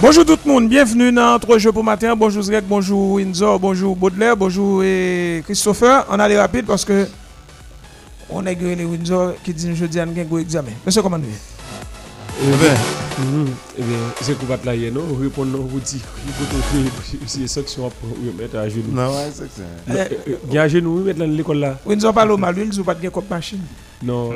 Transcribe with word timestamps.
Bonjour 0.00 0.24
tout 0.24 0.38
le 0.44 0.52
monde, 0.52 0.68
bienvenue 0.68 1.10
dans 1.10 1.36
3 1.40 1.58
jeux 1.58 1.72
pour 1.72 1.82
matin. 1.82 2.14
Bonjour 2.14 2.40
Zrek, 2.40 2.64
bonjour 2.68 3.14
Windsor, 3.14 3.58
bonjour 3.58 3.96
Baudelaire, 3.96 4.36
bonjour 4.36 4.84
et 4.84 5.42
Christopher. 5.44 6.06
On 6.08 6.20
allait 6.20 6.38
rapide 6.38 6.66
parce 6.66 6.84
que 6.84 7.08
on 8.30 8.46
a 8.46 8.52
les 8.52 8.84
Windsor 8.84 9.34
qui 9.42 9.52
dit 9.52 9.74
jeudi 9.74 9.98
un 9.98 10.06
examen. 10.38 10.70
Monsieur, 10.86 11.02
comment 11.02 11.18
nous 11.18 11.26
eh 12.40 12.56
bien, 12.56 12.74
mm-hmm. 12.74 13.46
eh 13.78 13.82
bien, 13.82 13.98
c'est 14.20 14.38
qu'on 14.38 14.46
va 14.46 14.58
te 14.58 14.66
la 14.66 14.76
non, 14.90 15.02
répondre 15.20 15.58
vous 15.58 15.80
dit, 15.80 16.00
il 16.26 16.32
faut 16.32 17.14
c'est 17.26 17.48
sanction 17.48 17.90
pour 17.90 18.10
mettre 18.38 18.56
à 18.58 18.68
genoux. 18.68 18.92
Non, 18.92 19.08
ouais, 19.10 19.30
c'est 19.32 19.50
ça. 19.50 20.06
Il 20.48 20.54
y 20.54 20.58
a 20.58 20.62
à 20.62 20.68
genoux, 20.68 21.00
mettre 21.00 21.18
dans 21.18 21.26
l'école 21.26 21.58
là. 21.58 21.78
Windsor 21.84 22.14
parle 22.14 22.30
au 22.30 22.36
mal, 22.36 22.56
ils 22.56 22.82
pas 22.84 22.94
de 22.94 23.08
comme 23.08 23.24
machine. 23.28 23.60
Non, 24.02 24.30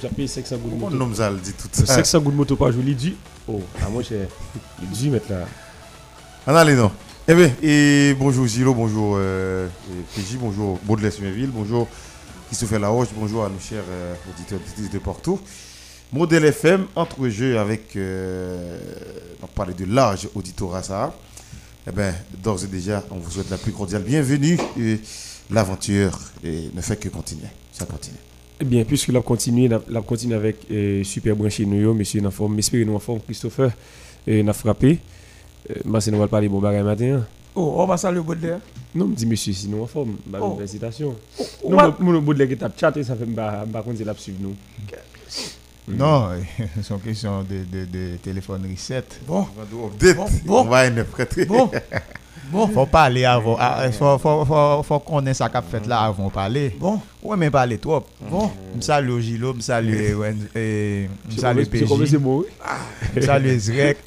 j'ai 0.00 0.08
payé 0.08 0.28
500 0.28 0.56
gouttes 0.56 0.70
de 0.70 0.76
moto. 0.76 0.96
Comment 0.96 1.30
nous 1.30 1.38
dit 1.38 1.52
tout 1.52 1.68
ça? 1.72 1.86
500 1.86 2.20
gouttes 2.20 2.32
de 2.32 2.38
moto 2.38 2.56
par 2.56 2.72
jour, 2.72 2.82
il 2.86 2.96
dit, 2.96 3.14
oh, 3.46 3.60
à 3.84 3.88
moi, 3.90 4.02
c'est, 4.06 4.28
il 4.82 4.88
dit 4.88 5.10
mettre 5.10 5.30
là. 5.30 5.46
On 6.46 6.54
allez, 6.54 6.74
non. 6.74 6.90
Eh 7.28 7.34
bien, 7.34 7.52
et 7.62 8.16
bonjour 8.18 8.46
Gilo, 8.46 8.74
bonjour 8.74 9.14
euh, 9.16 9.68
PJ, 10.16 10.38
bonjour 10.40 10.80
Baudelaire 10.82 11.12
Suméville, 11.12 11.50
bonjour 11.52 11.86
Christopher 12.48 12.80
Laroche, 12.80 13.08
bonjour 13.14 13.44
à 13.44 13.48
nos 13.48 13.60
chers 13.60 13.84
euh, 13.88 14.14
auditeurs 14.28 14.58
de 14.92 14.98
Porto. 14.98 15.38
Modèle 16.12 16.44
FM, 16.44 16.88
entre 16.94 17.26
jeux 17.30 17.58
avec, 17.58 17.96
euh, 17.96 18.78
on 19.42 19.46
parlait 19.46 19.72
de 19.72 19.86
large 19.86 20.28
auditorat 20.34 20.82
ça. 20.82 21.14
Eh 21.88 21.90
bien, 21.90 22.12
d'ores 22.42 22.64
et 22.64 22.66
déjà, 22.66 23.02
on 23.10 23.16
vous 23.16 23.30
souhaite 23.30 23.48
la 23.48 23.56
plus 23.56 23.72
cordiale 23.72 24.02
bienvenue. 24.02 24.58
Et 24.78 25.00
l'aventure 25.50 26.18
ne 26.44 26.80
fait 26.82 26.96
que 26.96 27.08
continuer. 27.08 27.48
Ça 27.72 27.86
continue. 27.86 28.18
Eh 28.60 28.64
bien, 28.66 28.84
puisque 28.84 29.08
la 29.08 29.22
continue, 29.22 29.68
la, 29.68 30.02
continue 30.02 30.34
avec 30.34 30.58
euh, 30.70 31.02
Super 31.02 31.34
Branché 31.34 31.64
Nous, 31.64 31.94
monsieur 31.94 32.24
en 32.26 32.30
forme, 32.30 32.58
espérez 32.58 32.84
nous 32.84 32.94
en 32.94 32.98
forme, 32.98 33.20
Christopher, 33.20 33.70
et 34.26 34.42
n'a 34.42 34.52
frappé. 34.52 34.98
Euh, 35.70 35.74
moi, 35.86 36.02
c'est 36.02 36.10
nous 36.10 36.18
va 36.18 36.28
parler 36.28 36.46
bon 36.46 36.60
bagage 36.60 36.84
matin. 36.84 37.24
Oh, 37.54 37.74
on 37.78 37.86
va 37.86 37.96
saluer 37.96 38.20
Baudelaire. 38.20 38.60
Non, 38.94 39.06
me 39.06 39.14
dis 39.14 39.24
monsieur, 39.24 39.54
si 39.54 39.66
nous 39.66 39.82
en 39.82 39.86
forme, 39.86 40.16
bah, 40.26 40.40
oh. 40.42 40.56
félicitations. 40.56 41.16
Oh, 41.64 41.70
non, 41.70 41.94
mon 42.00 42.20
Baudelaire 42.20 42.48
qui 42.48 42.56
tape 42.58 42.78
chat, 42.78 42.92
ça 43.02 43.16
fait 43.16 43.24
pas 43.24 43.64
contre 43.82 44.04
la 44.04 44.14
suivre 44.14 44.38
nous. 44.42 44.54
Non, 45.88 46.30
c'est 46.82 46.94
une 46.94 47.00
question 47.00 47.42
de, 47.42 47.64
de, 47.64 47.84
de 47.86 48.16
téléphone 48.16 48.66
reset. 48.70 49.04
Bon, 49.26 49.46
bon, 49.70 49.90
bon. 50.44 50.60
on 50.60 50.64
va 50.64 50.86
être 50.86 51.04
prêter. 51.10 51.44
Bon. 51.44 51.70
Bon. 52.50 52.66
Faut 52.74 52.86
parler 52.86 53.24
avant. 53.24 53.56
Ah, 53.58 53.90
faut, 53.90 54.18
faut, 54.18 54.44
faut, 54.44 54.82
faut 54.82 54.98
qu'on 54.98 55.24
ait 55.24 55.32
ça 55.32 55.48
qu'a 55.48 55.62
fait 55.62 55.86
là 55.86 56.00
avant 56.02 56.26
de 56.26 56.32
parler. 56.32 56.76
Bon. 56.78 57.00
Ouais, 57.22 57.36
mais 57.36 57.50
parler 57.50 57.78
trop. 57.78 58.04
Bon. 58.20 58.50
Je 58.76 58.82
salue 58.82 59.20
Gilo, 59.20 59.54
je 59.56 59.62
salue 59.62 59.96
je 60.54 61.06
salue 61.38 61.64
PJ. 61.64 61.86
Je 63.16 63.20
salue 63.20 63.58
Zrek, 63.58 63.98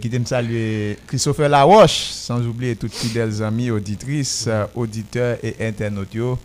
qui 0.00 0.18
me 0.18 0.24
salue 0.24 0.92
Christopher 1.06 1.48
Laroche, 1.48 2.10
sans 2.12 2.40
oublier 2.46 2.76
toutes 2.76 2.94
fidèles 2.94 3.42
amis, 3.42 3.70
auditrices, 3.70 4.48
auditeurs 4.74 5.38
et 5.42 5.56
internautes. 5.66 6.38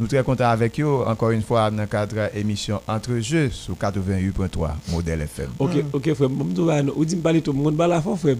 Nous 0.00 0.06
sommes 0.06 0.08
très 0.08 0.24
contents 0.24 0.48
avec 0.50 0.80
vous, 0.80 1.02
encore 1.06 1.30
une 1.30 1.42
fois, 1.42 1.70
dans 1.70 1.82
le 1.82 1.86
cadre 1.86 2.14
de 2.16 2.36
l'émission 2.36 2.80
Entre 2.88 3.16
Jeux 3.20 3.50
sur 3.50 3.74
88.3 3.74 4.70
Modèle 4.90 5.22
FM. 5.22 5.50
Ok, 5.58 5.70
ok, 5.92 6.14
frère. 6.14 6.28
Vous 6.28 7.04
dites 7.04 7.22
parler 7.22 7.40
tout 7.40 7.52
le 7.52 7.58
monde, 7.58 7.78
la 7.78 8.02
fois, 8.02 8.16
frère. 8.16 8.36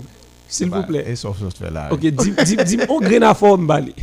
S'il 0.49 0.69
vous 0.69 0.83
plaît. 0.83 1.05
Et 1.07 1.15
sauf 1.15 1.37
ce 1.39 1.73
là. 1.73 1.89
Ok, 1.93 2.01
dis 2.01 2.35
dis 2.65 2.79
on 2.89 2.99
graine 3.01 3.23
à 3.23 3.35
forme, 3.35 3.67
Bali. 3.69 3.95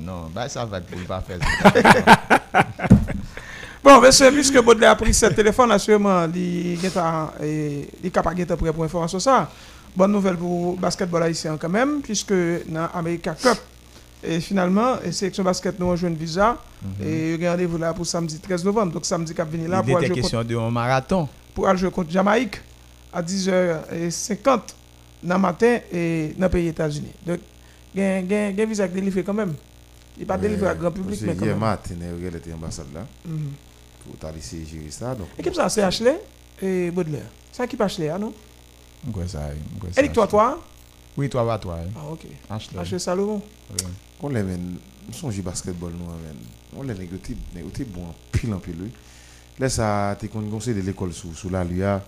Non, 0.00 0.30
bah 0.34 0.48
ça 0.48 0.64
va 0.64 0.78
être 0.78 1.06
pas 1.06 1.20
faire. 1.20 1.38
Bon, 3.84 4.00
monsieur, 4.00 4.32
puisque 4.32 4.58
Baudelaire 4.62 4.92
a 4.92 4.96
pris 4.96 5.12
ce 5.12 5.26
téléphone, 5.26 5.70
assurément, 5.70 6.24
il 6.34 6.78
est 6.82 8.10
capable 8.10 8.34
d'être 8.36 8.56
prêt 8.56 8.72
pour 8.72 8.82
information 8.82 9.18
ça. 9.20 9.50
Bonne 9.94 10.10
nouvelle 10.10 10.36
pour 10.38 10.72
le 10.72 10.78
basketball 10.80 11.22
haïtien 11.24 11.58
quand 11.58 11.68
même, 11.68 12.00
puisque 12.00 12.32
dans 12.32 12.88
l'America 12.94 13.34
Cup, 13.34 13.58
et 14.26 14.40
finalement, 14.40 14.96
la 15.04 15.12
sélection 15.12 15.44
basket 15.44 15.78
nous 15.78 15.88
rejoint 15.88 16.10
visa. 16.10 16.58
Mhm. 16.82 17.06
Et 17.06 17.48
rendez-vous 17.48 17.78
là 17.78 17.92
pour 17.92 18.06
samedi 18.06 18.38
13 18.38 18.64
novembre. 18.64 18.92
Donc 18.92 19.04
samedi, 19.04 19.34
cap 19.34 19.50
venir 19.50 19.68
là 19.68 19.82
pour 19.82 19.96
aller 19.96 20.10
question 20.10 20.42
de 20.42 20.56
un 20.56 20.70
marathon. 20.70 21.28
Pour 21.54 21.68
aller 21.68 21.78
jouer 21.78 21.90
contre 21.90 22.10
Jamaïque 22.10 22.60
à 23.12 23.22
10h50 23.22 24.60
dans 25.22 25.34
le 25.34 25.40
matin 25.40 25.78
et 25.92 26.34
dans 26.36 26.46
le 26.46 26.50
pays 26.50 26.68
États-Unis. 26.68 27.12
Donc, 27.24 27.40
il 27.94 28.00
y 28.00 28.04
a 28.04 28.16
un 28.16 28.66
visa 28.66 28.88
délivré 28.88 29.22
quand 29.22 29.34
même. 29.34 29.54
Il 30.16 30.20
n'est 30.20 30.26
pas 30.26 30.36
délivré 30.36 30.68
à 30.68 30.74
grand 30.74 30.90
public, 30.90 31.20
mais 31.22 31.34
quand 31.34 31.46
même. 31.46 31.58
matin, 31.58 31.94
il 31.98 32.24
y 32.24 32.26
a 32.26 32.30
l'ambassade 32.50 32.86
là. 32.94 33.06
Mhm. 33.24 33.50
Pour 34.04 34.28
aller 34.28 34.40
gérer 34.40 34.90
ça. 34.90 35.14
Donc, 35.14 35.28
Équipe 35.38 35.54
ça, 35.54 35.68
c'est 35.68 35.82
Ashley 35.82 36.20
et 36.60 36.90
Baudelaire? 36.90 37.30
C'est 37.52 37.66
qui 37.68 37.80
Ashley, 37.80 38.08
ah 38.08 38.18
non? 38.18 38.32
Quoi 39.12 39.26
ça? 39.26 39.40
Eric, 39.96 40.12
toi, 40.12 40.26
toi? 40.26 40.60
Oui, 41.16 41.28
toi, 41.28 41.44
va 41.44 41.58
toi. 41.58 41.78
Ah, 41.96 42.10
ok. 42.10 42.26
Ashley. 42.50 42.80
Ashley 42.80 42.98
Salomon. 42.98 43.40
Oui. 43.70 43.86
On 44.26 44.30
les 44.30 44.42
men, 44.42 44.78
nous 45.06 45.12
sommes 45.12 45.42
basketball 45.42 45.92
nous 45.92 46.06
men. 46.06 46.36
On 46.74 46.82
les 46.82 46.94
négocié 46.94 47.36
négocié 47.54 47.84
bon 47.84 48.06
pile 48.32 48.54
en 48.54 48.58
pile. 48.58 48.90
Là 49.58 49.68
ça 49.68 50.16
t'es 50.18 50.28
conseil 50.28 50.74
de 50.74 50.80
l'école 50.80 51.12
sous 51.12 51.34
sous 51.34 51.50
la 51.50 51.62
LUA. 51.62 52.02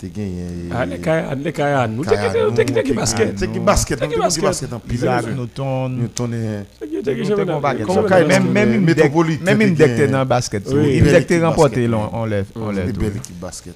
T'es 0.00 0.08
gagné. 0.08 0.46
Les 0.88 1.52
kaya 1.52 1.86
les 1.86 1.94
nous 1.94 2.04
t'es 2.04 2.16
t'es 2.64 2.94
basket. 2.94 3.34
T'es 3.34 3.46
basket, 3.58 4.00
t'es 4.00 4.16
basket 4.16 4.72
en 4.72 4.78
pile. 4.78 5.10
Newton. 5.36 5.94
Newton 5.94 6.32
est 6.32 6.66
même 8.26 8.50
même 8.50 8.80
métropolite. 8.80 9.42
Même 9.42 9.60
une 9.60 9.74
decte 9.74 10.10
dans 10.10 10.24
basket. 10.24 10.66
Une 10.70 11.04
decte 11.04 11.34
remporté 11.42 11.86
on 11.92 12.24
lève 12.24 12.46
on 12.56 12.70
lève. 12.70 12.96
Belle 12.96 13.16
équipe 13.16 13.38
basket. 13.38 13.74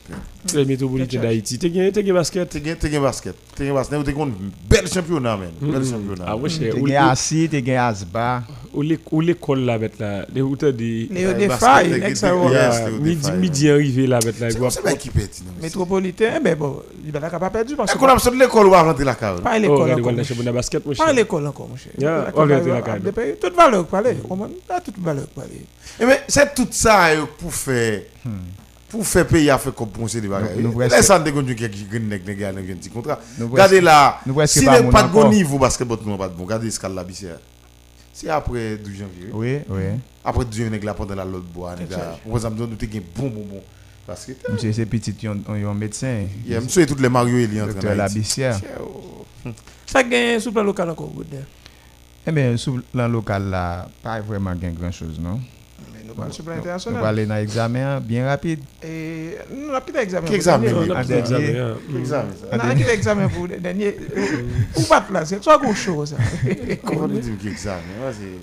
Le 0.54 0.64
métropolite 0.64 1.14
d'Haïti. 1.20 1.58
T'es 1.58 1.68
gagné 1.68 1.92
t'es 1.92 2.02
basket. 2.10 2.48
T'es 2.48 2.60
gagné 2.60 2.78
t'es 2.78 2.98
basket. 2.98 3.34
T'es 3.54 3.70
basket. 3.70 4.04
T'es 4.04 4.14
un 4.18 4.28
bel 4.66 4.86
championnat 4.88 5.36
men. 5.36 5.50
Bel 5.60 5.84
championnat. 5.84 6.24
Ah 6.26 6.36
t'es 6.48 6.70
gagné 6.70 6.96
assis, 6.96 7.48
t'es 7.50 7.60
gagné 7.60 7.78
asba 7.78 8.44
où 8.74 9.20
l'école 9.20 9.60
là 9.60 9.78
bête 9.78 9.98
là 9.98 10.26
les 10.34 10.42
routes 10.42 10.64
de 10.64 11.06
les 11.10 11.48
failles 11.48 12.14
midi 13.00 13.30
midi 13.32 13.70
arrivé 13.70 14.06
là 14.06 14.18
bête 14.20 14.40
là 14.40 14.48
c'est 14.70 14.98
qui 14.98 15.10
pète 15.10 15.42
métropolitain 15.62 16.40
mais 16.42 16.54
bon 16.54 16.82
il 17.04 17.12
va 17.12 17.20
pas 17.20 17.50
perdre 17.50 17.76
parce 17.76 17.92
que 17.92 17.98
qu'on 17.98 18.06
a 18.06 18.18
sorti 18.18 18.38
l'école 18.38 18.66
ou 18.66 18.70
rentrer 18.70 19.04
la 19.04 19.14
cave? 19.14 19.42
Pas 19.42 19.58
l'école 19.58 19.92
encore 19.92 20.12
de 20.12 20.50
basket 20.50 20.82
pas 20.96 21.12
l'école 21.12 21.46
encore 21.46 21.68
mon 21.68 21.76
cher. 21.76 21.92
On 22.34 22.40
rentrer 22.40 22.70
la 22.70 22.82
cave. 22.82 23.36
toute 23.40 23.54
valeur 23.54 23.86
parler 23.86 24.16
pas 24.66 24.80
toute 24.80 24.98
valeur 24.98 25.26
parler 25.28 25.64
mais 26.00 26.22
c'est 26.28 26.54
tout 26.54 26.68
ça 26.70 27.10
pour 27.38 27.52
faire 27.54 28.02
pour 28.88 29.04
faire 29.06 29.26
payer 29.26 29.50
à 29.50 29.58
faire 29.58 29.74
compenser 29.74 30.20
des 30.20 30.28
bagages. 30.28 30.56
Laisse 30.90 31.10
en 31.10 31.18
dégonner 31.18 31.56
qui 31.56 31.68
gagne 31.90 32.12
un 32.12 32.74
petit 32.76 32.90
contrat. 32.90 33.18
Regardez 33.40 33.80
là, 33.80 34.20
si 34.46 34.68
n'est 34.68 34.84
pas 34.84 35.02
de 35.02 35.08
bon 35.08 35.28
niveau 35.28 35.58
basketball, 35.58 35.98
pas 36.16 36.28
de 36.28 36.34
bon. 36.34 36.44
Regardez 36.44 36.70
ce 36.70 36.78
qu'il 36.78 36.96
a 36.96 37.04
c'est 38.14 38.28
après 38.30 38.76
12 38.76 38.94
janvier. 38.94 39.28
Oui, 39.32 39.58
oui. 39.68 39.82
Après 40.24 40.44
12 40.44 40.56
janvier, 40.56 40.80
là, 40.80 40.94
pendant 40.94 41.16
la 41.16 41.24
l'autre 41.24 41.46
bois, 41.52 41.74
Pour 42.24 42.36
exemple, 42.36 42.56
nous 42.58 42.62
avons 42.62 42.72
un 42.72 43.00
bon, 43.16 43.28
bon, 43.28 43.44
bon. 43.44 43.62
Parce 44.06 44.26
que. 44.26 44.32
Monsieur, 44.52 44.72
c'est 44.72 44.86
petit, 44.86 45.14
ils 45.20 45.28
ont 45.28 45.70
un 45.70 45.74
médecin. 45.74 46.24
Monsieur, 46.46 46.86
tous 46.86 46.94
les 47.02 47.08
Mario, 47.08 47.38
il 47.38 47.52
y 47.52 47.60
a 47.60 47.66
Docteur 47.66 47.96
Labissière. 47.96 48.58
Ça 49.84 50.02
gagne 50.04 50.38
sous 50.38 50.48
le 50.50 50.54
plan 50.54 50.62
local 50.62 50.90
encore, 50.90 51.12
Eh 52.26 52.32
bien, 52.32 52.56
sous 52.56 52.76
le 52.76 52.82
plan 52.82 53.08
local, 53.08 53.50
là, 53.50 53.88
pas 54.02 54.20
vraiment 54.20 54.54
grand 54.54 54.92
chose, 56.06 56.14
non? 56.16 56.30
Sur 56.30 56.44
plan 56.44 56.54
international. 56.54 56.98
On 56.98 57.02
va 57.02 57.08
aller 57.08 57.26
dans 57.26 57.34
l'examen 57.34 58.00
bien 58.00 58.26
rapide. 58.26 58.60
Et 58.82 59.36
nous 59.54 59.70
rapide 59.72 59.96
examen. 59.96 60.26
Quel 60.26 60.36
examen 60.36 60.66
Examen. 61.00 61.76
Examen. 61.98 62.74
Quel 62.76 62.90
examen 62.90 63.28
pour 63.28 63.46
le 63.46 63.58
dernier 63.58 63.96
Ou 64.76 64.82
pas 64.82 65.04
c'est 65.24 65.42
chose. 65.74 66.16
Comment 66.84 67.08
nous 67.08 67.46
examen 67.46 67.80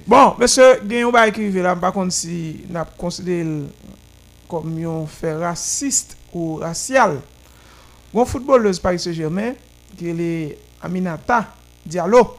Bon, 0.08 0.36
monsieur, 0.40 0.80
il 0.84 0.94
y 0.94 1.02
a 1.02 1.08
un 1.08 1.26
écrire 1.26 1.64
là, 1.64 1.76
par 1.76 1.94
contre 1.94 2.14
si 2.14 2.62
n'a 2.70 2.86
considéré 2.86 3.46
comme 4.50 4.84
un 4.84 5.06
fait 5.06 5.34
raciste 5.34 6.18
ou 6.34 6.56
racial. 6.56 7.20
Bon 8.14 8.26
footballeuse 8.26 8.80
Paris 8.80 9.00
Saint-Germain 9.00 9.54
qui 9.98 10.10
est 10.10 10.58
Aminata 10.82 11.54
Diallo. 11.86 12.36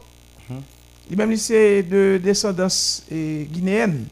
Il 1.10 1.16
même 1.16 1.36
c'est 1.36 1.82
de 1.82 2.20
descendance 2.22 3.04
guinéenne 3.10 4.06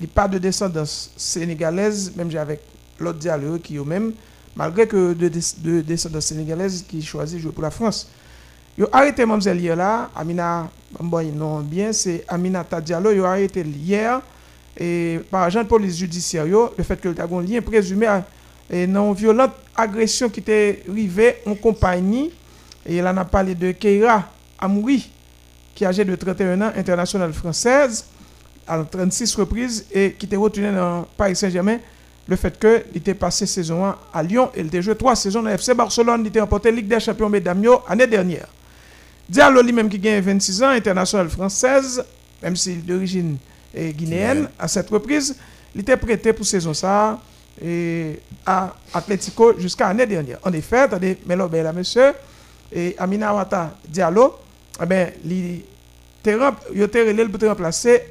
il 0.00 0.08
pas 0.08 0.28
de 0.28 0.38
descendance 0.38 1.10
sénégalaise, 1.16 2.12
même 2.16 2.34
avec 2.36 2.60
l'autre 2.98 3.18
dialogue 3.18 3.60
qui 3.60 3.76
est 3.76 3.84
même, 3.84 4.12
malgré 4.54 4.86
que 4.86 5.14
de, 5.14 5.28
de, 5.28 5.80
descendance 5.80 6.26
sénégalaise 6.26 6.84
qui 6.86 7.02
choisit 7.02 7.38
de 7.38 7.42
jouer 7.42 7.52
pour 7.52 7.62
la 7.62 7.70
France. 7.70 8.08
Ont 8.78 8.88
arrêté 8.92 9.24
Mamzelle 9.24 9.58
hier 9.58 9.74
là, 9.74 10.10
Amina, 10.14 10.70
bon, 11.00 11.32
non 11.34 11.60
bien, 11.60 11.92
c'est 11.92 12.24
Aminata 12.28 12.80
Diallo, 12.80 13.10
ont 13.22 13.24
arrêté 13.24 13.62
hier 13.62 14.20
et 14.78 15.20
par 15.30 15.44
agent 15.44 15.62
de 15.62 15.68
police 15.68 15.96
judiciaire, 15.96 16.44
le 16.44 16.84
fait 16.84 17.00
que 17.00 17.08
le 17.08 17.18
a 17.18 17.24
un 17.24 17.42
lien 17.42 17.62
présumé 17.62 18.06
à 18.06 18.24
une 18.70 18.92
non 18.92 19.12
violente 19.12 19.52
agression 19.74 20.28
qui 20.28 20.40
était 20.40 20.82
arrivée 20.88 21.36
en 21.46 21.54
compagnie, 21.54 22.30
et 22.84 22.98
il 22.98 23.06
en 23.06 23.16
a 23.16 23.24
parlé 23.24 23.54
de 23.54 23.72
Keira 23.72 24.24
Amouri, 24.58 25.10
qui 25.74 25.84
est 25.84 25.86
âgée 25.86 26.04
de 26.04 26.14
31 26.14 26.60
ans, 26.60 26.72
internationale 26.76 27.32
française, 27.32 28.04
à 28.66 28.82
36 28.82 29.34
reprises 29.36 29.86
et 29.92 30.12
qui 30.12 30.26
était 30.26 30.36
retenu 30.36 30.70
dans 30.72 31.06
Paris 31.16 31.36
Saint-Germain 31.36 31.78
le 32.28 32.36
fait 32.36 32.58
que 32.58 32.84
il 32.92 32.98
était 32.98 33.14
passé 33.14 33.46
saison 33.46 33.84
1 33.84 33.96
à 34.12 34.22
Lyon 34.22 34.50
et 34.54 34.60
il 34.60 34.66
était 34.66 34.82
joué 34.82 34.96
trois 34.96 35.14
saisons 35.14 35.42
dans 35.42 35.50
FC 35.50 35.74
Barcelone, 35.74 36.22
il 36.22 36.26
était 36.28 36.40
remporté 36.40 36.72
Ligue 36.72 36.88
des 36.88 36.98
Champions 36.98 37.28
Mesdames 37.28 37.62
l'année 37.88 38.06
dernière. 38.06 38.48
Diallo 39.28 39.62
lui-même 39.62 39.88
qui 39.88 39.98
gagne 39.98 40.20
26 40.20 40.62
ans, 40.62 40.68
international 40.70 41.28
française, 41.28 42.04
même 42.42 42.56
s'il 42.56 42.78
est 42.78 42.82
d'origine 42.82 43.36
guinéenne, 43.74 44.48
à 44.58 44.66
cette 44.68 44.88
reprise, 44.90 45.36
il 45.74 45.82
était 45.82 45.96
prêté 45.96 46.32
pour 46.32 46.46
saison 46.46 46.74
ça 46.74 47.20
et 47.62 48.20
à 48.44 48.74
Atletico 48.92 49.58
jusqu'à 49.58 49.88
l'année 49.88 50.06
dernière. 50.06 50.38
En 50.42 50.52
effet, 50.52 50.80
attendez, 50.80 51.18
mais 51.26 51.36
là, 51.36 51.72
monsieur, 51.72 52.12
et 52.72 52.94
Amina 52.98 53.34
Wata 53.34 53.76
Diallo, 53.88 54.34
eh 54.82 54.86
ben, 54.86 55.12
il 55.24 55.62
était 56.20 57.48
remplacer 57.48 58.02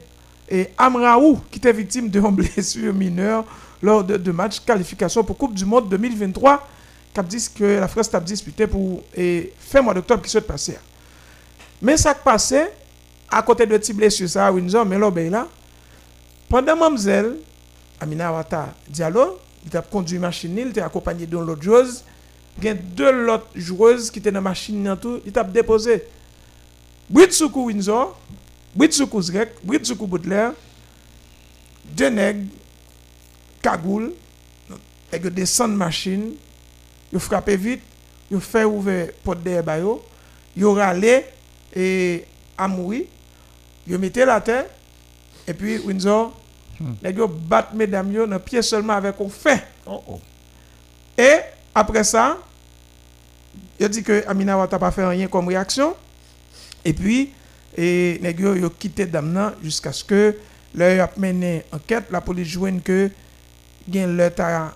et 0.49 0.69
Amraou, 0.77 1.39
qui 1.49 1.59
était 1.59 1.73
victime 1.73 2.09
de 2.09 2.19
blessure 2.19 2.93
mineure 2.93 3.45
lors 3.81 4.03
de, 4.03 4.17
de 4.17 4.31
matchs 4.31 4.59
qualification 4.59 5.23
pour 5.23 5.37
Coupe 5.37 5.53
du 5.53 5.65
Monde 5.65 5.89
2023, 5.89 6.67
dit 7.23 7.49
que 7.53 7.79
la 7.79 7.87
France 7.87 8.13
a 8.13 8.19
disputé 8.19 8.67
pour 8.67 9.03
et 9.15 9.53
fin 9.57 9.81
mois 9.81 9.93
d'octobre 9.93 10.21
qui 10.21 10.29
s'est 10.29 10.41
passé. 10.41 10.77
Mais 11.81 11.97
ça 11.97 12.13
passé, 12.13 12.65
à 13.29 13.41
côté 13.41 13.65
de 13.65 13.77
petites 13.77 13.95
blessures, 13.95 14.29
ça, 14.29 14.51
Windsor, 14.51 14.85
mais 14.85 14.97
là, 15.29 15.47
pendant 16.49 16.75
Mamzelle, 16.75 17.37
Amina 17.99 18.31
Wata 18.31 18.73
Diallo, 18.87 19.39
il 19.65 19.75
a 19.75 19.81
conduit 19.81 20.19
machine, 20.19 20.57
il 20.57 20.67
était 20.67 20.81
accompagné 20.81 21.25
d'une 21.25 21.39
autre 21.49 21.61
joueuse, 21.61 22.03
il 22.57 22.65
y 22.65 22.69
a 22.69 22.73
deux 22.73 23.29
autres 23.29 23.47
joueuses 23.55 24.11
qui 24.11 24.19
étaient 24.19 24.31
dans 24.31 24.37
la 24.37 24.41
machine, 24.41 24.95
il 25.25 25.37
a 25.39 25.43
déposé. 25.43 26.03
Britsoukou 27.09 27.65
Windsor, 27.67 28.17
Britsoukou 28.75 29.21
Zrek, 29.21 29.49
Britsoukou 29.63 30.07
Baudelaire, 30.07 30.51
deux 31.85 32.09
nègres, 32.09 32.47
cagoule, 33.61 34.13
ils 35.13 35.29
descendent 35.29 35.75
machine, 35.75 36.33
ils 37.11 37.19
frappent 37.19 37.49
vite, 37.49 37.81
ils 38.29 38.39
font 38.41 38.63
ouvrir 38.65 39.09
porte 39.23 39.43
de 39.43 39.61
bayo, 39.61 40.03
ils 40.57 40.65
râlent 40.65 41.23
et 41.73 42.25
à 42.57 42.67
mourir, 42.67 43.05
ils 43.87 44.11
la 44.25 44.41
terre, 44.41 44.65
et 45.47 45.53
puis 45.53 45.77
Windsor, 45.79 46.33
les 47.01 47.13
gars 47.13 47.27
battent 47.27 47.73
mesdames 47.73 48.11
dans 48.11 48.25
le 48.25 48.39
pied 48.39 48.61
seulement 48.61 48.93
avec 48.93 49.15
un 49.19 49.29
fait. 49.29 49.65
Oh, 49.85 50.03
oh. 50.07 50.19
Et 51.17 51.37
après 51.73 52.03
ça, 52.03 52.37
il 53.79 53.87
dit 53.89 54.03
que 54.03 54.27
Amina 54.27 54.57
n'a 54.57 54.67
pas 54.67 54.91
fait 54.91 55.05
rien 55.05 55.27
comme 55.27 55.47
réaction. 55.47 55.95
Et 56.83 56.93
puis, 56.93 57.33
et 57.77 58.19
les 58.21 58.33
gars 58.33 58.51
ont 58.51 58.69
quitté 58.69 59.05
Damna 59.05 59.53
jusqu'à 59.61 59.91
ce 59.91 60.03
que 60.03 60.35
leur 60.73 61.05
a 61.05 61.09
mené 61.17 61.63
enquête. 61.71 62.05
La 62.11 62.21
police 62.21 62.47
joue 62.47 62.67
que 62.83 63.09
gen 63.91 64.17
le 64.17 64.29
ta 64.29 64.73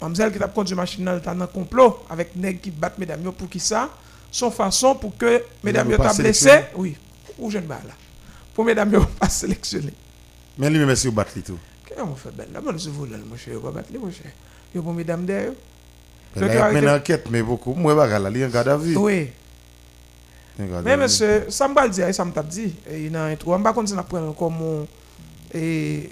Mamzelle 0.00 0.32
qui 0.32 0.42
a 0.42 0.46
conduit 0.48 0.74
machine 0.74 1.04
dans 1.04 1.40
un 1.42 1.46
complot 1.46 2.04
avec 2.08 2.36
nèg 2.36 2.60
qui 2.60 2.70
battent 2.70 2.98
mesdames 2.98 3.32
pour 3.32 3.48
qui 3.48 3.58
ça? 3.58 3.90
Son 4.30 4.50
façon 4.50 4.94
pour 4.94 5.16
que 5.16 5.42
mesdames 5.62 5.96
ta 5.96 6.12
blessé? 6.14 6.50
Oui. 6.76 6.96
Ou 7.38 7.50
jeune 7.50 7.68
là. 7.68 7.78
Pour 8.54 8.64
mesdames 8.64 9.06
pas 9.18 9.28
sélectionner 9.28 9.92
mais 10.56 10.70
lui 10.70 10.78
même 10.78 10.94
si 10.96 11.06
vous 11.06 11.12
battez 11.12 11.40
tout? 11.40 11.58
Comment 11.88 12.12
on 12.12 12.14
fait 12.14 12.34
belle 12.34 12.48
là? 12.52 12.60
Moi 12.60 12.74
je 12.76 12.90
vous 12.90 13.06
mon 13.06 13.36
cher. 13.36 13.58
Pas 13.60 13.70
battre 13.70 13.88
mon 13.98 14.10
cher. 14.10 14.32
Yo 14.74 14.82
pour 14.82 14.92
mesdames 14.92 15.24
derrière 15.24 15.52
il 16.36 16.42
y 16.42 16.50
a 16.50 16.72
une 16.72 16.88
enquête 16.88 17.26
mais 17.30 17.42
beaucoup. 17.42 17.74
Moi 17.74 17.96
pas 17.96 18.18
là 18.18 18.30
il 18.30 18.38
y 18.38 18.42
a 18.42 18.46
un 18.46 18.50
garde 18.50 18.68
à 18.68 18.76
vue. 18.76 18.96
Oui 18.96 19.30
mais 20.84 20.96
monsieur 20.96 21.46
ça 21.48 21.68
me 21.68 21.88
dire 21.88 22.12
ça 22.14 22.24
me 22.24 22.32
t'a 22.32 22.42
dit 22.42 22.74
il 22.90 23.14
a 23.14 23.24
un 23.26 23.36
trou 23.36 23.54
on 23.54 23.62
pas 23.62 23.72
continuer 23.72 24.00
à 24.00 24.02
prendre 24.02 24.34
comme 24.34 24.86
et 25.54 26.10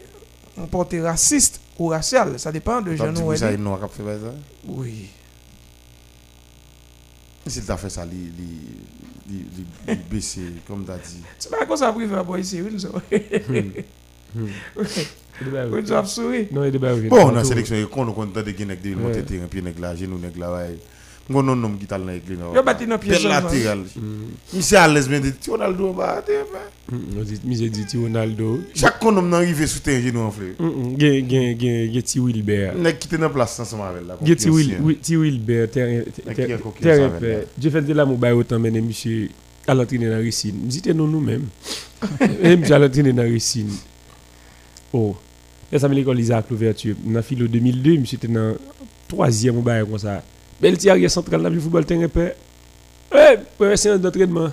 on 0.57 0.67
porte 0.67 0.95
raciste 1.03 1.61
ou 1.79 1.89
racial. 1.89 2.39
Ça 2.39 2.51
dépend 2.53 2.81
de 2.81 2.91
avez 2.91 3.59
noir 3.59 3.81
qui 3.91 3.97
fait 4.03 4.19
ça 4.19 4.35
Oui. 4.67 5.11
S'il 7.47 7.65
t'a 7.65 7.77
fait 7.77 7.91
ça, 7.91 8.05
il 8.11 8.33
baissé, 10.11 10.41
comme 10.67 10.85
tu 10.85 10.91
as 10.91 10.99
dit. 10.99 11.23
C'est 11.39 11.51
pas 11.51 11.65
comme 11.65 11.77
ça 11.77 11.93
privé 11.93 12.15
à 12.17 12.39
ici, 12.39 12.61
oui, 12.61 12.77
Oui, 15.71 15.85
tu 15.85 15.93
as 15.93 16.05
souri. 16.05 16.49
Non, 16.51 16.65
il 16.65 16.75
est 16.75 16.79
bien. 16.79 16.97
Bon, 17.09 17.31
on 17.31 17.37
a 17.37 17.45
sélectionné, 17.45 17.87
quand 17.93 18.09
on 18.09 18.23
a 18.35 18.43
des 18.43 18.57
gens 18.57 18.67
qui 18.83 18.95
ont 18.95 18.99
monté 18.99 19.23
terrain, 19.23 19.47
puis 19.49 19.63
nèg 19.63 19.79
là, 19.79 19.95
genou 19.95 20.19
nèg 20.19 20.37
là, 20.37 20.67
ouais. 21.29 21.35
Ngon 21.35 21.43
non 21.43 21.57
nom 21.57 21.77
qui 21.77 21.87
t'a 21.87 21.99
là 21.99 22.15
écrit 22.15 22.37
non. 22.37 22.55
Yo 22.55 22.63
bati 22.63 22.87
dans 22.87 22.99
pied 22.99 23.19
latéral. 23.19 23.81
Monsieur 24.55 24.79
à 24.79 24.89
l'aise 24.89 25.09
mais 25.09 25.21
dit 25.21 25.33
Ronaldo 25.49 25.93
ba 25.93 26.23
te. 26.25 26.33
On 26.93 27.23
dit 27.23 27.41
monsieur 27.45 27.69
dit 27.69 27.97
Ronaldo. 27.97 28.61
Chaque 28.75 28.99
con 29.01 29.17
homme 29.17 29.35
arrivé 29.35 29.67
sous 29.67 29.81
terrain 29.81 30.01
genou 30.01 30.21
enflé. 30.21 30.55
Gen 30.59 31.29
gen 31.29 31.59
gen 31.59 31.93
gen 31.93 32.03
ti. 32.03 32.21
Gen 32.21 32.45
terrain 36.81 37.11
terrain. 37.21 37.41
Je 37.61 37.69
fais 37.71 37.83
de 37.83 37.93
la 37.93 38.05
mobile 38.05 38.33
autant 38.33 38.59
mais 38.59 38.71
monsieur 38.71 39.29
à 39.67 39.75
l'entraîner 39.75 40.09
dans 40.09 40.23
Racine. 40.25 40.55
Nous 40.63 40.95
nous 40.95 41.09
nous-mêmes. 41.09 41.47
Et 42.43 42.57
monsieur 42.57 42.77
à 42.77 42.79
l'entraîner 42.79 43.13
dans 43.13 43.29
Racine. 43.29 43.71
Oh. 44.93 45.17
Et 45.73 45.79
ça 45.79 45.89
me 45.89 45.95
l'école 45.95 46.21
Isaac 46.21 46.47
l'ouverture? 46.51 46.95
Dans 47.05 47.23
philo 47.23 47.49
2002, 47.49 47.99
monsieur 47.99 48.17
était 48.17 48.29
dans 48.29 48.55
troisième 49.09 49.57
mobile 49.57 49.85
comme 49.89 49.99
ça. 49.99 50.23
Bel 50.23 50.36
ti 50.77 50.91
arrière 50.91 51.11
central 51.11 51.43
dans 51.43 51.51
le 51.51 51.61
football 51.61 51.85
terrain 51.85 52.09
père. 52.09 52.35
Eh, 53.13 53.37
première 53.57 53.79
séance 53.79 54.01
d'entraînement. 54.01 54.51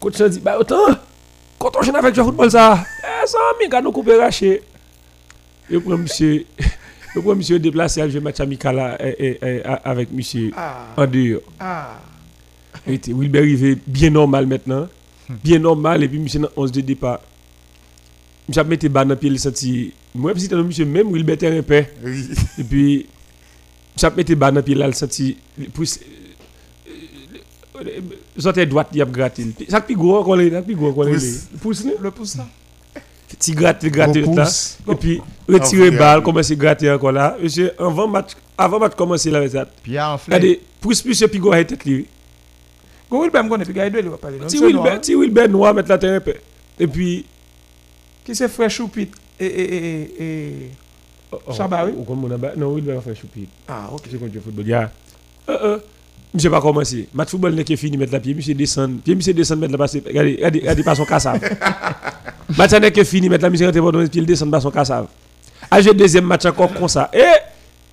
Coach 0.00 0.22
dit 0.22 0.40
bah 0.40 0.58
autant 0.58 0.76
quand 1.58 1.70
on 1.76 1.82
joue 1.82 1.94
avec 1.94 2.16
le 2.16 2.22
football 2.22 2.50
ça. 2.50 2.78
Eh 3.02 3.26
ça 3.26 3.38
mi 3.60 3.68
gars 3.68 3.82
nous 3.82 3.92
couper 3.92 4.16
raché. 4.16 4.62
Je 5.70 5.78
prends 5.78 5.98
monsieur 5.98 6.46
je 7.14 7.20
prends 7.20 7.34
monsieur 7.34 7.58
déplacé 7.58 8.00
à 8.00 8.08
jouer 8.08 8.20
match 8.20 8.40
amical 8.40 8.78
avec 9.84 10.12
monsieur 10.12 10.52
ah. 10.56 10.86
en 10.96 11.06
dehors. 11.06 11.42
Ah. 11.58 11.98
Et 12.86 13.00
Wilber 13.08 13.40
arrivé 13.40 13.76
bien 13.86 14.10
normal 14.10 14.46
maintenant. 14.46 14.88
Bien 15.28 15.58
normal 15.58 16.04
et 16.04 16.08
puis 16.08 16.18
monsieur 16.18 16.40
dans 16.40 16.48
11 16.56 16.72
de 16.72 16.80
départ. 16.80 17.20
Monsieur 18.48 18.62
a 18.62 18.64
mis 18.64 18.76
bas 18.76 19.04
dans 19.04 19.16
pied 19.16 19.28
le 19.28 19.36
senti. 19.36 19.92
Moi 20.14 20.32
petit 20.32 20.48
monsieur 20.54 20.86
même 20.86 21.12
Wilber 21.12 21.36
terrain 21.36 21.60
père. 21.62 21.86
Et 22.58 22.64
puis 22.64 23.06
ça 23.98 24.10
mette 24.10 24.32
ban 24.32 24.52
dans 24.52 24.62
pied 24.62 24.74
là, 24.74 24.86
le 24.86 24.92
senti 24.92 25.36
droite, 28.66 28.88
il 28.92 28.98
y 28.98 29.02
a 29.02 29.04
gratté. 29.04 29.46
Ça 29.68 29.80
plus 29.80 29.96
gros 29.96 30.24
qu'on 30.24 30.38
est, 30.38 30.50
ça 30.50 30.62
plus 30.62 30.74
gros 30.74 30.92
qu'on 30.92 31.06
est. 31.06 31.58
Pousse 31.60 31.84
le? 31.84 32.10
Pouce 32.10 32.36
là? 32.36 32.46
Petit 33.28 33.52
là. 34.34 34.48
Et 34.90 34.94
puis 34.94 35.20
retirer 35.48 35.90
balle, 35.90 36.22
commencer 36.22 36.56
gratter 36.56 36.90
encore 36.90 37.12
là. 37.12 37.36
Monsieur, 37.40 37.72
avant 37.78 38.08
match, 38.08 38.30
avant 38.56 38.78
match 38.78 38.94
commencer 38.94 39.30
là 39.30 39.46
ça. 39.48 39.68
Regardez, 39.84 40.60
plus 40.80 41.02
puis 41.02 41.38
gros 41.38 41.52
tête 41.52 41.84
lui. 41.84 42.06
Connaît 43.10 43.30
puis 43.64 43.74
gars 43.74 43.86
il 43.86 44.08
va 44.08 44.16
parler. 44.16 44.38
Noir 45.48 45.74
mettre 45.74 45.88
la 45.88 45.98
terre 45.98 46.20
Et 46.78 46.86
puis 46.86 47.24
qui 48.24 48.34
c'est 48.34 48.68
Choupit 48.68 49.08
et 49.40 49.46
et 49.46 50.22
et 50.22 50.70
Chabari 51.54 51.92
Ou 51.96 52.04
comme 52.04 52.20
mon 52.20 52.28
Non, 52.56 52.78
il 52.78 52.84
va 52.84 53.00
faire 53.00 53.16
choupir. 53.16 53.48
Ah, 53.68 53.88
ok. 53.92 54.02
C'est 54.10 54.18
quand 54.18 54.30
tu 54.30 54.40
football. 54.40 54.66
Ya. 54.66 54.90
Euh, 55.48 55.58
euh. 55.62 55.78
Monsieur 56.34 56.50
pas 56.50 56.60
commencé. 56.60 57.08
Match 57.14 57.30
football 57.30 57.54
n'est 57.54 57.64
que 57.64 57.74
fini 57.76 57.96
mettre 57.96 58.12
la 58.12 58.20
pied, 58.20 58.34
monsieur 58.34 58.54
descend. 58.54 59.00
Pied 59.00 59.14
monsieur 59.14 59.32
descend 59.32 59.58
mettre 59.58 59.72
la 59.72 59.78
passe. 59.78 59.96
Regardez, 60.06 60.34
regardez, 60.36 60.60
regardez 60.60 60.82
pas 60.82 60.94
son 60.94 61.04
cassave. 61.04 61.40
match 62.58 62.72
n'est 62.72 62.92
que 62.92 63.04
fini 63.04 63.28
mettre 63.28 63.48
la 63.48 63.66
rentre 63.66 63.92
dans 63.92 64.06
pied, 64.06 64.20
il 64.20 64.26
descend 64.26 64.50
pas 64.50 64.60
son 64.60 64.70
cassave. 64.70 65.06
A 65.70 65.80
jouer 65.80 65.94
deuxième 65.94 66.24
match 66.24 66.44
encore 66.46 66.72
comme 66.72 66.88
ça. 66.88 67.10
Et 67.12 67.22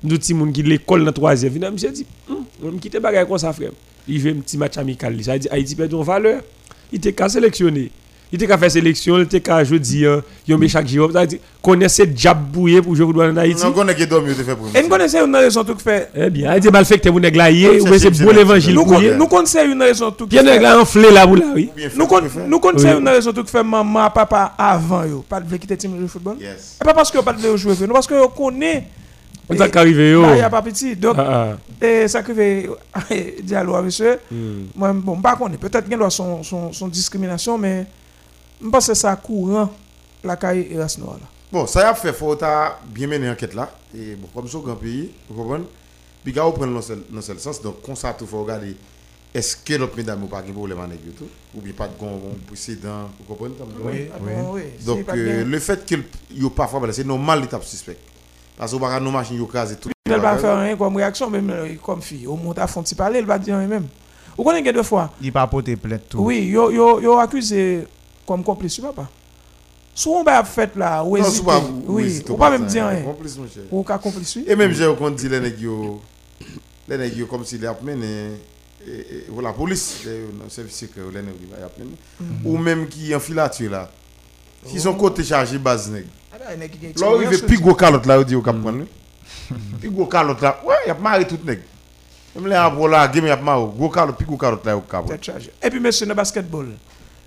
nous 0.04 0.18
petit 0.18 0.34
monde 0.34 0.52
qui 0.54 0.64
l'école 0.64 1.04
dans 1.06 1.12
troisième. 1.12 1.54
Vient 1.54 1.72
monsieur 1.72 1.92
dit, 1.92 2.06
on 2.30 2.72
me 2.72 2.78
quitter 2.80 3.00
bagarre 3.00 3.28
comme 3.28 3.38
ça 3.38 3.54
frère. 3.54 3.72
Il 4.08 4.20
veut 4.20 4.32
un 4.32 4.40
petit 4.42 4.58
match 4.58 4.78
amical. 4.78 5.22
Ça 5.24 5.38
dit 5.38 5.48
Haïti 5.50 5.76
perd 5.76 5.94
en 5.94 6.02
valeur. 6.02 6.42
Il 6.92 6.98
était 6.98 7.14
qu'à 7.14 7.30
sélectionner 7.30 7.92
il 8.32 8.36
était 8.36 8.48
qu'à 8.48 8.58
faire 8.58 8.72
sélection, 8.72 9.18
il 9.18 9.24
était 9.24 9.40
qu'à 9.40 9.64
jouer 9.64 9.80
dire, 9.80 10.22
il 10.48 10.64
y 10.64 10.70
chaque 10.70 10.88
jour. 10.88 11.12
Ça 11.12 11.26
dit, 11.26 11.40
connaissez 11.62 12.06
diable 12.08 12.42
bouillé 12.52 12.82
pour 12.82 12.96
jouer 12.96 13.06
en 13.28 13.38
Haïti. 13.38 13.64
Non, 13.64 13.72
connaît 13.72 13.96
qui 13.96 14.08
dormi, 14.08 14.32
il 14.38 14.44
fait 14.44 14.56
pour 14.56 14.68
Et 14.76 14.82
nous 14.82 14.90
connaissons 14.90 15.26
une 15.26 15.36
raison 15.36 15.64
tout 15.64 15.78
fait. 15.78 16.10
Eh 16.16 16.30
bien, 16.30 16.56
il 16.56 16.60
dit 16.60 16.70
mal 16.70 16.86
fait 16.86 17.00
que 17.00 17.10
vous 17.10 17.20
n'êtes 17.20 17.36
là 17.36 17.50
ou 17.52 17.98
c'est 17.98 18.10
bon 18.24 18.32
l'évangile 18.32 18.76
Nous 18.76 19.28
connaissons 19.28 19.66
une 19.66 19.82
raison 19.82 20.12
tout 20.12 20.28
fait. 20.30 20.42
Bien 20.44 20.60
là 20.60 20.80
enflé 20.80 21.12
là 21.12 21.26
vous 21.26 21.36
là, 21.36 21.46
oui. 21.54 21.70
Nous 21.96 22.60
connaissons 22.60 23.00
une 23.00 23.08
raison 23.08 23.32
tout 23.32 23.46
fait 23.46 23.64
maman, 23.64 24.10
papa 24.10 24.54
avant 24.58 25.04
yo, 25.06 25.24
pas 25.28 25.40
de 25.40 25.58
quitter 25.58 25.78
team 25.78 26.02
de 26.02 26.08
football. 26.08 26.38
Yes. 26.40 26.78
Et 26.82 26.86
pas 26.86 26.94
parce 26.94 27.12
que 27.12 27.20
pas 27.20 27.34
de 27.34 27.56
jouer, 27.56 27.76
non 27.88 27.94
parce 27.94 28.08
que 28.08 28.16
on 28.16 28.28
connaît 28.28 28.86
ça 29.58 29.70
qui 29.70 29.78
arrive 29.78 30.00
yo. 30.00 30.26
Il 30.34 30.40
y 30.40 30.42
a 30.42 30.50
pas 30.50 30.62
petit. 30.62 30.96
Donc 30.96 31.16
ah, 31.18 31.56
ah. 31.82 31.86
et 31.86 32.08
ça 32.08 32.24
qui 32.24 32.34
fait 32.34 32.70
dialogue 33.44 33.86
monsieur. 33.86 34.20
Hmm. 34.32 34.66
Moi 34.76 34.94
bon, 34.94 35.22
pas 35.22 35.36
connaît 35.36 35.58
peut-être 35.58 35.88
qu'il 35.88 35.98
doit 35.98 36.10
son 36.10 36.42
son 36.44 36.88
discrimination 36.88 37.58
mais 37.58 37.86
je 38.62 38.70
pense 38.70 38.88
que 38.88 38.94
c'est 38.94 39.22
courant 39.22 39.72
la 40.24 40.36
caille 40.36 40.68
et 40.72 40.76
noire. 41.00 41.20
Bon, 41.52 41.68
ça 41.68 41.90
a 41.90 41.94
fait, 41.94 42.14
faut 42.14 42.36
bien 42.88 43.08
mener 43.08 43.28
l'enquête 43.28 43.54
là. 43.54 43.72
Et 43.96 44.16
bon, 44.16 44.28
comme 44.34 44.48
ça, 44.48 44.58
grand 44.58 44.76
pays, 44.76 45.12
vous 45.30 45.44
comprenez 45.44 45.66
Puis, 46.24 46.34
vous 46.34 46.52
prenez 46.52 46.74
dans 46.74 47.22
ce 47.22 47.38
sens. 47.38 47.62
Donc, 47.62 47.82
comme 47.82 47.96
ça, 47.96 48.16
il 48.20 48.28
faut 48.28 48.42
regarder 48.44 48.76
est-ce 49.34 49.58
que 49.58 49.78
notre 49.78 49.98
mesdames 49.98 50.22
n'a 50.22 50.28
pas 50.28 50.42
de 50.42 50.52
problème 50.52 50.80
avec 50.80 51.16
tout 51.16 51.28
Ou 51.54 51.62
bien 51.62 51.74
pas 51.74 51.88
de 51.88 51.94
précédent 52.48 53.10
Vous 53.20 53.36
comprenez 53.36 53.56
Oui, 53.84 54.08
oui. 54.52 54.62
Donc, 54.86 55.08
euh, 55.10 55.44
le 55.44 55.60
fait 55.60 55.86
qu'il 55.86 56.04
y 56.32 56.46
a 56.46 56.50
parfois, 56.50 56.82
c'est 56.92 57.06
normal 57.06 57.42
l'étape 57.42 57.64
suspect. 57.64 57.98
Parce 58.58 58.72
qu'on 58.72 58.80
va 58.80 58.98
nos 59.00 59.12
machines 59.12 59.38
yo 59.38 59.46
et 59.54 59.76
tout. 59.76 59.90
Elle 60.06 60.22
va 60.22 60.38
faire 60.38 60.60
rien 60.60 60.78
comme 60.78 60.96
réaction, 60.96 61.30
même 61.30 61.78
comme 61.84 62.02
fille. 62.02 62.28
Au 62.28 62.36
monte 62.36 62.60
à 62.60 62.68
fond, 62.68 62.84
parler, 62.96 63.20
elle 63.20 63.26
va 63.26 63.38
dire 63.38 63.58
même. 63.58 63.88
Vous 64.38 64.44
connaissez 64.44 64.72
deux 64.72 64.84
fois? 64.84 65.12
Il 65.22 65.32
pas 65.32 65.48
porter 65.48 65.76
plainte 65.76 66.10
tout. 66.10 66.20
Oui, 66.20 66.46
yo 66.46 66.70
yo 66.72 67.00
yo 67.02 67.18
accusé 67.18 67.88
comme 68.26 68.44
complice, 68.44 68.80
pas. 68.96 69.10
Soit 69.94 70.20
on 70.20 70.24
va 70.24 70.44
fait 70.44 70.76
là, 70.76 71.04
ou 71.06 71.16
hésiter. 71.16 71.52
Oui, 71.88 72.22
ou 72.28 72.36
pas 72.36 72.50
même 72.50 72.66
dire 72.66 72.86
rien. 72.86 73.02
Complice 73.02 73.38
mon 73.38 73.48
cher. 73.48 73.64
Ou 73.72 73.82
ka 73.82 73.98
complice. 73.98 74.40
Et 74.46 74.54
même 74.54 74.74
j'ai 74.74 74.88
on 74.88 75.10
dit 75.10 75.30
les 75.30 75.40
nèg 75.40 75.58
yo 75.62 76.02
les 76.88 76.98
nèg 76.98 77.16
yo 77.16 77.28
comme 77.28 77.46
s'il 77.46 77.62
y 77.62 77.66
a 77.66 77.78
mené 77.82 78.32
ou 79.32 79.40
la 79.40 79.54
police, 79.54 80.02
le 80.06 80.50
service 80.50 80.76
secret 80.76 81.02
les 81.14 81.22
nèg 81.22 81.36
va 81.50 81.66
y 81.66 81.80
mené 81.80 81.96
ou 82.44 82.58
même 82.58 82.90
qui 82.90 83.16
en 83.16 83.22
filature 83.22 83.72
là. 83.72 83.90
Si 84.66 84.82
son 84.82 84.96
côté 84.96 85.24
chargé 85.24 85.58
base 85.58 85.90
nèg. 85.90 86.06
Là, 86.38 86.54
il 87.22 87.28
veut 87.30 87.46
plus 87.46 87.60
gros 87.62 87.74
calotte 87.74 88.06
là, 88.06 88.18
il 88.20 88.26
dit 88.26 88.36
au 88.36 88.42
cap 88.42 88.60
prendre. 88.60 88.84
Plus 89.80 89.90
gros 89.90 90.08
calotte 90.08 90.42
là. 90.42 90.60
Ouais, 90.66 90.76
il 90.86 90.90
y 90.90 90.92
a 90.92 90.96
marre 90.96 91.26
tout 91.26 91.40
nèg. 91.46 91.62
Même 92.36 92.48
les 92.48 92.56
abro 92.56 92.86
là, 92.90 93.08
game 93.08 93.28
y 93.28 93.30
a 93.30 93.38
marre. 93.38 93.66
Gros 93.68 93.90
calotte, 93.90 94.18
plus 94.18 94.26
gros 94.26 94.36
calotte 94.36 94.66
là 94.66 94.76
au 94.76 94.82
cap. 94.82 95.06
Et 95.64 95.70
puis 95.70 95.80
monsieur 95.80 96.06
le 96.06 96.14
basketball. 96.14 96.68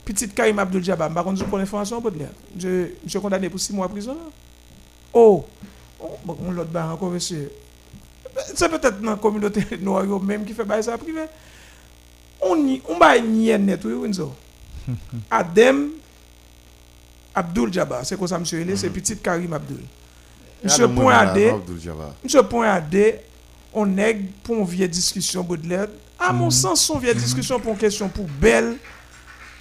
Petite 0.09 0.35
Karim 0.35 0.59
Abdul 0.59 0.83
Jabbar, 0.83 1.11
par 1.13 1.23
contre, 1.23 1.39
je 1.39 1.45
prends 1.45 1.59
l'information 1.59 2.01
pour. 2.01 2.11
Je, 2.59 2.87
suis 3.07 3.21
condamné 3.21 3.51
pour 3.51 3.61
6 3.61 3.75
mois 3.75 3.87
de 3.89 3.93
prison. 3.93 4.17
Oh, 5.13 5.45
oh 6.01 6.17
bon, 6.25 6.51
l'autre 6.51 6.71
bar 6.71 6.95
encore, 6.95 7.11
monsieur. 7.11 7.53
C'est 8.55 8.71
peut-être 8.71 9.03
dans 9.03 9.11
la 9.11 9.17
communauté 9.17 9.63
noire 9.83 10.07
même 10.23 10.47
qui 10.47 10.55
fait 10.55 10.83
ça 10.83 10.97
privé. 10.97 11.25
On 12.41 12.57
y, 12.67 12.81
on 12.89 12.97
va 12.97 13.19
y 13.19 13.59
net, 13.59 13.85
oui, 13.85 13.93
Winzo. 13.93 14.33
Adem 15.31 15.91
Abdul 17.35 17.71
Jabbar, 17.71 18.07
c'est 18.07 18.17
quoi 18.17 18.29
ça, 18.29 18.39
monsieur? 18.39 18.65
C'est 18.77 18.89
petite 18.89 19.21
Karim 19.21 19.53
Abdul. 19.53 19.83
Monsieur 20.65 20.89
Point 20.89 21.19
AD, 21.19 21.39
monsieur 22.25 22.43
Point 22.45 22.71
AD, 22.71 22.97
on 23.75 23.99
est 23.99 24.15
pour 24.43 24.57
une 24.57 24.65
vieille 24.65 24.89
discussion 24.89 25.43
Baudelaire. 25.43 25.89
À 26.19 26.33
mon 26.33 26.49
sens, 26.49 26.81
son 26.81 26.99
vieille 26.99 27.15
discussion 27.15 27.61
pour 27.61 27.73
une 27.73 27.79
question 27.79 28.09
pour 28.09 28.25
belle. 28.25 28.79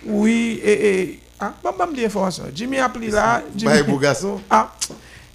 Oui, 0.08 0.60
et, 0.64 1.02
et 1.02 1.20
ah, 1.40 1.54
bon, 1.64 1.72
bon, 1.78 1.88
l'information. 1.96 2.46
Jimmy 2.54 2.78
a 2.78 2.86
appelé 2.86 3.10
là. 3.10 3.44
Jimmy, 3.56 3.84
beau 3.84 3.98
garçon. 3.98 4.42
Ah, 4.50 4.74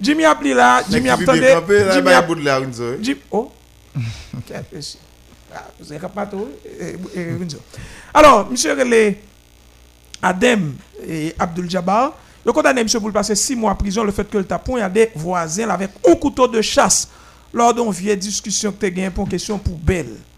Jimmy 0.00 0.24
a 0.24 0.30
appelé 0.32 0.54
là. 0.54 0.82
Jimmy 0.90 1.08
a 1.08 1.14
appelé 1.14 1.40
là. 1.40 1.62
Jimmy 1.92 2.10
a 2.10 2.18
appelé 2.18 2.42
là. 2.42 2.60
Jimmy, 3.00 3.20
oh. 3.30 3.52
Ah, 5.54 5.68
vous 5.78 5.92
avez 5.92 6.08
pas 6.08 6.26
tout. 6.26 6.48
Alors, 8.14 8.50
monsieur 8.50 8.72
Relé, 8.72 9.20
Adem 10.22 10.74
et 11.06 11.34
Abdul 11.38 11.70
Jabbar, 11.70 12.14
le 12.44 12.52
condamné 12.52 12.82
monsieur 12.82 12.98
pour 12.98 13.12
passer 13.12 13.34
six 13.34 13.54
mois 13.54 13.72
en 13.72 13.74
prison 13.74 14.02
le 14.02 14.12
fait 14.12 14.28
que 14.28 14.38
le 14.38 14.44
tapon 14.44 14.76
a 14.76 14.88
des 14.88 15.10
voisins 15.14 15.68
avec 15.68 15.90
un 16.08 16.14
couteau 16.14 16.48
de 16.48 16.60
chasse 16.62 17.08
lors 17.52 17.74
d'une 17.74 17.90
vieille 17.90 18.16
discussion 18.16 18.72
que 18.72 18.86
tu 18.86 19.04
as 19.04 19.10
pour 19.10 19.24
une 19.24 19.30
question 19.30 19.58
pour 19.58 19.76
belle. 19.76 20.16
Ah, 20.16 20.31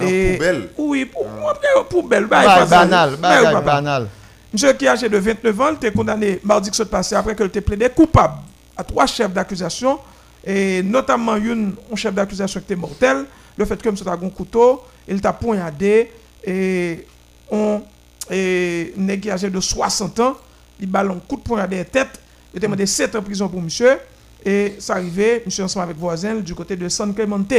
et, 0.00 0.32
poubelle 0.34 0.68
Oui, 0.78 1.04
pour, 1.04 1.26
ah. 1.26 1.84
poubelle. 1.88 2.26
Bah, 2.26 2.64
banal, 2.66 3.16
banal, 3.16 3.64
banal. 3.64 4.08
Monsieur 4.52 4.72
qui 4.72 4.84
est 4.84 4.88
âgé 4.88 5.08
de 5.08 5.16
29 5.16 5.60
ans, 5.60 5.68
il 5.70 5.74
était 5.76 5.92
condamné 5.92 6.40
mardi 6.42 6.70
que 6.70 6.76
ce 6.76 6.82
passé 6.82 7.14
après 7.14 7.36
qu'il 7.36 7.46
était 7.46 7.60
plaidé 7.60 7.88
coupable 7.88 8.34
à 8.76 8.82
trois 8.82 9.06
chefs 9.06 9.32
d'accusation, 9.32 9.98
et 10.44 10.82
notamment 10.82 11.36
une, 11.36 11.74
un 11.92 11.96
chef 11.96 12.14
d'accusation 12.14 12.60
qui 12.60 12.64
était 12.64 12.76
mortel, 12.76 13.26
le 13.56 13.64
fait 13.64 13.80
que 13.80 13.88
monsieur 13.88 14.08
a 14.08 14.12
un 14.12 14.30
couteau, 14.30 14.82
il 15.06 15.20
t'a 15.20 15.32
poignardé, 15.32 16.10
et 16.44 17.06
on 17.50 17.82
est 18.30 19.28
âgé 19.28 19.50
de 19.50 19.60
60 19.60 20.18
ans, 20.20 20.36
il 20.80 20.88
ballon 20.90 21.14
un 21.16 21.18
coup 21.18 21.36
de 21.36 21.42
poignardé 21.42 21.76
à 21.76 21.80
la 21.80 21.84
tête, 21.84 22.20
il 22.52 22.58
a 22.58 22.60
demandé 22.60 22.86
7 22.86 23.14
ans 23.14 23.18
de 23.20 23.24
prison 23.24 23.48
pour 23.48 23.60
monsieur, 23.60 23.98
et 24.44 24.74
ça 24.78 24.94
arrivait, 24.94 25.42
monsieur 25.44 25.64
ensemble 25.64 25.84
avec 25.84 25.96
voisin 25.96 26.36
du 26.36 26.54
côté 26.54 26.74
de 26.74 26.88
San 26.88 27.14
Clemente, 27.14 27.52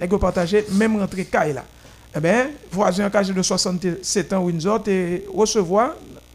les 0.00 0.06
partagé 0.06 0.64
même 0.72 0.96
rentrée 0.98 1.26
là 1.52 1.64
eh 2.16 2.20
bien, 2.20 2.50
voisin 2.70 3.10
âgé 3.12 3.32
de 3.32 3.42
67 3.42 4.32
ans, 4.32 4.42
Windsor, 4.42 4.82
et 4.88 5.24
recevoir, 5.32 5.94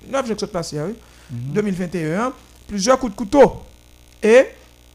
9 0.09 0.27
jours 0.27 0.49
passé, 0.49 0.79
oui, 0.79 0.93
2021, 1.31 2.33
plusieurs 2.67 2.99
coups 2.99 3.13
de 3.13 3.17
couteau. 3.17 3.63
Et, 4.21 4.47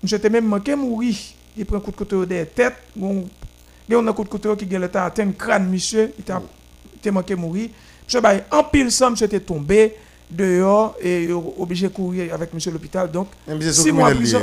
j'étais 0.04 0.30
même 0.30 0.47
manqué 0.47 0.75
mourir. 0.75 1.16
Il 1.56 1.66
prend 1.66 1.78
un 1.78 1.80
coup 1.80 1.90
de 1.90 1.97
couteau 1.97 2.25
des 2.25 2.47
têtes. 2.47 2.76
Bon, 2.94 3.28
il 3.88 3.92
y 3.92 3.94
a 3.97 3.99
un 3.99 4.12
coup 4.12 4.25
de 4.25 4.28
couteau 4.28 4.54
qui 4.54 4.68
a 4.76 5.04
atteint 5.04 5.25
le 5.25 5.32
crâne, 5.32 5.68
monsieur. 5.68 6.12
Il 6.18 6.25
était 6.97 7.11
manqué 7.11 7.35
mourir. 7.35 7.70
Monsieur, 8.04 8.20
en 8.50 8.64
pile, 8.64 8.92
ça, 8.92 9.11
monsieur 9.11 9.26
était 9.26 9.40
tombé 9.40 9.97
dehors 10.30 10.94
et 11.00 11.28
obligé 11.32 11.88
de 11.88 11.92
courir 11.92 12.35
avec 12.35 12.52
monsieur 12.52 12.70
l'hôpital. 12.70 13.11
Donc, 13.11 13.28
mois 13.92 14.11
prison. 14.14 14.40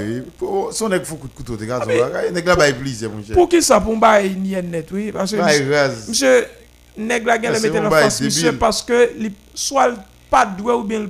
Son 0.72 0.90
nèg 0.90 1.04
faut 1.04 1.16
coup 1.16 1.28
de 1.28 1.34
couteau, 1.34 1.56
gars, 1.56 1.86
nèg 2.32 2.46
là 2.46 2.56
mon 2.56 3.24
cher. 3.24 3.36
Pour 3.36 3.48
qui 3.48 3.62
ça? 3.62 3.80
Pour 3.80 3.96
bail 3.98 4.36
ni 4.36 4.52
net 4.52 4.90
oui 4.92 5.12
parce 5.12 5.32
que 5.32 6.08
monsieur 6.10 6.46
nèg 6.98 7.26
là 7.26 7.38
gagne 7.38 7.62
mettre 7.62 7.86
en 7.86 7.90
face 7.90 8.22
monsieur 8.22 8.54
parce 8.58 8.82
que 8.82 9.12
soit 9.54 9.94
pas 10.30 10.46
doué 10.46 10.74
ou 10.74 10.84
bien 10.84 11.08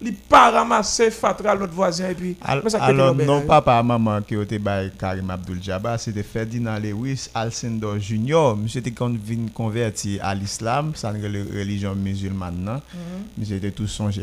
il 0.00 0.14
pas 0.14 0.50
ramasser 0.50 1.10
fatra 1.10 1.54
l'autre 1.54 1.72
voisin 1.72 2.10
et 2.10 2.14
puis 2.14 2.36
alors 2.42 3.14
non 3.14 3.42
papa 3.42 3.82
maman 3.82 4.20
qui 4.22 4.34
était 4.34 4.58
bail 4.58 4.92
Karim 4.98 5.30
Abdul 5.30 5.62
Jabbar 5.62 5.98
c'était 6.00 6.22
Ferdinand 6.22 6.78
Lewis 6.78 7.28
Alcindor 7.34 7.98
Junior 7.98 8.56
monsieur 8.56 8.80
était 8.80 8.92
converti 9.54 10.18
à 10.20 10.34
l'islam 10.34 10.92
ça 10.94 11.10
une 11.10 11.24
religion 11.24 11.94
musulmane 11.94 12.56
non 12.58 12.82
monsieur 13.38 13.56
était 13.56 13.70
tout 13.70 13.86
changé 13.86 14.22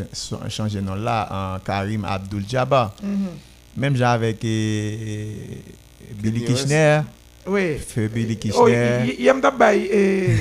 changé 0.50 0.82
nom 0.82 0.96
là 0.96 1.56
en 1.56 1.60
Karim 1.60 2.06
Abdul 2.06 2.44
Jabbar 2.48 2.94
même 3.78 3.96
j'avais 3.96 4.34
que 4.34 5.28
Billy 6.22 6.44
Kirchner 6.44 7.02
oui 7.48 7.78
feu 7.78 8.08
Billy 8.08 8.38
Kirchner 8.38 9.16
il 9.18 9.24
y 9.24 9.30
a 9.30 9.34
m'tabaye 9.34 10.38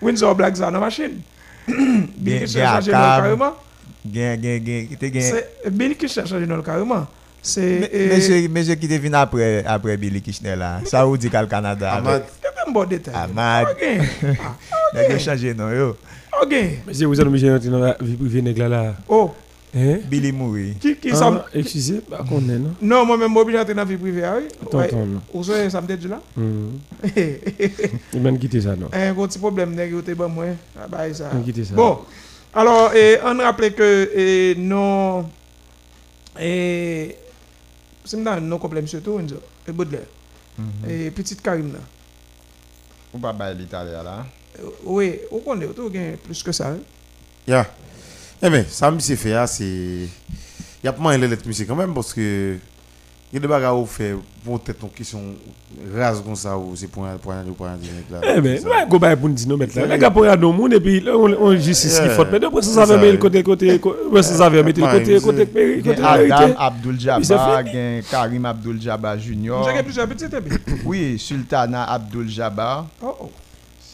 Windsor 0.00 0.34
Black 0.34 0.56
Zana 0.56 0.80
machine 0.80 1.20
Billy 1.68 2.38
Kirchner 2.40 2.64
changé 2.64 2.90
carrément 2.92 3.54
Gen, 4.04 4.40
gen, 4.42 4.64
gen, 4.64 4.96
te 4.96 5.06
gen. 5.12 5.20
C'est 5.22 5.70
Billy 5.70 5.94
Kirchner 5.94 6.26
changé 6.26 6.46
dans 6.46 6.62
carrément. 6.62 7.06
C'est 7.42 7.90
monsieur 8.14 8.48
monsieur 8.48 8.74
qui 8.74 8.88
devine 8.88 9.14
après 9.14 9.64
après 9.66 9.96
Billy 9.96 10.20
Kirchner 10.22 10.56
là. 10.56 10.80
Ça 10.84 11.06
ou 11.06 11.16
dit 11.16 11.28
qu'al 11.28 11.48
Canada? 11.48 11.92
Amad. 11.92 12.24
C'est 12.40 12.68
un 12.68 12.72
bon 12.72 12.84
détail. 12.84 13.14
Amad. 13.14 13.68
Il 13.82 14.98
a 14.98 15.18
changé 15.18 15.52
non 15.54 15.70
yo? 15.70 15.96
OK. 16.42 16.54
Monsieur 16.86 17.06
vous 17.06 17.20
allez 17.20 17.30
monsieur 17.30 17.58
dans 17.58 17.78
la 17.78 17.96
vie 18.00 18.16
privée 18.16 18.42
nèg 18.42 18.58
là. 18.58 18.94
Oh. 19.08 19.30
Hein? 19.74 19.98
Billy 20.08 20.32
Mouri. 20.32 20.74
Qui 20.80 20.96
qui 20.96 21.14
ça 21.14 21.46
Excusez, 21.54 22.00
pas 22.00 22.24
connaît 22.28 22.58
non? 22.58 22.74
Non, 22.82 23.06
moi 23.06 23.16
même 23.16 23.36
obligé 23.36 23.58
d'entrer 23.58 23.74
dans 23.74 23.82
la 23.82 23.88
vie 23.88 23.96
privée 23.96 24.22
oui. 24.36 24.48
Attends, 24.62 24.78
attends. 24.80 25.06
Vous 25.32 25.44
savez 25.44 25.70
ça 25.70 25.80
me 25.80 25.86
dit 25.96 26.08
là 26.08 26.20
Il 28.14 28.20
m'a 28.20 28.32
quitté 28.32 28.60
ça 28.62 28.74
non? 28.74 28.88
Un 28.92 29.12
gros 29.12 29.26
petit 29.26 29.38
problème 29.38 29.74
nèg 29.74 29.92
yo 29.92 30.00
te 30.02 30.12
bon 30.12 30.28
moi. 30.28 30.46
Ah 30.76 30.86
bah 30.88 31.12
ça. 31.12 31.30
quitté 31.44 31.64
ça. 31.64 31.74
Bon. 31.74 31.98
Alors, 32.54 32.92
et, 32.94 33.18
on 33.24 33.38
rappelle 33.38 33.74
que 33.74 34.10
et, 34.14 34.54
non. 34.56 35.28
Et. 36.38 37.16
C'est 38.04 38.26
un 38.26 38.40
non 38.40 38.58
complet, 38.58 38.82
monsieur 38.82 39.00
tout, 39.00 39.20
et 39.68 39.72
Baudelaire. 39.72 40.06
Mhm. 40.58 40.90
Et 40.90 41.10
petite 41.10 41.40
Karim 41.42 41.72
là. 41.72 41.78
Ou 43.14 43.18
pas 43.18 43.32
bail 43.32 43.56
l'italien 43.56 44.02
là? 44.02 44.26
Oui, 44.84 45.20
on 45.30 45.38
connaît, 45.38 45.66
tout 45.68 45.90
plus 46.24 46.42
que 46.42 46.52
ça. 46.52 46.70
Hein? 46.70 46.78
Yeah. 47.46 47.66
Eh 48.42 48.50
bien, 48.50 48.64
ça, 48.68 48.90
monsieur 48.90 49.16
fait, 49.16 49.46
c'est. 49.46 49.64
Il 49.64 50.08
y 50.86 50.88
a 50.88 50.92
pas 50.92 51.02
mal 51.02 51.20
de 51.20 51.38
monsieur 51.46 51.66
quand 51.66 51.76
même, 51.76 51.94
parce 51.94 52.12
que. 52.12 52.56
Il 53.32 53.36
y 53.36 53.38
a 53.38 53.40
des 53.40 53.46
bagages 53.46 53.80
à 53.80 53.86
faire 53.86 54.16
pour 54.44 54.58
peut-être 54.58 54.82
une 54.82 54.90
question 54.90 55.20
rase 55.94 56.20
comme 56.20 56.34
ça, 56.34 56.58
ou 56.58 56.74
c'est 56.74 56.88
pour 56.88 57.06
un 57.06 57.16
pour 57.16 57.30
un 57.30 57.44
pour 57.56 57.66
un 57.66 57.76
dîner 57.76 58.04
là. 58.10 58.18
Eh 58.36 58.40
ben, 58.40 58.58
ouais, 58.64 58.86
go 58.88 58.98
bail 58.98 59.14
pour 59.14 59.28
nous 59.28 59.36
dire 59.36 59.56
mettre 59.56 59.78
là. 59.78 59.86
Les 59.86 59.98
gars 59.98 60.10
pour 60.10 60.24
y 60.24 60.28
aller 60.28 60.42
monde 60.42 60.72
et 60.72 60.80
puis 60.80 61.04
on 61.06 61.26
on 61.40 61.56
justice 61.56 62.00
qui 62.00 62.08
faute. 62.08 62.28
Mais 62.32 62.44
après 62.44 62.62
ça 62.62 62.86
ça 62.86 62.96
met 62.96 63.12
le 63.12 63.18
côté 63.18 63.42
côté 63.44 63.80
ça 64.16 64.22
ça 64.22 64.50
mettre 64.50 64.80
le 64.80 65.20
côté 65.20 65.20
côté 65.20 65.80
côté 65.80 66.02
Adam 66.02 66.54
Abdul 66.58 66.98
Jabbar, 66.98 67.62
Karim 68.10 68.46
Abdul 68.46 68.82
Jabbar 68.82 69.16
Junior. 69.16 69.68
J'ai 69.76 69.82
plusieurs 69.84 70.08
petits 70.08 70.26
Oui, 70.84 71.16
Sultana 71.16 71.84
Abdul 71.84 72.28
Jabbar. 72.28 72.86
Oh 73.00 73.14
oh. 73.20 73.30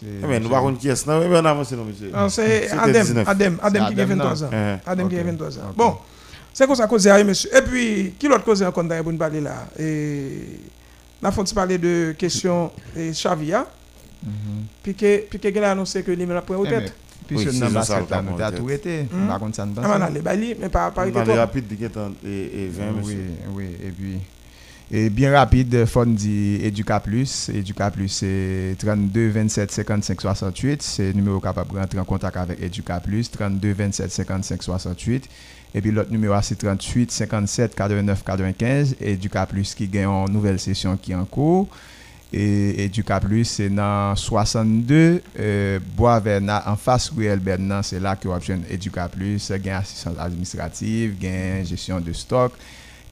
Eh 0.02 0.26
bien, 0.26 0.40
nous 0.40 0.48
ne 0.48 0.76
qui 0.76 0.88
est-ce 0.88 1.08
non, 1.08 1.20
mais 1.20 1.38
on 1.38 1.44
avance 1.44 1.72
non 1.72 1.84
monsieur. 1.84 2.10
C'est 2.28 2.70
Adem, 2.70 3.24
Adem, 3.26 3.58
Adem 3.62 3.86
qui 3.94 4.00
a 4.00 4.04
23 4.04 4.44
ans. 4.44 4.50
Adem 4.86 5.08
qui 5.08 5.18
a 5.18 5.22
23 5.22 5.58
ans. 5.58 5.62
Bon. 5.76 5.94
C'est 6.56 6.66
comme 6.66 6.74
ça 6.74 6.86
cause 6.86 7.06
monsieur. 7.06 7.54
Et 7.54 7.60
puis, 7.60 8.14
qui 8.18 8.28
l'autre 8.28 8.44
cause 8.44 8.62
encore 8.62 8.82
pour 8.88 9.12
nous 9.12 9.18
parler 9.18 9.42
là? 9.42 9.66
Et 9.78 10.58
n'a 11.20 11.30
faut 11.30 11.44
parler 11.44 11.76
de 11.76 12.14
question 12.16 12.72
et 12.96 13.12
Chavia. 13.12 13.66
Puis 14.82 14.94
que 14.94 15.28
puis 15.28 15.38
que 15.38 15.58
a 15.58 15.72
annoncé 15.72 16.02
que 16.02 16.12
lui 16.12 16.32
a 16.32 16.40
pris 16.40 16.54
au 16.54 16.64
tête. 16.64 16.94
Puis 17.26 17.40
ce 17.40 17.62
nom 17.62 17.82
ça 17.82 17.98
a 17.98 18.52
tout 18.52 18.70
été. 18.70 19.06
Par 19.28 19.38
contre 19.38 19.56
ça 19.56 19.66
ne 19.66 19.74
passe 19.74 19.84
pas. 19.84 19.98
Ah, 20.00 20.10
mais 20.58 20.70
pas 20.70 20.90
pas 20.92 21.06
été 21.06 21.20
rapide 21.34 21.70
et 22.24 22.70
20 22.72 22.84
Oui, 23.02 23.16
oui, 23.54 23.64
et 23.84 23.90
puis 23.90 24.18
Et 24.90 25.10
bien 25.10 25.32
rapide, 25.36 25.84
Fondi 25.84 26.60
Educa 26.62 27.00
Plus. 27.00 27.48
Educa 27.48 27.90
Plus, 27.90 28.08
c'est 28.08 28.76
32 28.78 29.30
27 29.30 29.72
55 29.72 30.20
68. 30.20 30.82
C'est 30.82 31.06
le 31.08 31.12
numéro 31.14 31.40
capable 31.40 31.72
de 31.72 31.78
rentrer 31.78 31.98
en 31.98 32.04
contact 32.04 32.36
avec 32.36 32.62
Educa 32.62 33.00
Plus. 33.00 33.28
32 33.28 33.72
27 33.72 34.12
55 34.12 34.62
68. 34.62 35.28
Et 35.76 35.82
puis 35.82 35.90
l'autre 35.90 36.10
numéro, 36.10 36.34
c'est 36.40 36.56
38 36.56 37.10
57 37.12 37.74
89 37.74 38.24
95. 38.24 38.96
Educa 38.98 39.44
Plus 39.44 39.74
qui 39.74 39.86
gagne 39.86 40.06
une 40.06 40.32
nouvelle 40.32 40.58
session 40.58 40.96
qui 40.96 41.12
est 41.12 41.14
en 41.14 41.26
cours. 41.26 41.68
Et 42.32 42.86
Educa 42.86 43.20
Plus, 43.20 43.44
c'est 43.44 43.68
dans 43.68 44.16
62 44.16 45.22
euh, 45.38 45.78
Bois 45.94 46.18
Verna, 46.18 46.64
en 46.66 46.76
face 46.76 47.10
Ruel 47.10 47.40
Bernan. 47.40 47.82
C'est 47.82 48.00
là 48.00 48.16
que 48.16 48.26
vous 48.26 48.32
avez 48.32 48.58
Educa 48.70 49.06
Plus, 49.06 49.52
gain 49.62 49.76
assistance 49.76 50.18
administrative, 50.18 51.18
gain 51.20 51.62
gestion 51.62 52.00
de 52.00 52.12
stock 52.14 52.54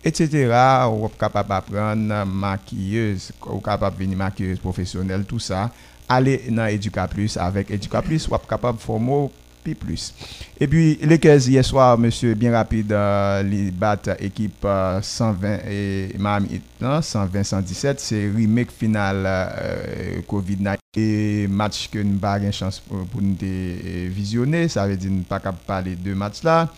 etc. 0.02 0.52
Ou 0.90 1.08
capable 1.08 1.48
d'apprendre 1.48 2.24
maquilleuse, 2.26 3.32
ou 3.46 3.58
capable 3.58 3.96
de 3.96 4.02
venir 4.04 4.18
maquilleuse 4.18 4.58
professionnelle, 4.58 5.24
tout 5.24 5.38
ça. 5.38 5.70
Aller 6.08 6.44
dans 6.50 6.66
Educa 6.66 7.08
Plus 7.08 7.36
avec 7.36 7.70
Educa 7.70 8.02
Plus, 8.02 8.26
ou 8.28 8.36
capable 8.38 8.78
de 8.78 8.82
former 8.82 9.30
plus. 9.72 10.12
Et 10.60 10.66
puis, 10.66 10.98
les 11.00 11.18
15 11.18 11.48
hier 11.48 11.64
soir, 11.64 11.96
monsieur, 11.96 12.34
bien 12.34 12.52
rapide, 12.52 12.92
euh, 12.92 13.42
les 13.42 13.70
bat 13.70 13.96
équipe 14.18 14.66
120 15.00 15.48
euh, 15.48 16.08
et 16.12 16.18
Miami 16.18 16.60
120-117. 16.82 17.94
C'est 17.96 18.30
remake 18.36 18.70
final 18.70 19.22
euh, 19.26 20.20
Covid-19 20.28 20.76
et 20.96 21.46
match 21.48 21.88
que 21.88 21.98
nous 21.98 22.18
n'avons 22.20 22.44
pas 22.44 22.52
chance 22.52 22.80
pour, 22.80 23.06
nous 23.22 23.36
visionner. 24.10 24.68
Ça 24.68 24.86
veut 24.86 24.96
dire 24.96 25.08
que 25.08 25.14
nous 25.14 25.22
pas 25.22 25.38
capable 25.40 25.58
de 25.58 25.66
parler 25.66 25.96
de 25.96 26.12
match 26.12 26.42
là. 26.42 26.68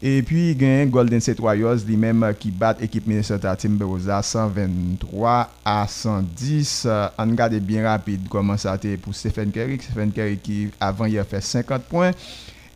Et 0.00 0.22
puis, 0.22 0.52
il 0.52 0.62
y 0.62 0.64
a 0.64 0.86
Golden 0.86 1.20
State 1.20 1.40
Warriors, 1.40 1.78
lui-même 1.84 2.32
qui 2.38 2.52
bat 2.52 2.76
l'équipe 2.80 3.04
Minnesota 3.04 3.56
Timberwolves 3.56 4.08
123 4.22 5.50
à 5.64 5.86
110. 5.88 6.86
On 7.18 7.30
regarde 7.30 7.54
bien 7.54 7.82
rapide 7.82 8.28
comment 8.30 8.56
ça 8.56 8.72
a 8.72 8.76
été 8.76 8.96
pour 8.96 9.12
Stephen 9.12 9.50
Curry. 9.50 9.80
Stephen 9.82 10.12
Curry 10.12 10.38
qui, 10.38 10.68
avant, 10.78 11.06
il 11.06 11.18
a 11.18 11.24
fait 11.24 11.40
50 11.40 11.82
points. 11.82 12.12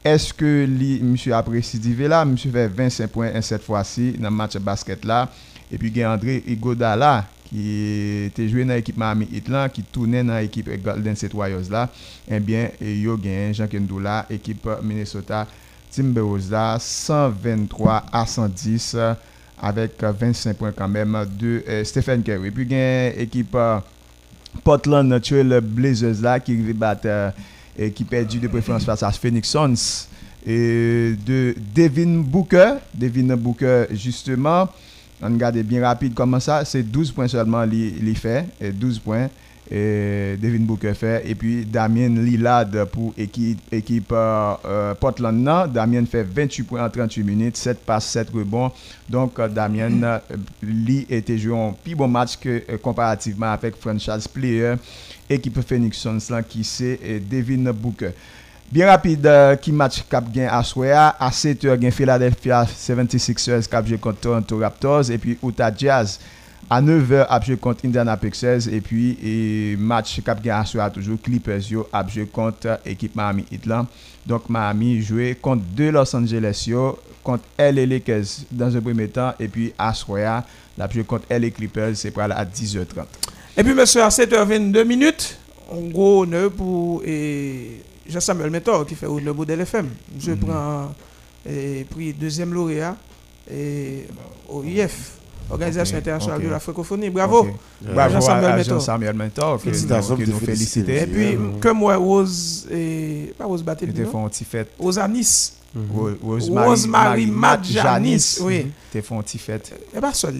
Est-ce 0.04 0.34
que 0.34 0.64
lui, 0.64 1.00
monsieur 1.00 1.32
a 1.34 1.44
là? 2.08 2.24
Monsieur 2.24 2.50
fait 2.50 2.66
25 2.66 3.06
points 3.08 3.40
cette 3.40 3.62
fois-ci 3.62 4.14
dans 4.18 4.28
le 4.28 4.34
match 4.34 4.56
basket 4.56 5.04
là. 5.04 5.30
Et 5.70 5.78
puis, 5.78 5.90
il 5.90 5.96
y 5.98 6.02
a 6.02 6.12
André 6.12 6.42
Igodala 6.44 7.24
qui 7.44 8.24
était 8.26 8.48
joué 8.48 8.64
dans 8.64 8.74
l'équipe 8.74 8.96
Miami 8.96 9.28
Heat 9.32 9.48
qui 9.72 9.82
tournait 9.84 10.24
dans 10.24 10.38
l'équipe 10.38 10.68
Golden 10.82 11.14
State 11.14 11.34
Warriors 11.34 11.70
là. 11.70 11.88
Eh 12.28 12.40
bien, 12.40 12.68
il 12.80 13.04
y 13.04 13.08
a 13.08 13.52
Jean 13.52 13.68
Kendoula, 13.68 14.26
équipe 14.28 14.66
Minnesota 14.82 15.46
123 16.78 18.04
à 18.12 18.26
110 18.26 18.96
avec 19.62 20.02
25 20.02 20.56
points 20.56 20.72
quand 20.72 20.88
même 20.88 21.16
de 21.38 21.62
euh, 21.68 21.84
Stephen 21.84 22.22
Curry. 22.22 22.50
Puis 22.50 22.64
il 22.64 22.72
y 22.72 22.74
a 22.74 23.14
équipe 23.16 23.54
euh, 23.54 23.78
Portland 24.64 25.06
Natural 25.06 25.60
Blazers 25.60 26.20
là 26.20 26.40
qui 26.40 26.56
battre 26.72 27.02
euh, 27.06 27.30
et 27.78 27.92
qui 27.92 28.04
perdu 28.04 28.40
de 28.40 28.48
préférence 28.48 28.84
face 28.84 29.02
à 29.04 29.12
Phoenix 29.12 29.48
Suns 29.48 30.08
et 30.44 31.14
de 31.24 31.54
Devin 31.74 32.22
Booker. 32.22 32.74
Devin 32.92 33.36
Booker 33.36 33.84
justement, 33.92 34.68
on 35.22 35.26
regarde 35.26 35.58
bien 35.58 35.80
rapide 35.82 36.12
comment 36.12 36.40
ça, 36.40 36.64
c'est 36.64 36.82
12 36.82 37.12
points 37.12 37.28
seulement 37.28 37.62
il 37.64 38.16
fait, 38.16 38.46
12 38.60 38.98
points 38.98 39.28
et 39.70 40.36
Devin 40.40 40.64
Booker 40.64 40.94
fait. 40.94 41.22
Et 41.26 41.34
puis 41.34 41.64
Damien 41.64 42.08
Lillard 42.08 42.66
pour 42.92 43.14
équipe, 43.16 43.60
équipe 43.72 44.12
euh, 44.12 44.54
euh, 44.64 44.94
Portland. 44.94 45.70
Damien 45.72 46.04
fait 46.04 46.24
28 46.24 46.62
points 46.64 46.84
en 46.84 46.90
38 46.90 47.22
minutes, 47.22 47.56
7 47.56 47.78
passes, 47.78 48.06
7 48.06 48.30
rebonds. 48.30 48.72
Donc 49.08 49.38
euh, 49.38 49.48
Damien 49.48 50.20
lui 50.62 51.06
était 51.08 51.38
joué 51.38 51.56
un 51.58 51.72
plus 51.72 51.94
match 52.06 52.36
que 52.38 52.76
comparativement 52.76 53.52
avec 53.52 53.76
franchise 53.76 54.26
player 54.28 54.74
équipe 55.30 55.60
Phoenix 55.66 55.98
Suns 55.98 56.42
qui 56.48 56.64
c'est 56.64 56.98
Devin 57.30 57.72
Booker. 57.72 58.10
Bien 58.70 58.86
rapide, 58.86 59.28
qui 59.60 59.70
match 59.70 60.02
cap 60.08 60.30
gain 60.32 60.48
à 60.50 60.60
à 60.60 61.30
7h 61.30 61.76
gain 61.78 61.90
Philadelphia 61.90 62.64
76ers 62.64 63.68
cap 63.68 63.86
contre 64.00 64.20
Toronto 64.20 64.58
Raptors 64.58 65.10
et 65.10 65.18
puis 65.18 65.38
Utah 65.42 65.70
Jazz 65.76 66.18
à 66.70 66.80
9h, 66.80 67.26
a 67.28 67.40
joué 67.40 67.56
contre 67.56 67.84
Indiana 67.84 68.16
Pacers. 68.16 68.68
Et 68.72 68.80
puis, 68.80 69.18
et 69.22 69.76
match 69.76 70.20
cap 70.22 70.40
a 70.46 70.90
toujours 70.90 71.20
Clippers 71.20 71.70
yo, 71.70 71.88
a 71.92 72.06
joué 72.06 72.26
contre 72.26 72.78
l'équipe 72.84 73.14
Miami 73.14 73.44
Heat. 73.50 73.68
Donc, 74.26 74.42
Miami 74.48 75.02
joué 75.02 75.36
contre 75.40 75.62
deux 75.62 75.90
Los 75.90 76.14
Angeles 76.14 76.64
yo, 76.66 76.98
contre 77.22 77.44
LA 77.58 77.86
Lakers 77.86 78.44
dans 78.50 78.74
un 78.76 78.80
premier 78.80 79.08
temps. 79.08 79.32
Et 79.38 79.48
puis, 79.48 79.72
à 79.78 79.92
Soya, 79.92 80.44
joué 80.90 81.04
contre 81.04 81.26
LA 81.30 81.50
Clippers, 81.50 81.96
c'est 81.96 82.10
pour 82.10 82.22
à 82.22 82.44
10h30. 82.44 83.04
Et 83.56 83.62
puis, 83.62 83.74
monsieur, 83.74 84.02
à 84.02 84.08
7h22 84.08 84.84
minutes, 84.84 85.38
on 85.70 85.88
gros 85.88 86.22
honneur 86.22 86.50
pour 86.52 87.02
Jean-Samuel 88.08 88.50
Métor 88.50 88.86
qui 88.86 88.94
fait 88.94 89.06
honneur 89.06 89.34
pour 89.34 89.44
LFM. 89.44 89.88
Je 90.18 90.32
mm 90.32 90.36
prends 90.36 90.94
et 91.44 91.84
puis 91.90 92.12
deuxième 92.12 92.54
lauréat 92.54 92.96
et, 93.50 94.06
au 94.48 94.62
Organisation 95.52 95.98
internationale 95.98 96.42
de 96.42 96.48
la 96.48 96.60
francophonie. 96.60 97.10
Bravo. 97.10 97.46
Bravo 97.80 98.12
Jean-Samuel 98.14 98.64
Jean-Samuel 98.64 99.14
Mentor. 99.14 99.60
Félicitations. 99.60 100.16
nous 100.16 100.38
féliciter. 100.38 101.02
Et 101.02 101.06
puis, 101.06 101.38
comme 101.60 101.78
moi, 101.78 101.96
Rose, 101.96 102.66
et, 102.70 103.34
pas 103.36 103.44
Rose 103.44 103.62
Batel, 103.62 103.92
Rose 104.78 104.98
Anis. 104.98 105.52
Mhm. 105.56 105.61
Rosemary 105.74 107.26
Madjanis. 107.26 108.38
Oui. 108.42 108.70
T'es 108.90 109.00
font 109.00 109.22
petit 109.22 109.38
fête. 109.38 109.72
Eh 109.96 110.00
bien, 110.00 110.12
seul 110.12 110.34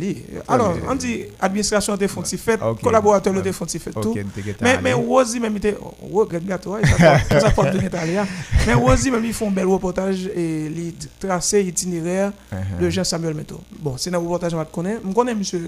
Alors, 0.47 0.75
on 0.88 0.95
dit 0.95 1.25
administration 1.40 1.97
t'es 1.97 2.09
font 2.09 2.23
fête, 2.23 2.61
collaborateur 2.83 3.33
font 3.53 3.66
fête, 3.66 3.95
tout. 3.95 4.14
Mais, 4.61 4.79
mais 4.83 4.92
Rosie, 4.92 5.40
même, 5.40 5.57
il 5.62 5.75
oh, 6.12 6.27
gâteau, 6.27 6.77
ça 7.31 7.51
porte 7.51 7.73
de 7.73 7.79
l'Italien. 7.79 8.27
Mais 8.66 8.75
Rosie, 8.75 9.11
même, 9.11 9.25
ils 9.25 9.33
font 9.33 9.49
un 9.49 9.53
bel 9.53 9.66
reportage 9.66 10.27
et 10.27 10.66
ils 10.66 10.95
tracent 11.18 11.55
l'itinéraire 11.55 12.33
uh-huh. 12.53 12.81
de 12.81 12.90
Jean-Samuel 12.90 13.35
Meto. 13.35 13.61
Bon, 13.81 13.97
c'est 13.97 14.14
un 14.14 14.18
reportage 14.18 14.53
que 14.53 14.59
je 14.59 14.64
connais. 14.64 14.99
Je 15.03 15.12
connais 15.12 15.35
monsieur 15.35 15.66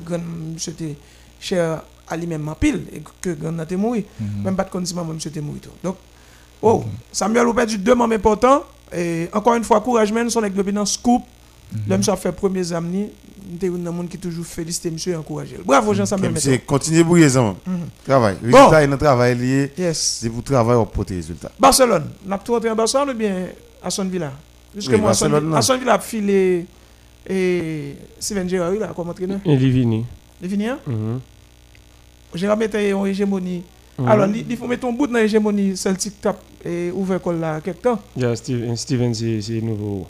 cher 1.40 1.83
à 2.07 2.16
lui-même 2.16 2.46
en 2.48 2.55
pile, 2.55 2.85
et 2.92 3.03
que 3.20 3.31
Grand 3.31 3.59
a 3.59 3.62
été 3.62 3.77
mort. 3.77 3.94
Mm-hmm. 3.94 4.42
Même 4.44 4.57
pas 4.57 4.64
de 4.64 4.70
condition, 4.70 5.03
monsieur 5.05 5.31
était 5.31 5.40
mort. 5.40 5.55
Donc, 5.83 5.96
oh. 6.61 6.85
Samuel, 7.11 7.46
vous 7.46 7.55
perdu 7.55 7.79
deux 7.79 7.92
importants. 7.92 8.62
Et 8.92 9.29
encore 9.33 9.55
une 9.55 9.64
fois, 9.64 9.81
courage, 9.81 10.12
nous 10.12 10.31
sommes 10.31 10.44
avec 10.44 10.57
le 10.57 10.85
scoop. 10.85 11.23
L'homme 11.88 12.03
ça 12.05 12.14
fait 12.14 12.31
premier 12.31 12.73
amis, 12.73 13.09
il 13.51 13.62
y 13.62 13.66
a 13.66 13.88
un 13.88 13.92
monde 13.92 14.09
qui 14.09 14.16
toujours 14.16 14.47
félicité 14.47 14.90
monsieur 14.92 15.12
et 15.12 15.16
encouragé. 15.16 15.59
Bravo 15.64 15.92
Jean-Samuel 15.92 16.31
Monsieur. 16.31 16.59
Continuez 16.64 17.03
bouiller 17.03 17.29
ça. 17.29 17.55
Travail. 18.05 18.37
Résultat, 18.40 18.85
il 18.85 18.97
travail 18.97 19.37
lié. 19.37 19.73
Yes. 19.77 20.18
C'est 20.20 20.29
vous 20.29 20.42
travailler 20.42 20.79
pour 20.79 20.92
porter 20.92 21.16
résultat. 21.16 21.51
Barcelone. 21.59 22.11
N'a 22.25 22.38
tout 22.38 22.53
rentré 22.53 22.70
en 22.70 22.77
Barcelone 22.77 23.11
ou 23.11 23.14
bien 23.18 23.47
à 23.83 23.90
son 23.90 24.05
villa? 24.05 24.33
Jusque 24.73 24.92
moi 24.92 25.11
à 25.11 25.62
son 25.62 25.79
villa 25.79 25.94
a 25.94 25.99
filé 25.99 26.66
et 27.29 27.97
Steven 28.20 28.49
Gerrard 28.49 28.75
là 28.75 28.92
comme 28.94 29.09
entraîneur. 29.09 29.40
Il 29.44 29.53
est 29.53 29.70
venu. 29.70 30.05
Il 30.40 30.47
est 30.47 30.49
venu 30.49 30.68
hein? 30.68 30.79
Gérard 32.35 32.57
mettait 32.57 32.90
une 32.90 33.07
hégémonie. 33.07 33.64
Alors, 34.07 34.29
il 34.29 34.57
faut 34.57 34.68
mettre 34.68 34.87
un 34.87 34.92
bout 34.92 35.07
dans 35.07 35.18
l'hégémonie 35.18 35.77
Celtic 35.77 36.20
Tap 36.20 36.37
et 36.64 36.90
ouvert 36.90 37.20
col 37.20 37.38
là 37.40 37.61
quelque 37.61 37.83
temps. 37.83 37.98
Yeah, 38.16 38.35
Steven, 38.37 38.77
Steven 38.77 39.14
c'est 39.14 39.61
nouveau. 39.61 40.07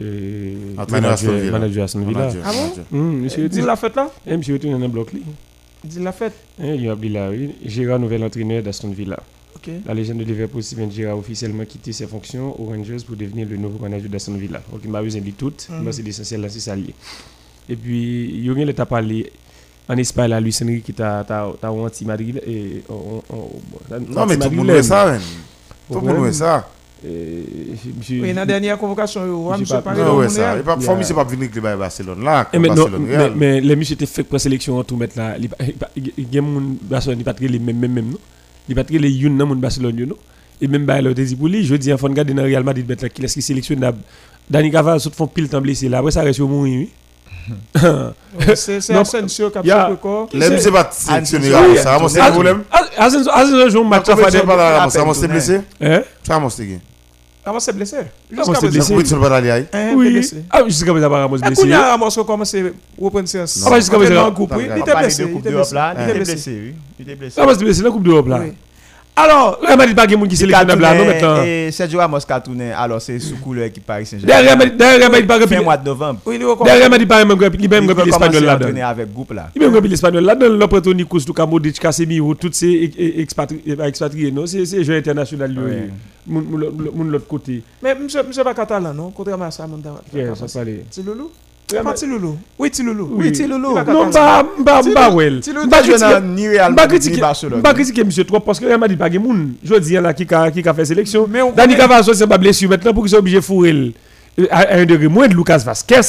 Euh, 0.00 0.54
manager 0.88 1.84
Aston 1.84 2.04
Villa. 2.04 2.30
Ah 2.44 2.50
bon 2.52 2.96
mm, 2.96 3.20
monsieur 3.22 3.48
Dis 3.48 3.62
la 3.62 3.74
fête 3.74 3.96
là 3.96 4.10
Eh, 4.26 4.36
monsieur 4.36 4.54
retourne 4.54 4.74
dans 4.74 4.78
le 4.78 4.88
bloc 4.88 5.12
là. 5.12 5.18
Dis 5.82 5.98
la 5.98 6.12
fête 6.12 6.34
Eh, 6.62 6.74
il 6.74 6.84
y 6.84 6.88
a 6.88 6.94
oui. 6.94 7.54
Gérard, 7.64 7.98
nouvel 7.98 8.22
entraîneur 8.22 8.62
d'Aston 8.62 8.90
Villa. 8.90 9.18
Ok. 9.56 9.70
La 9.86 9.94
légende 9.94 10.18
de 10.18 10.24
Liverpool, 10.24 10.62
Steven 10.62 10.90
Gérard, 10.90 11.16
a 11.16 11.18
officiellement 11.18 11.64
quitté 11.64 11.92
ses 11.92 12.06
fonctions 12.06 12.60
aux 12.60 12.66
Rangers 12.66 12.98
pour 13.04 13.16
devenir 13.16 13.48
le 13.48 13.56
nouveau 13.56 13.78
manager 13.80 14.08
d'Aston 14.08 14.34
Villa. 14.34 14.60
Donc, 14.70 14.80
il 14.84 14.90
m'a 14.90 15.02
de 15.02 15.30
tout. 15.30 15.52
Mm. 15.68 15.90
C'est 15.90 16.02
l'essentiel 16.02 16.40
là, 16.42 16.48
c'est 16.48 16.60
ça 16.60 16.76
lié. 16.76 16.94
Et 17.68 17.74
puis, 17.74 18.30
il 18.34 18.46
y 18.46 18.50
a 18.50 18.52
eu 18.52 18.74
parlé 18.74 19.32
en 19.88 19.96
Espagne, 19.96 20.30
là, 20.30 20.40
Luis 20.40 20.56
Enrique 20.62 20.84
qui 20.84 20.92
t'a 20.92 21.24
anti 21.62 22.04
Madrid. 22.04 22.40
Et, 22.46 22.82
non, 22.88 24.26
mais 24.26 24.36
tout 24.38 24.50
le 24.50 24.56
monde 24.56 24.82
ça, 24.82 25.18
tout 25.88 26.00
le 26.00 26.14
monde 26.14 26.32
ça. 26.32 26.68
Oui, 27.04 28.32
dans 28.32 28.40
la 28.40 28.46
dernière 28.46 28.76
convocation, 28.76 29.20
je 29.56 29.74
pas. 29.76 29.94
Non, 29.94 30.16
ouais, 30.16 30.28
ça. 30.28 30.58
Et 30.58 30.62
pas, 30.62 30.76
c'est 31.02 31.14
pas 31.14 31.24
venir 31.24 31.50
que 31.50 31.60
Barcelone 31.60 32.24
là. 32.24 32.48
Mais, 32.52 32.68
non, 32.68 32.88
mais, 32.98 33.30
mais 33.36 33.60
les 33.60 33.76
monsieur 33.76 33.94
étaient 33.94 34.06
fait 34.06 34.24
pour 34.24 34.40
sélection 34.40 34.82
tout 34.82 34.96
mettre 34.96 35.16
là. 35.16 35.36
Il 35.96 36.34
y 36.34 36.38
a 36.38 36.42
Barcelone, 36.82 37.18
il 37.20 37.24
pas 37.24 37.34
les 37.38 37.58
mêmes, 37.58 37.78
même, 37.78 38.10
non? 38.10 38.18
Il 38.68 38.74
pas 38.74 38.82
les 38.88 39.10
Youn 39.10 39.36
dans 39.38 39.46
Barcelone, 39.54 40.04
non? 40.06 40.16
Et 40.60 40.66
même, 40.66 40.84
bah, 40.84 41.00
le 41.00 41.14
désir 41.14 41.38
pour 41.38 41.46
lui, 41.46 41.64
je 41.64 41.76
dis, 41.76 41.88
il 41.90 41.96
faut 41.96 42.08
regarder 42.08 42.34
dans 42.34 42.42
Real 42.42 42.64
Madrid, 42.64 42.84
qui 43.12 43.22
est-ce 43.22 43.34
qui 43.34 43.42
sélectionne 43.42 43.92
Dani 44.50 44.72
saute 44.98 45.14
font 45.14 45.26
pile 45.26 45.48
temps 45.48 45.60
blessé 45.60 45.88
là. 45.88 45.98
Après, 45.98 46.10
ça 46.10 46.22
reste 46.22 46.40
au 46.40 46.46
oui. 46.46 46.88
C'est 48.54 48.90
Asensio 48.94 49.50
qui 49.50 49.70
a 49.70 49.88
fait 49.90 49.96
quoi 50.00 50.28
L'aime, 50.32 50.58
c'est 50.58 50.72
pas 50.72 50.88
sélectionné. 50.90 51.50
Ça 51.76 51.94
a 51.94 51.98
montré 51.98 52.20
le 52.20 52.32
problème. 52.32 52.62
Asensio 52.96 53.70
joue 53.70 53.80
un 53.80 53.88
match 53.88 54.08
à 54.08 54.16
faire. 54.16 54.90
Ça 54.90 55.00
a 55.00 55.04
montré 55.04 55.28
blessé? 55.28 55.60
Ça 56.22 56.36
a 56.36 56.38
montré 56.38 56.80
Ramos 57.48 57.60
est 57.66 57.72
blessé. 57.72 57.96
Ramos 58.36 58.54
est 58.54 58.68
blessé. 58.68 58.94
Oui. 59.96 60.10
blessé. 60.12 60.44
Ah, 60.50 60.62
jusqu'à 60.66 60.92
présent, 60.92 61.08
Ramos 61.08 61.38
blessé. 61.38 61.68
Et 61.68 61.74
Ramos 61.74 62.10
commence 62.24 62.54
à 62.54 62.58
reprendre 63.00 63.28
séance. 63.28 63.64
Ah, 63.66 63.80
jusqu'à 63.80 63.96
présent. 63.96 64.34
Il 64.58 64.78
était 64.78 64.94
blessé. 64.94 65.22
Il 65.32 65.38
était 65.38 66.14
blessé. 66.14 66.74
Il 66.98 67.02
était 67.02 67.14
blessé. 67.14 67.40
Ramos 67.40 67.52
est 67.52 67.64
blessé 67.64 67.80
dans 67.80 67.86
la 67.86 67.92
Coupe 67.92 68.02
d'Europe 68.02 68.28
là. 68.28 68.40
Alors, 69.20 69.58
Real 69.60 69.76
Madrid 69.76 69.96
pas 69.96 70.06
qui 70.06 70.36
sélectionne 70.36 70.80
là 70.80 70.94
non 70.94 71.04
maintenant. 71.04 71.42
Et 71.42 71.70
Sergio 71.72 71.98
Ramos 71.98 72.18
a 72.28 72.40
tourné 72.40 72.70
alors 72.70 73.02
c'est 73.02 73.18
sous 73.18 73.36
couleur 73.36 73.68
qui 73.72 73.80
Paris 73.80 74.06
Saint-Germain. 74.06 74.66
Derrière 74.76 74.98
Real 74.98 75.10
Madrid 75.10 75.26
pas 75.26 75.44
fin 75.44 75.60
mois 75.60 75.76
de 75.76 75.84
novembre. 75.84 76.20
Derrière 76.24 76.78
Real 76.78 76.90
Madrid 76.90 77.08
pas 77.08 77.24
même 77.24 77.36
il 77.58 77.68
même 77.68 77.88
rempli 77.88 78.04
l'espagnol 78.04 78.44
là 78.44 78.56
dedans. 78.56 78.86
avec 78.86 79.12
groupe 79.12 79.32
là. 79.32 79.50
Il 79.56 79.60
même 79.60 79.74
rempli 79.74 79.88
l'espagnol 79.88 80.24
là 80.24 80.36
dedans 80.36 80.54
l'autre 80.54 80.78
Toni 80.80 81.04
Kroos 81.04 81.20
tout 81.20 81.34
Modric 81.48 81.80
Casemiro 81.80 82.34
tous 82.36 82.52
ces 82.52 82.92
expatriés 83.16 84.30
non 84.30 84.46
c'est 84.46 84.64
c'est 84.64 84.84
jeux 84.84 84.96
international 84.96 85.50
lui. 85.50 85.90
Mon 86.28 87.04
l'autre 87.04 87.26
côté. 87.26 87.64
Mais 87.82 87.96
monsieur 87.96 88.22
monsieur 88.22 88.44
pas 88.44 88.54
catalan 88.54 88.94
non? 88.94 89.10
Contrairement 89.10 89.46
à 89.46 89.50
ça 89.50 89.66
mon 89.66 89.82
ça 90.46 90.60
parler. 91.76 91.96
C'est 91.96 92.06
Loulou. 92.06 92.38
Oui, 92.58 92.70
Tiloulou. 92.70 93.08
Oui, 93.12 93.32
Tiloulou. 93.32 93.74
Non, 93.74 94.10
pas, 94.10 94.44
pas, 94.64 94.82
pas, 94.82 95.10
well. 95.10 95.40
Tiloulou, 95.40 95.68
pas 95.68 95.82
joué 95.82 95.96
ni 96.22 96.48
Real 96.48 96.72
Madrid 96.74 97.02
ni 97.10 97.20
Barcelone. 97.20 97.62
Pas 97.62 97.74
critiquer 97.74 98.04
monsieur 98.04 98.24
trop 98.24 98.42
Real 98.46 98.78
Madrid 98.78 98.98
pas 98.98 99.08
de 99.10 99.18
monde. 99.18 99.52
Je 99.62 99.74
dis 99.76 99.94
là 99.94 100.12
qui 100.14 100.26
a 100.32 100.50
qui 100.50 100.68
a 100.68 100.74
fait 100.74 100.84
sélection. 100.84 101.28
Dani 101.54 101.76
Cavazo 101.76 102.14
c'est 102.14 102.26
pas 102.26 102.38
blessure 102.38 102.70
maintenant 102.70 102.92
pour 102.92 103.02
qu'il 103.02 103.10
soit 103.10 103.18
obligé 103.18 103.36
de 103.36 103.42
fourrer 103.42 103.94
à 104.50 104.76
un 104.76 104.84
degré 104.84 105.08
moins 105.08 105.28
de 105.28 105.34
Lucas 105.34 105.58
Vasquez. 105.58 106.00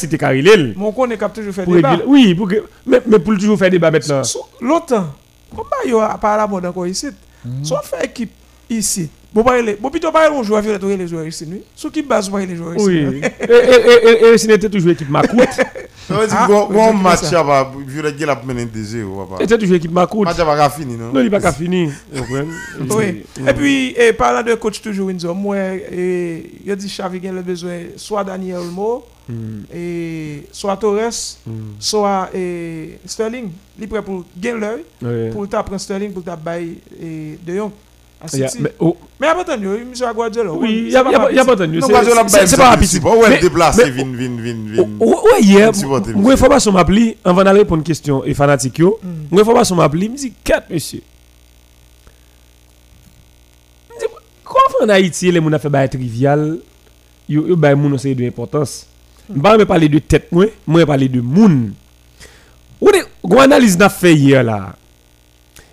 Mon 0.75 0.91
connaît 0.91 1.17
cap 1.17 1.33
toujours 1.33 1.53
faire 1.53 1.65
débat. 1.65 1.97
Oui, 2.05 2.35
pour 2.35 2.47
mais 2.85 3.01
mais 3.05 3.19
pour 3.19 3.33
toujours 3.35 3.57
faire 3.57 3.69
débat 3.69 3.91
maintenant. 3.91 4.21
Longtemps. 4.61 5.07
Comment 5.49 5.83
yo 5.85 5.99
a 5.99 6.19
la 6.21 6.47
ici 8.69 9.09
Bon, 9.33 9.43
pas 9.43 9.61
les. 9.61 9.75
Bon, 9.75 9.89
plutôt 9.89 10.11
pas 10.11 10.29
les 10.29 10.43
joueurs 10.43 10.61
violets, 10.61 10.97
les 10.97 11.07
joueurs 11.07 11.25
ici, 11.25 11.45
nuit. 11.45 11.63
Sous 11.75 11.91
qui 11.91 12.01
base, 12.01 12.29
pas 12.29 12.39
les 12.39 12.55
joueurs 12.55 12.75
ici. 12.75 12.85
Oui. 12.85 13.21
Et, 13.41 14.25
et, 14.25 14.33
et, 14.33 14.37
c'était 14.37 14.69
toujours 14.69 14.91
équipe 14.91 15.09
Macoute. 15.09 15.39
Ça 16.07 16.15
veut 16.15 16.27
dire, 16.27 16.47
bon 16.47 16.93
match, 16.93 17.19
il 17.29 17.37
va, 17.37 17.71
violet, 17.85 18.15
il 18.19 18.27
a 18.27 18.41
mené 18.43 18.65
des 18.65 18.95
yeux, 18.95 19.05
C'était 19.41 19.59
toujours 19.59 19.75
équipe 19.75 19.91
Macoute. 19.91 20.25
Match 20.25 20.37
va 20.37 20.69
fini, 20.71 20.97
non? 20.97 21.13
Non, 21.13 21.21
il 21.21 21.29
va 21.29 21.39
pas 21.39 21.51
fini. 21.51 21.91
Oui. 22.89 23.23
Et 23.47 23.53
puis, 23.53 23.95
parlant 24.17 24.41
de 24.41 24.55
coach 24.55 24.81
toujours, 24.81 25.07
Windsor, 25.07 25.35
moi, 25.35 25.57
il 25.91 26.71
a 26.71 26.75
dit 26.75 26.87
Xavi 26.87 27.27
a 27.27 27.31
le 27.31 27.43
besoin, 27.43 27.77
soit 27.95 28.23
Daniel 28.23 28.57
Olmo, 28.57 29.05
hmm. 29.27 29.65
et 29.71 30.47
soit 30.51 30.77
Torres, 30.77 31.37
hmm. 31.45 31.51
soit 31.79 32.29
Sterling. 33.05 33.51
Il 33.77 33.83
est 33.83 33.87
prêt 33.87 34.01
pour 34.01 34.25
gagner 34.35 34.59
l'œil, 34.59 35.31
pour 35.31 35.47
t'apprendre 35.47 35.79
Sterling, 35.79 36.11
pour 36.11 36.23
t'apprendre 36.23 36.65
De 36.99 37.55
Jong. 37.55 37.71
Ah, 38.21 38.27
mais, 38.59 38.73
oh. 38.79 38.97
mais 39.17 39.27
il 39.27 39.29
y 39.29 39.31
a 39.31 39.43
pas 39.45 39.55
de 39.57 39.83
monsieur 39.85 40.13
Guardiola. 40.13 40.51
Oui, 40.51 40.87
il 40.87 40.91
y 40.91 40.95
a 40.97 41.03
pas 41.05 41.55
de 41.55 41.79
C'est 42.27 42.57
pas 42.57 42.71
rapide. 42.71 43.01
Où 43.01 43.25
elle 43.25 43.39
déplace, 43.39 43.77
vin, 43.77 43.91
vin, 43.91 44.13
vin, 44.13 44.55
vin. 44.75 44.87
Oui, 44.99 45.15
hier, 45.41 45.71
moi, 46.15 46.33
information 46.33 46.73
m'appli, 46.73 47.15
avant 47.23 47.43
d'aller 47.45 47.63
pour 47.63 47.77
une 47.77 47.83
question, 47.83 48.25
et 48.25 48.33
fanatique, 48.33 48.79
yo, 48.79 48.99
moi, 49.31 49.41
information 49.41 49.77
m'appli, 49.77 50.09
me 50.09 50.17
dit, 50.17 50.33
4, 50.43 50.69
monsieur. 50.69 51.01
Comment 54.43 54.85
en 54.85 54.89
Haïti, 54.89 55.31
les 55.31 55.39
gens 55.39 55.47
ont 55.47 55.59
fait 55.59 55.69
des 55.69 55.87
trivial, 55.87 56.57
yo, 57.29 57.47
yo, 57.47 57.55
bah, 57.55 57.73
moun, 57.73 57.97
c'est 57.97 58.13
de 58.15 58.23
l'importance. 58.23 58.85
Je 59.29 59.37
ne 59.37 59.41
pas 59.41 59.65
parler 59.65 59.87
de 59.87 59.99
tête, 59.99 60.29
moi, 60.31 60.47
moi, 60.67 60.85
parler 60.85 61.07
de 61.07 61.21
moun. 61.21 61.71
Ou 62.81 62.91
de, 62.91 62.97
quoi 63.21 63.43
analyse 63.43 63.77
n'a 63.77 63.87
fait 63.87 64.13
hier, 64.13 64.43
là. 64.43 64.75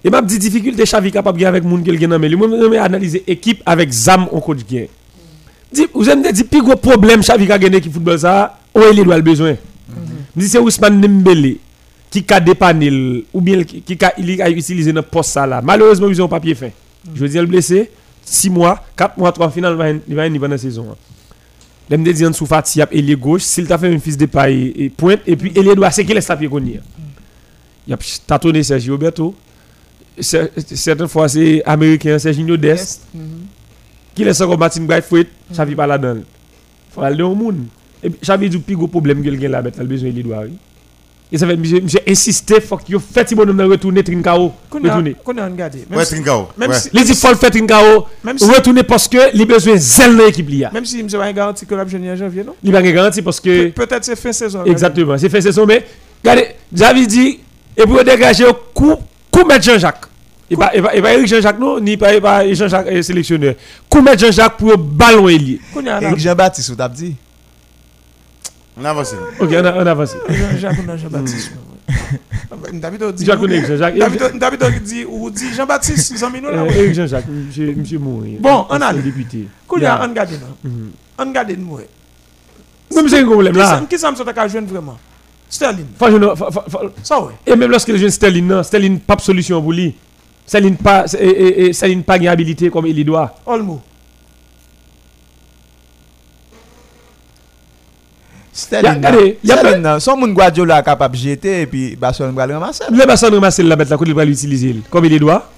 Et 0.05 0.11
m'a 0.11 0.23
dit 0.23 0.39
difficulté 0.39 0.85
Xavi 0.85 1.11
capable 1.11 1.45
avec 1.45 1.65
moun 1.65 1.83
quelqu'un 1.83 2.09
dans 2.09 2.19
mais 2.19 2.29
lui 2.29 2.37
même 2.37 2.73
analyser 2.75 3.25
équipe 3.27 3.63
avec 3.67 3.91
Zam 3.91 4.29
on 4.33 4.41
coach 4.41 4.61
gain. 4.69 4.87
Dit 5.73 5.87
vous 5.93 6.09
avez 6.09 6.33
dit 6.33 6.45
plus 6.45 6.63
gros 6.63 6.77
problème 6.77 7.21
Xavi 7.21 7.51
a 7.51 7.59
gagné 7.59 7.81
qui 7.81 7.91
football 7.91 8.19
ça, 8.19 8.59
où 8.75 8.81
il 8.93 9.03
doit 9.05 9.17
le 9.17 9.23
besoin? 9.23 9.53
Mm 9.53 9.95
Dit 10.37 10.49
c'est 10.49 10.59
Ousmane 10.59 11.01
Dembélé 11.01 11.59
qui 12.11 12.25
a 12.31 12.41
dépanné 12.41 13.25
ou 13.33 13.41
bien 13.41 13.63
qui 13.65 13.99
a, 14.03 14.13
il 14.19 14.41
a 14.41 14.51
utilisé 14.51 14.93
notre 14.93 15.09
poste 15.09 15.33
ça 15.33 15.47
là. 15.47 15.61
Malheureusement 15.63 16.09
ils 16.09 16.23
ont 16.23 16.29
papier 16.29 16.55
fin. 16.55 16.71
Je 17.15 17.21
veux 17.21 17.29
dire 17.29 17.43
le 17.43 17.49
blessé 17.49 17.91
6 18.25 18.51
mois, 18.51 18.83
4 18.97 19.19
mois 19.19 19.33
3 19.33 19.51
final 19.51 20.01
il 20.09 20.15
va 20.15 20.25
venir 20.25 20.41
pendant 20.41 20.53
la 20.53 20.59
saison. 20.59 20.97
Dem 21.89 22.03
de 22.03 22.13
dire 22.13 22.35
sous 22.35 22.47
Fati 22.47 22.83
a 22.83 22.89
ailier 22.91 23.15
gauche, 23.15 23.43
s'il 23.43 23.67
t'a 23.67 23.79
fait 23.79 23.95
un 23.95 23.99
fils 23.99 24.17
de 24.17 24.27
paille 24.27 24.73
et 24.77 24.91
pointe 24.91 25.21
et 25.27 25.37
puis 25.37 25.53
ailier 25.55 25.75
droit 25.75 25.91
c'est 25.91 26.05
qu'il 26.05 26.15
laisse 26.15 26.27
taper 26.27 26.49
connait. 26.49 26.81
Il 27.87 27.95
a 27.95 27.99
tâtonné 28.27 28.63
Sergio 28.63 28.95
Roberto 28.95 29.35
certaines 30.21 31.09
fois 31.09 31.29
c'est 31.29 31.63
américain, 31.65 32.19
c'est 32.19 32.33
Gino 32.33 32.57
Dest, 32.57 33.03
mm 33.15 33.19
-hmm. 33.21 34.15
qui 34.15 34.25
laisse 34.25 34.41
encore 34.41 34.59
Martin 34.59 34.83
Brightfoot, 34.83 35.27
ça 35.53 35.65
vit 35.65 35.75
pas 35.75 35.87
là-dedans. 35.87 36.21
Il 36.21 36.93
faut 36.95 37.03
aller 37.03 37.23
au 37.23 37.35
monde. 37.35 37.67
Et 38.03 38.09
veut 38.09 38.49
dire 38.49 38.61
plus 38.61 38.77
gros 38.77 38.89
problème 38.89 39.23
que 39.23 39.29
quelqu'un 39.31 39.49
là, 39.49 39.63
il 39.65 39.81
a 39.81 39.85
besoin 39.85 40.11
de 40.11 40.23
doigts. 40.23 40.45
Et 41.33 41.39
ça 41.39 41.47
fait, 41.47 41.57
monsieur, 41.57 41.81
monsieur 41.81 42.01
insisté, 42.07 42.61
faut 42.61 42.77
qu'il 42.77 42.99
fasse 43.01 43.35
bon 43.35 43.45
de 43.45 43.63
retourner 43.65 44.05
Trincao. 44.05 44.53
Retourner. 44.71 45.17
Qu'on 45.25 45.37
a 45.39 45.47
regardé. 45.47 45.81
Ouais, 45.91 46.05
Trincao. 46.05 46.49
Même 46.57 46.73
si. 46.73 46.91
Les 46.93 47.09
il 47.09 47.17
faut 47.17 47.29
le 47.31 47.35
faire 47.35 47.51
Trincao. 47.51 48.07
Retourner 48.25 48.85
parce 48.85 49.09
que, 49.09 49.35
il 49.35 49.43
a 49.43 49.45
besoin 49.45 49.75
de 49.75 49.79
zèle 49.79 50.17
dans 50.17 50.25
l'équipe. 50.25 50.49
Même 50.73 50.85
si 50.85 51.03
monsieur 51.03 51.19
va 51.19 51.33
garantir 51.33 51.67
que 51.67 51.75
la 51.75 51.85
jeune 51.87 52.09
en 52.09 52.15
janvier, 52.15 52.45
non? 52.45 52.55
Il 52.63 52.71
va 52.71 52.81
garantir 52.81 53.25
parce 53.25 53.41
que. 53.41 53.71
Peut-être 53.71 54.05
c'est 54.05 54.15
fin 54.15 54.33
saison. 54.33 54.65
Exactement, 54.65 55.19
c'est 55.19 55.29
fin 55.29 55.41
saison, 55.41 55.67
mais, 55.67 55.85
regardez, 56.23 56.47
j'avais 56.73 57.07
dit, 57.07 57.41
et 57.77 57.83
pour 57.83 58.05
dégager 58.05 58.47
au 58.47 58.55
coup, 58.73 58.95
coup 59.37 59.47
mettre 59.47 59.65
Jean-Jacques. 59.65 60.07
Et 60.51 60.57
pas, 60.57 60.75
et 60.75 60.81
pas, 60.81 61.13
Eric 61.13 61.27
Jean-Jacques, 61.27 61.59
non, 61.59 61.81
ni 61.81 61.97
pas, 61.97 62.21
pas 62.21 62.53
Jean-Jacques 62.53 62.87
euh, 62.87 63.03
sélectionneur. 63.03 63.55
Comment 63.91 64.17
Jean-Jacques 64.17 64.57
pour 64.57 64.79
ballon 64.79 65.29
Eli 65.29 65.61
Eric 65.77 66.19
Jean-Baptiste, 66.19 66.71
vous 66.71 66.81
avez 66.81 66.95
dit? 66.95 67.17
On 68.79 68.85
avance. 68.85 69.15
Ok, 69.41 69.49
on, 69.53 69.65
on 69.65 69.87
avance. 69.87 70.17
Jean-Jacques, 70.29 70.77
on 70.87 70.89
a 70.89 70.97
Jean-Baptiste. 70.97 71.53
David 72.73 73.03
dit. 73.15 73.25
Jean-Jacques. 73.27 73.97
David 74.39 74.83
dit, 74.85 75.05
ou 75.05 75.31
dit 75.31 75.53
Jean-Baptiste, 75.55 76.13
nous 76.13 76.19
sommes 76.19 76.35
là. 76.43 76.65
Eric 76.67 76.95
Jean-Jacques, 76.95 77.27
monsieur 77.29 77.99
Moury. 77.99 78.37
Bon, 78.41 78.67
on 78.71 78.81
a 78.81 78.95
député. 78.95 79.49
Kounia, 79.67 80.01
on 80.03 80.13
garde 80.13 80.31
là. 80.31 80.71
On 81.19 81.31
garde 81.31 81.51
nous. 81.59 81.79
Même 82.95 83.09
c'est 83.09 83.21
un 83.21 83.25
problème 83.27 83.57
là. 83.57 83.83
Qui 83.89 83.99
ça 83.99 84.11
me 84.11 84.17
sauter 84.17 84.39
à 84.39 84.47
joindre 84.49 84.69
vraiment? 84.69 84.97
Sterling. 85.49 85.87
Et 87.47 87.57
même 87.57 87.71
lorsque 87.71 87.95
je 87.95 88.09
Sterling, 88.09 88.63
Sterling 88.63 88.99
pas 89.01 89.17
de 89.17 89.21
solution 89.21 89.63
pour 89.63 89.73
lui. 89.73 89.95
Céline 90.47 90.77
pas 90.77 91.07
Céline 91.09 92.05
pas 92.05 92.17
une 92.17 92.29
habilité 92.29 92.71
comme 92.71 92.87
il 92.87 93.05
doit. 93.05 93.35
Olmo. 93.45 93.81
Sterling, 98.53 99.03
Sterling, 99.45 100.01
son 100.01 100.17
moun 100.17 100.33
Guardiola 100.33 100.83
capable 100.83 101.15
de 101.15 101.21
jeter 101.21 101.63
et 101.63 101.67
puis 101.67 101.95
Barcelone 101.95 102.35
va 102.35 102.47
le 102.47 102.55
ramasser. 102.55 102.85
Le 102.91 103.07
Barcelone 103.07 103.35
ramasser 103.35 103.63
la 103.63 103.77
bête 103.77 103.91
là, 103.91 103.97
il 104.01 104.15
va 104.15 104.25
l'utiliser 104.25 104.77
comme 104.89 105.05
il 105.05 105.19
doit. 105.19 105.51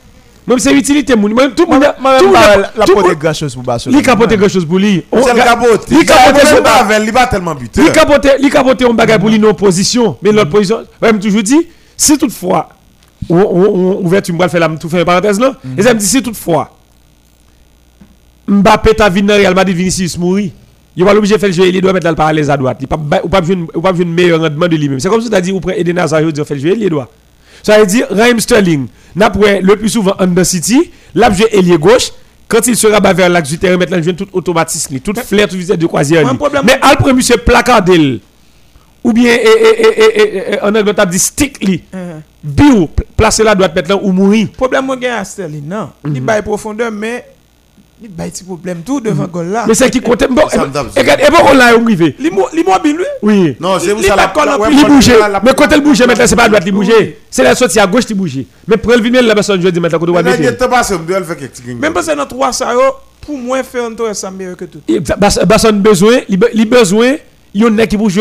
Même 0.48 0.58
c'est 0.58 0.72
utilité. 0.72 1.14
Même 1.14 1.52
tout 1.54 1.66
monde 1.66 1.84
tout 2.18 2.32
la 2.32 2.86
porter 2.86 3.16
grand 3.16 3.34
chose 3.34 3.54
pour 3.54 3.62
Barcelone. 3.62 3.98
Il 3.98 4.04
capote 4.04 4.32
grand 4.32 4.48
chose 4.48 4.64
pour 4.64 4.78
lui. 4.78 5.04
Le 5.12 5.44
capote. 5.44 5.86
Il 5.90 6.04
capote 6.06 7.04
il 7.04 7.12
va 7.12 7.26
tellement 7.26 7.54
buter. 7.54 7.82
Il 7.84 7.92
capote, 7.92 8.26
il 8.40 8.50
capote 8.50 8.82
un 8.82 8.94
bagage 8.94 9.18
pour 9.18 9.28
lui 9.28 9.38
non 9.38 9.52
position, 9.54 10.16
mais 10.22 10.32
l'autre 10.32 10.50
position, 10.50 10.84
même 11.02 11.18
toujours 11.18 11.42
dit, 11.42 11.66
si 11.96 12.16
toutefois 12.16 12.70
on 13.28 14.00
ouverture 14.04 14.34
me 14.34 14.48
faire 14.48 14.60
la 14.60 14.68
tout 14.76 14.88
faire 14.88 15.04
parenthèse 15.04 15.40
là 15.40 15.54
et 15.76 15.82
ça 15.82 15.92
me 15.92 15.98
dit 15.98 16.06
si 16.06 16.22
toutefois 16.22 16.70
Mbappé 18.46 18.94
t'a 18.94 19.08
venu 19.08 19.30
Real 19.32 19.54
Madrid 19.54 19.76
Vinicius 19.76 20.16
mourir 20.16 20.52
il 20.96 21.04
va 21.04 21.12
l'obligé 21.12 21.34
de 21.34 21.40
faire 21.40 21.48
le 21.48 21.54
jeu 21.54 21.66
il 21.66 21.80
doit 21.80 21.92
mettre 21.92 22.06
la 22.06 22.14
parallèle 22.14 22.48
à 22.48 22.56
droite 22.56 22.78
il 22.80 22.86
pas 22.86 22.96
ou 23.22 23.28
pas 23.28 23.40
ou 23.74 23.80
pas 23.80 23.92
meilleur 23.92 24.40
rendement 24.40 24.68
de 24.68 24.76
lui-même 24.76 25.00
c'est 25.00 25.08
comme 25.08 25.20
si 25.20 25.28
tu 25.28 25.34
as 25.34 25.40
dit 25.40 25.50
ou 25.50 25.58
prend 25.58 25.72
Eden 25.72 25.98
Hazard 25.98 26.20
il 26.20 26.44
fait 26.44 26.54
le 26.54 26.60
jeu 26.60 26.76
il 26.78 26.88
doit 26.88 27.08
ça 27.62 27.78
veut 27.78 27.86
dire 27.86 28.06
Raheem 28.10 28.40
Sterling 28.40 28.86
n'a 29.16 29.32
le 29.60 29.76
plus 29.76 29.88
souvent 29.88 30.14
under 30.18 30.44
City 30.44 30.90
joué 31.14 31.46
ailier 31.52 31.78
gauche. 31.78 32.10
Quand 32.48 32.66
il 32.66 32.76
sera 32.76 32.98
bas 32.98 33.12
vers 33.12 33.28
l'axe 33.28 33.50
du 33.50 33.58
terrain 33.58 33.76
maintenant 33.76 33.98
il 34.02 34.16
tout 34.16 34.28
automatisme 34.32 34.98
tout 35.00 35.12
flair 35.14 35.48
tout 35.48 35.56
visage 35.56 35.76
de 35.76 35.86
croisière 35.86 36.24
mais 36.64 36.78
al 36.80 36.96
premier 36.96 37.22
c'est 37.22 37.36
placardel 37.36 38.20
ou 39.04 39.12
bien 39.12 39.36
en 40.62 40.74
anglais 40.74 40.94
on 40.96 41.04
dit 41.04 41.18
stick 41.18 41.62
li 41.62 41.82
bio 42.42 42.88
placer 43.16 43.44
la 43.44 43.54
droite 43.54 43.74
maintenant 43.74 44.00
ou 44.02 44.12
mourir. 44.12 44.48
Problème 44.56 44.86
gagne 44.96 45.18
à 45.18 45.24
Sterling 45.24 45.66
non. 45.68 45.90
Il 46.06 46.22
bail 46.22 46.42
profondeur 46.42 46.90
mais 46.90 47.26
il 48.00 48.08
bail 48.10 48.30
petit 48.30 48.44
problème 48.44 48.82
tout 48.84 49.00
devant 49.00 49.24
mhm. 49.24 49.30
goal 49.30 49.46
là. 49.48 49.64
Mais 49.66 49.74
c'est 49.74 49.90
qui 49.90 50.00
compte 50.00 50.24
bon 50.30 50.42
regarde 50.42 51.20
et 51.20 51.30
bon 51.30 51.52
là 51.56 51.76
où 51.76 51.88
il 51.88 52.00
est 52.02 52.16
l'immobile 52.20 52.96
lui? 52.96 53.04
Oui. 53.22 53.56
Non 53.60 53.78
c'est 53.78 53.92
vous 53.92 54.02
ça 54.02 54.14
la 54.16 54.32
il 54.70 54.86
bouge 54.86 55.10
mais 55.42 55.52
quand 55.56 55.68
elle 55.72 55.80
bouge 55.80 56.00
maintenant 56.02 56.26
c'est 56.26 56.36
pas 56.36 56.44
à 56.44 56.48
droite 56.48 56.62
il 56.66 56.72
bouge 56.72 56.88
c'est 57.30 57.42
la 57.42 57.54
sortie 57.54 57.80
à 57.80 57.86
gauche 57.86 58.04
il 58.08 58.14
bouge 58.16 58.38
mais 58.66 58.76
pour 58.76 58.92
elle 58.92 59.02
venir 59.02 59.22
la 59.22 59.34
personne 59.34 59.60
je 59.60 59.68
dis 59.68 59.80
maintenant 59.80 59.98
qu'on 59.98 60.06
doit 60.06 60.22
mettre 60.22 60.40
même 60.40 61.92
pas 61.92 62.02
c'est 62.02 62.14
notre 62.16 62.30
3 62.34 62.52
ça 62.52 62.72
pour 63.20 63.36
moi 63.36 63.62
faire 63.62 63.84
un 63.84 63.94
tour 63.94 64.14
ça 64.14 64.30
meilleur 64.30 64.56
que 64.56 64.64
tout. 64.64 64.80
Personne 65.48 65.80
besoin 65.80 66.20
il 66.28 66.68
besoin 66.68 67.16
il 67.54 67.62
y 67.62 67.64
en 67.64 67.78
a 67.78 67.86
qui 67.86 67.96
bouge 67.96 68.20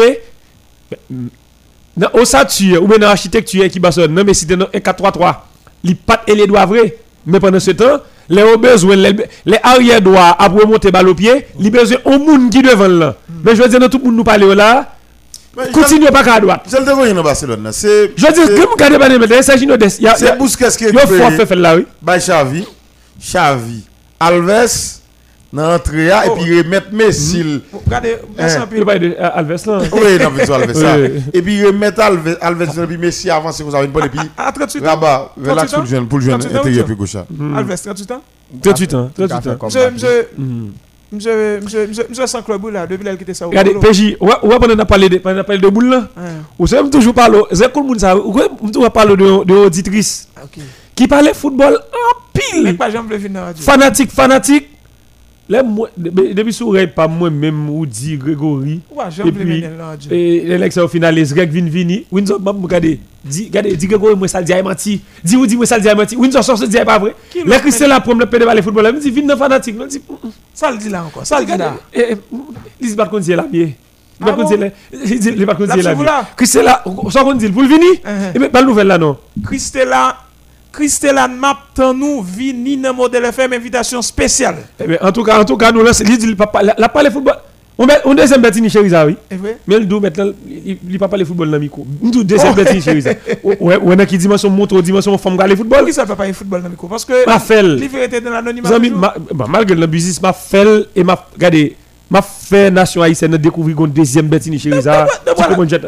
dans 1.95 2.09
ossature 2.13 2.83
ou 2.83 2.87
bien 2.87 2.97
dans 2.97 3.07
l'architecture 3.07 3.67
qui 3.69 3.79
basonne 3.79 4.13
non 4.13 4.23
mais 4.25 4.33
si 4.33 4.45
dans 4.45 4.65
un 4.65 4.79
4-3-3 4.79 5.35
il 5.83 5.95
pas 5.95 6.21
et 6.27 6.35
les 6.35 6.47
doigts 6.47 6.65
vrai. 6.65 6.95
Mais 7.25 7.39
pendant 7.39 7.59
ce 7.59 7.71
temps 7.71 7.99
les 8.29 8.43
ont 8.43 8.57
besoin, 8.57 8.95
les, 8.95 9.15
arrière 9.63 10.01
droits 10.01 10.35
balle 10.91 11.09
au 11.09 11.15
pied, 11.15 11.47
ils 11.59 11.67
ont 11.67 11.71
besoin 11.71 11.97
un 12.05 12.17
monde 12.17 12.49
qui 12.51 12.61
devant 12.61 12.87
là. 12.87 13.15
Mais 13.43 13.55
je 13.55 13.61
veux 13.61 13.69
dire, 13.69 13.89
tout 13.89 13.97
le 13.99 14.05
monde 14.05 14.15
nous 14.17 14.23
parle 14.23 14.51
là. 14.53 14.93
Continuez 15.73 16.11
pas 16.11 16.21
à 16.31 16.39
droite. 16.39 16.61
C'est 16.67 16.79
le 16.79 17.13
dans 17.13 17.23
Barcelone. 17.23 17.69
C'est. 17.71 18.11
Je 18.15 18.25
veux 18.27 18.33
dire, 18.33 18.45
comme 18.45 18.65
vous 18.65 18.73
regardez 18.73 18.99
pas 18.99 19.27
mais 19.27 19.41
c'est 19.41 19.57
Gino 19.57 19.75
Dest. 19.75 20.01
C'est 20.17 20.37
Busquets 20.37 20.67
qui 20.77 20.85
est. 20.85 20.91
Il 20.91 20.99
faut 20.99 21.45
faire 21.45 21.57
là, 21.57 21.75
oui. 21.75 21.85
Xavi. 22.05 22.63
Xavi. 23.19 23.83
Alves 24.19 24.97
dans 25.53 25.71
l'entrée 25.71 26.07
et 26.07 26.29
puis 26.37 26.61
remettre 26.61 26.87
Messi. 26.91 27.61
Regardez, 27.85 28.17
merci 28.37 28.57
un 28.57 28.67
peu. 28.67 28.85
Alves 29.19 29.65
là. 29.65 29.79
Oui, 29.93 30.17
non, 30.21 30.31
mais 30.35 30.51
Alves 30.51 31.21
Et 31.33 31.41
puis 31.41 31.65
remettre 31.65 32.01
Alves, 32.01 32.37
Alves 32.41 32.79
et 32.83 32.87
puis 32.87 32.97
Messi 32.97 33.29
avance 33.29 33.61
vous 33.61 33.75
avez 33.75 33.85
une 33.85 33.91
bonne 33.91 34.05
et 34.05 34.09
puis. 34.09 34.19
À 34.37 34.51
38 34.51 34.81
ans. 34.81 34.85
Rabat, 34.85 35.31
relax 35.41 35.71
pour 35.71 35.81
le 35.83 35.87
jeune, 35.87 36.07
pour 36.07 36.19
le 36.19 36.25
jeune 36.25 36.35
intérieur 36.35 36.85
puis 36.85 36.95
gauche. 36.95 37.15
Alves, 37.15 37.75
38 37.81 38.11
ans 38.11 38.21
38 38.61 38.93
ans, 38.93 39.09
38 39.15 39.47
ans. 39.47 39.69
Je, 39.69 39.79
je, 39.97 41.19
je, 41.19 41.59
je, 41.91 42.01
je, 42.13 42.25
sens 42.25 42.43
club 42.43 42.65
là, 42.69 42.85
depuis 42.85 43.03
qu'elle 43.05 43.17
quitté 43.17 43.33
ça. 43.33 43.45
Regardez, 43.45 43.73
PJ, 43.75 44.17
ouais, 44.19 44.35
on 44.43 44.79
a 44.79 44.85
parlé 44.85 45.07
de, 45.09 45.21
on 45.23 45.37
a 45.37 45.43
parlé 45.43 45.61
de 45.61 45.69
boule 45.69 45.89
là. 45.89 46.07
Vous 46.59 46.67
savez, 46.67 46.89
toujours 46.89 47.13
parler, 47.13 47.41
c'est 47.53 47.71
cool, 47.71 47.87
vous 47.87 47.99
savez, 47.99 48.21
on 48.21 48.89
parle 48.89 49.15
de, 49.15 49.43
de 49.45 49.53
auditrice. 49.53 50.27
Qui 50.95 51.07
parlait 51.07 51.33
football 51.33 51.75
en 51.75 52.21
pile. 52.33 52.75
Fanatique, 53.61 54.11
fanatique. 54.11 54.76
Là, 55.49 55.63
moi, 55.63 55.89
depuis 55.95 56.51
sourire 56.51 56.93
pas 56.93 57.07
moi-même 57.07 57.69
ou 57.69 57.85
dit 57.85 58.17
Grégory. 58.17 58.81
Et 59.25 59.31
puis, 59.31 59.63
l'élection 60.41 60.83
au 60.83 60.87
final, 60.89 61.15
les 61.15 61.23
Greg 61.23 61.49
vin 61.49 61.69
vini. 61.69 62.05
Windsor, 62.11 62.41
m'a 62.41 62.51
regardé. 62.51 62.99
Dis, 63.23 63.45
regardez, 63.45 63.77
dis 63.77 63.87
Grégory, 63.87 64.15
moi 64.17 64.27
ça 64.27 64.41
dit 64.41 64.53
menti. 64.61 65.01
Dis 65.23 65.37
ou 65.37 65.47
dis 65.47 65.55
moi 65.55 65.65
ça 65.65 65.79
dit 65.79 65.87
menti. 65.95 66.17
Windsor 66.17 66.43
sort 66.43 66.59
dit 66.67 66.77
pas 66.85 66.99
vrai. 66.99 67.15
La 67.45 67.59
Christelle 67.59 67.87
là 67.87 68.01
pour 68.01 68.13
me 68.13 68.25
pédé 68.25 68.45
le 68.45 68.61
football, 68.61 68.93
me 68.93 68.99
dit 68.99 69.09
vin 69.09 69.25
dans 69.25 69.37
fanatique. 69.37 69.75
Elle 69.79 69.87
dit 69.87 70.01
ça 70.53 70.69
le 70.69 70.77
dit 70.77 70.89
là 70.89 71.05
encore. 71.05 71.25
Ça 71.25 71.39
le 71.39 71.45
dit 71.45 71.57
là. 71.57 71.75
Il 72.81 72.95
pas 72.97 73.05
qu'on 73.05 73.19
dit 73.19 73.33
la 73.33 73.43
bien. 73.43 73.69
Il 74.19 74.25
pas 74.25 74.33
qu'on 74.33 74.43
dit 74.43 74.57
la. 74.57 74.67
Il 74.91 75.45
pas 75.45 75.55
qu'on 75.55 75.65
dit 75.65 75.81
la 75.81 75.95
bien. 75.95 76.05
Christelle 76.35 76.65
là, 76.65 76.83
ça 77.09 77.23
qu'on 77.23 77.35
dit 77.35 77.47
pour 77.47 77.61
le 77.61 77.69
venir. 77.69 77.91
Et 78.35 78.49
pas 78.49 78.63
nouvelle 78.63 78.87
là 78.87 78.97
non? 78.97 79.15
Christelle 79.45 79.87
là 79.87 80.17
Christelle 80.77 81.19
map 81.39 81.57
nous 81.95 82.21
vini 82.21 82.77
dans 82.77 82.93
modèle 82.93 83.25
FM 83.25 83.53
invitation 83.53 83.99
spéciale. 83.99 84.57
Eh 84.79 85.01
en 85.01 85.11
tout 85.11 85.23
cas, 85.23 85.41
en 85.41 85.43
tout 85.43 85.57
cas, 85.57 85.71
nous 85.71 85.81
là, 85.83 85.89
il 86.07 86.17
dit 86.19 86.35
pas 86.35 86.51
la 86.61 86.87
parler 86.87 87.09
football. 87.09 87.33
On 87.79 87.87
met 87.87 87.97
on 88.05 88.13
deuxième 88.13 88.41
bêtise 88.41 88.71
chez 88.71 88.79
Riza, 88.79 89.03
oui. 89.07 89.15
Mais 89.67 89.77
il 89.77 89.87
dit 89.87 89.99
maintenant 89.99 90.31
il 90.47 90.99
pas 90.99 91.07
parler 91.07 91.25
football 91.25 91.49
dans 91.49 91.57
micro. 91.59 91.83
Nous 91.99 92.23
deuxième 92.23 92.53
bêtise 92.53 92.83
chez 92.83 92.91
Riza. 92.91 93.11
Ouais, 93.43 93.79
on 93.81 93.97
a 93.97 94.05
qui 94.05 94.19
dimension 94.19 94.51
montre 94.51 94.79
dimension 94.83 95.17
femme 95.17 95.35
garder 95.35 95.55
football. 95.55 95.83
Qui 95.85 95.93
ça 95.93 96.05
peut 96.05 96.15
parler 96.15 96.33
football 96.33 96.61
dans 96.61 96.69
micro? 96.69 96.87
Parce 96.87 97.05
que 97.05 97.25
ma 97.25 97.39
fel. 97.39 97.75
Liberté 97.77 98.21
dans 98.21 98.29
l'anonymat. 98.29 98.69
Malgré 99.49 99.75
le 99.75 99.87
business 99.87 100.21
ma 100.21 100.31
fel 100.33 100.85
et 100.95 101.03
ma 101.03 101.15
regardez 101.33 101.75
m'a 102.09 102.21
fait 102.21 102.71
nation 102.71 103.01
haïtienne 103.01 103.35
découvrir 103.37 103.77
une 103.83 103.91
deuxième 103.91 104.27
bête 104.27 104.43
chez 104.43 104.71
Riza. 104.71 105.05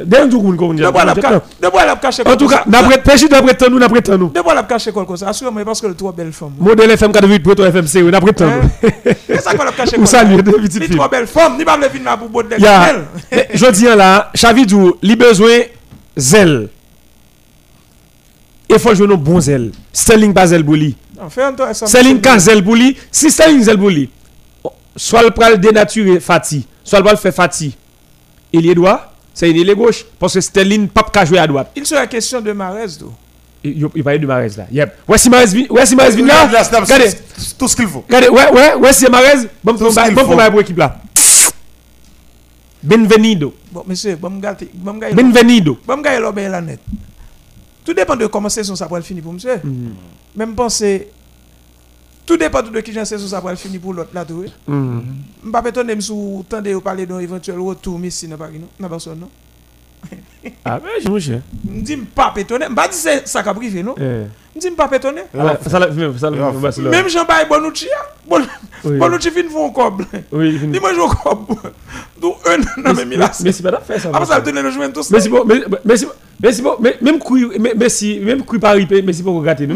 D'un 0.06 0.30
jour, 0.30 0.44
on 0.46 0.74
De 0.74 0.92
bois 0.92 1.86
la 1.86 1.96
caché. 1.96 2.24
En 2.26 2.36
tout 2.36 2.48
cas, 2.48 2.64
d'après 2.68 3.02
péché 3.02 3.28
d'après 3.28 3.54
temps 3.56 3.70
nous, 3.70 3.80
d'après 3.80 4.02
temps 4.02 4.18
nous. 4.18 4.30
De 4.30 4.42
bois 4.42 4.54
la 4.54 4.64
caché 4.64 4.92
quoi 4.92 5.06
ça. 5.16 5.30
Assure-moi 5.30 5.64
parce 5.64 5.82
que 5.82 5.88
le 5.88 5.96
trois 5.96 6.12
belles 6.12 6.34
femmes. 6.34 6.54
Modèle 6.60 6.92
FM 6.92 7.12
48 7.12 7.40
pour 7.40 7.66
FM 7.66 7.88
c'est 7.88 8.04
d'après 8.12 8.34
temps 8.34 8.46
nous. 8.48 8.90
C'est 9.28 9.42
ça 9.42 9.54
qu'on 9.54 9.66
a 9.66 9.72
caché 9.72 9.96
quoi. 9.98 10.06
Salut 10.06 10.42
de 10.44 10.52
petite 10.52 10.84
fille. 10.84 10.96
trois 10.96 11.10
belles 11.10 11.28
femmes, 11.28 11.58
ni 11.58 11.64
pas 11.66 11.78
venir 11.78 12.18
pour 12.18 12.30
boire 12.30 12.46
de 12.46 12.56
Je 13.54 13.72
dis 13.72 13.86
là, 13.86 14.30
Chavidou, 14.36 14.98
li 15.02 15.16
besoin 15.16 15.60
zèle. 16.18 16.70
Il 18.70 18.78
faut 18.78 18.94
jouer 18.94 19.08
nos 19.08 19.18
bons 19.18 19.40
zèle. 19.42 19.72
Sterling 19.92 20.34
pas 20.34 20.48
zèle 20.48 20.64
bouli. 20.64 20.96
Sterling 21.74 22.22
pas 22.22 22.38
zèle 22.40 22.62
bouli. 22.62 22.96
Si 23.12 23.32
Sterling 23.32 23.64
zèle 23.64 23.78
bouli 23.78 24.10
soit 25.00 25.24
le 25.24 25.32
pral 25.32 25.60
dénaturer 25.60 26.20
Fati, 26.20 26.68
soit 26.84 27.00
le 27.00 27.06
pral 27.06 27.18
faire 27.18 27.34
Fati. 27.34 27.76
Il 28.52 28.66
y 28.66 28.76
droit, 28.76 29.14
c'est 29.34 29.50
il 29.50 29.70
est 29.70 29.76
gauche. 29.76 30.06
Parce 30.20 30.34
que 30.34 30.42
Sterling 30.42 30.90
pas 30.90 31.04
qu'à 31.04 31.24
jouer 31.24 31.40
à 31.40 31.48
droite. 31.48 31.72
Il 31.76 31.86
serait 31.86 32.08
question 32.08 32.42
de 32.42 32.52
Marez, 32.52 32.98
d'où 33.00 33.12
il, 33.64 33.88
il 33.94 34.04
parlait 34.04 34.20
de 34.20 34.26
Marez 34.26 34.50
là. 34.58 34.68
Yep. 34.72 34.98
Ouais, 35.08 35.18
si 35.18 35.30
Marez 35.30 35.46
vient, 35.48 35.68
ouais, 35.70 35.86
si 35.86 35.96
Marez 35.96 36.16
vient 36.16 36.26
là. 36.26 36.46
Regardez. 36.46 37.12
Tout 37.58 37.68
ce 37.68 37.76
qu'il 37.76 37.88
faut. 37.88 38.04
Regardez, 38.08 38.30
ouais, 38.30 38.52
ouais, 38.52 38.76
ouais, 38.76 38.94
si 38.94 39.06
Marez, 39.10 39.48
bon, 39.64 39.74
bon, 39.74 39.92
bon, 39.92 40.14
bon, 40.14 40.52
pour 40.52 40.62
équipe 40.62 40.78
là. 40.78 40.98
Benvenido. 42.82 43.54
Bon, 43.72 43.84
monsieur, 43.86 44.16
bon, 44.16 44.40
gâte, 44.40 44.64
bon, 44.74 44.94
gâte. 44.94 45.14
Benvenido. 45.14 45.78
Bon, 45.86 45.98
gâte, 46.02 46.20
l'obéir 46.22 46.50
la 46.52 46.62
net. 46.62 46.80
Tout 47.84 47.94
dépend 47.94 48.16
de 48.16 48.28
comment 48.28 48.50
c'est 48.50 48.64
son 48.64 48.76
ça 48.76 48.88
pour 48.88 49.00
finir 49.00 49.24
pour 49.24 49.34
monsieur. 49.34 49.58
Mm. 49.64 49.90
Même 50.36 50.56
penser 50.56 51.10
tout 52.30 52.38
dépend 52.38 52.62
de 52.62 52.80
qui 52.82 52.94
j'en 52.94 53.04
sais 53.06 53.18
ça 53.18 53.42
pour 53.42 53.50
finir 53.54 53.82
pour 53.82 53.92
l'autre 53.92 54.12
là 54.14 54.24
tout. 54.24 54.46
Mhm. 54.68 55.04
Je 55.44 55.50
pas 55.50 55.68
étonné 55.68 56.00
sous 56.00 56.46
tendez 56.48 56.74
de 56.74 56.78
parler 56.78 57.08
d'un 57.08 57.18
éventuel 57.18 57.58
retour 57.60 57.98
Messi 57.98 58.28
dans 58.28 58.38
Paris 58.38 58.60
non, 58.60 58.68
dans 58.80 58.88
Barcelone 58.88 59.22
non? 59.22 59.30
Ah 60.64 60.80
mais 60.82 61.04
je 61.04 61.10
me 61.10 61.20
Je 61.20 61.40
dis 61.82 61.98
pas 61.98 62.32
étonné, 62.38 62.68
pas 62.74 62.88
dit 62.88 62.96
c'est 62.96 63.28
ça 63.28 63.42
qu'a 63.42 63.52
privé 63.56 63.82
non? 63.82 63.96
Je 63.98 64.60
dis 64.60 64.70
pas 64.70 64.88
étonné. 64.96 65.22
Ça 65.34 65.80
ça 66.20 66.30
Même 66.30 67.10
Jean-Paul 67.10 67.48
Bonucci, 67.50 67.88
hein. 68.86 68.98
Bonucci 68.98 69.32
fin 69.32 69.50
font 69.50 69.70
cob. 69.72 70.04
Oui, 70.32 70.60
il 70.62 70.80
moi 70.80 70.94
joue 70.94 71.08
cob. 71.08 71.46
Donc 72.22 72.38
un 72.46 72.58
non 72.82 72.94
mais 72.94 73.06
Mais 73.44 73.52
c'est 73.52 73.64
pas 73.64 73.80
faire 73.80 74.00
ça. 74.00 74.12
Ah 74.14 74.26
ça 74.26 74.40
donner 74.42 74.62
le 74.62 74.72
joueur 74.72 74.92
tout 74.92 75.04
ça. 75.04 75.16
Mais 75.18 75.30
bon, 75.30 75.46
mais 75.86 75.98
c'est 75.98 76.08
mais 76.42 76.62
bon, 76.62 76.76
même 76.80 76.96
même 77.02 77.20
coup 78.44 78.60
Paris, 78.60 78.88
mais 79.06 79.14
c'est 79.14 79.24
pour 79.24 79.42
gratter. 79.42 79.68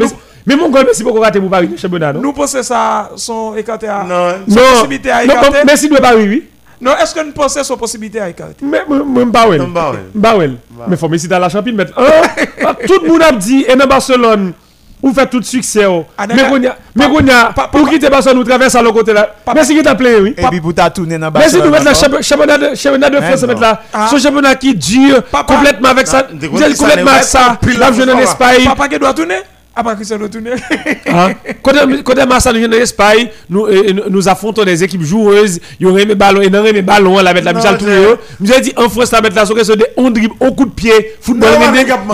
Mais 0.46 0.56
mon 0.56 0.70
gars, 0.70 0.84
merci 0.84 1.04
beaucoup 1.04 1.20
pour 1.22 1.50
Paris, 1.50 1.70
championnat, 1.78 2.14
Nous 2.14 2.34
pensons 2.34 2.64
ça 2.64 3.12
sont 3.16 3.56
écartés 3.56 3.88
à. 3.88 4.04
Non, 4.04 4.38
non. 4.48 4.62
possibilité 4.74 5.10
à 5.12 5.24
écarter? 5.24 5.50
Non, 5.50 5.58
merci 5.66 5.90
de 5.90 5.96
Paris, 5.98 6.28
oui. 6.28 6.44
Non, 6.82 6.92
est-ce 7.02 7.16
que 7.16 7.24
nous 7.26 7.32
pensons 7.32 7.64
son 7.64 7.78
possibilité 7.78 8.20
à 8.20 8.30
écarter? 8.30 8.66
Mais, 8.66 8.82
pas 9.32 9.48
ouais. 9.48 9.58
Pas 10.22 10.38
ouais. 10.38 10.52
Mais 10.88 10.98
faut 10.98 11.08
dans 11.08 11.40
la 11.40 11.48
championne 11.50 11.76
mettre. 11.76 11.94
Tout 11.94 13.00
le 13.04 13.08
monde 13.10 13.22
a 13.22 13.32
dit, 13.32 13.66
et 13.68 13.76
dans 13.76 13.88
Barcelone, 13.88 14.54
vous 15.04 15.14
faites 15.14 15.30
tout 15.30 15.42
succès. 15.44 15.86
Oh. 15.86 16.06
Ah, 16.18 16.26
mais 16.28 17.08
qu'on 17.08 17.28
a, 17.28 17.68
pour 17.68 17.90
quitter 17.90 18.10
Barcelone, 18.10 18.38
nous 18.38 18.44
traversons 18.46 18.80
à 18.80 18.82
l'autre 18.82 18.96
côté 18.96 19.14
là. 19.14 19.36
Merci 19.54 19.76
qui 19.76 19.84
t'a 19.84 19.96
plaît, 19.96 20.20
oui. 20.22 20.34
Et 20.38 20.44
puis 20.48 20.62
pour 20.62 20.74
ta 20.74 20.90
tourner 20.90 21.18
dans 21.18 21.30
Barcelone. 21.30 21.70
Merci 21.70 21.86
de 21.86 21.92
mettre 21.92 22.10
la 22.10 22.22
championnat 22.22 22.58
de, 22.58 22.76
championnat 22.76 23.10
de 23.10 23.18
France, 23.18 23.44
mettre 23.44 23.62
là. 23.62 23.82
Ah. 23.94 24.08
Ce 24.10 24.18
championnat 24.18 24.56
qui 24.56 24.74
dure 24.74 25.22
complètement 25.46 25.90
avec 25.90 26.08
ça. 26.08 26.24
Complètement 26.24 27.12
avec 27.12 27.24
ça. 27.24 27.58
Là, 27.78 27.92
je 27.92 28.10
en 28.10 28.20
Espagne. 28.20 28.64
Papa 28.66 28.88
qui 28.88 29.00
doit 29.00 29.14
tourner? 29.14 29.42
Après 29.76 29.96
Cristiano 29.96 30.26
retourné. 30.26 30.52
ah. 31.12 31.30
Quand 31.64 32.28
Massa 32.28 32.54
nous 32.54 32.66
en 32.66 32.72
Espagne, 32.74 33.30
nous, 33.50 33.68
nous 34.10 34.30
affrontons 34.30 34.64
des 34.64 34.84
équipes 34.84 35.02
joueuses, 35.04 35.60
il 35.80 35.88
y 35.88 35.90
aurait 35.90 36.06
mes 36.06 36.16
ballons, 36.16 36.42
il 36.44 36.54
y 36.54 36.58
aurait 36.58 36.74
mes 36.74 36.82
ballons, 36.82 37.18
la 37.20 37.34
mettre 37.34 37.46
la 37.46 37.54
Michel 37.54 37.78
Touré. 37.78 38.16
Nous 38.40 38.52
avons 38.52 38.62
dit 38.62 38.74
en 38.76 38.90
France, 38.90 39.12
la 39.12 39.22
mettre 39.22 39.36
la 39.36 39.46
sur 39.46 39.56
des 39.78 39.86
on 39.98 40.12
dribble, 40.12 40.36
on 40.40 40.52
coup 40.52 40.66
de 40.66 40.72
pied, 40.72 41.16
football, 41.20 41.50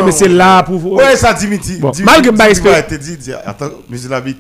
mais 0.06 0.12
c'est 0.12 0.30
là 0.30 0.64
pour 0.64 0.78
vous. 0.78 0.96
Ouais, 0.96 1.16
ça 1.18 1.34
Dimitri. 1.34 1.78
Bon, 1.78 1.92
malgré 2.04 2.32
ma 2.32 2.50
expérience. 2.50 2.84
Attends, 3.46 3.70
monsieur 3.90 4.10
Labit. 4.10 4.38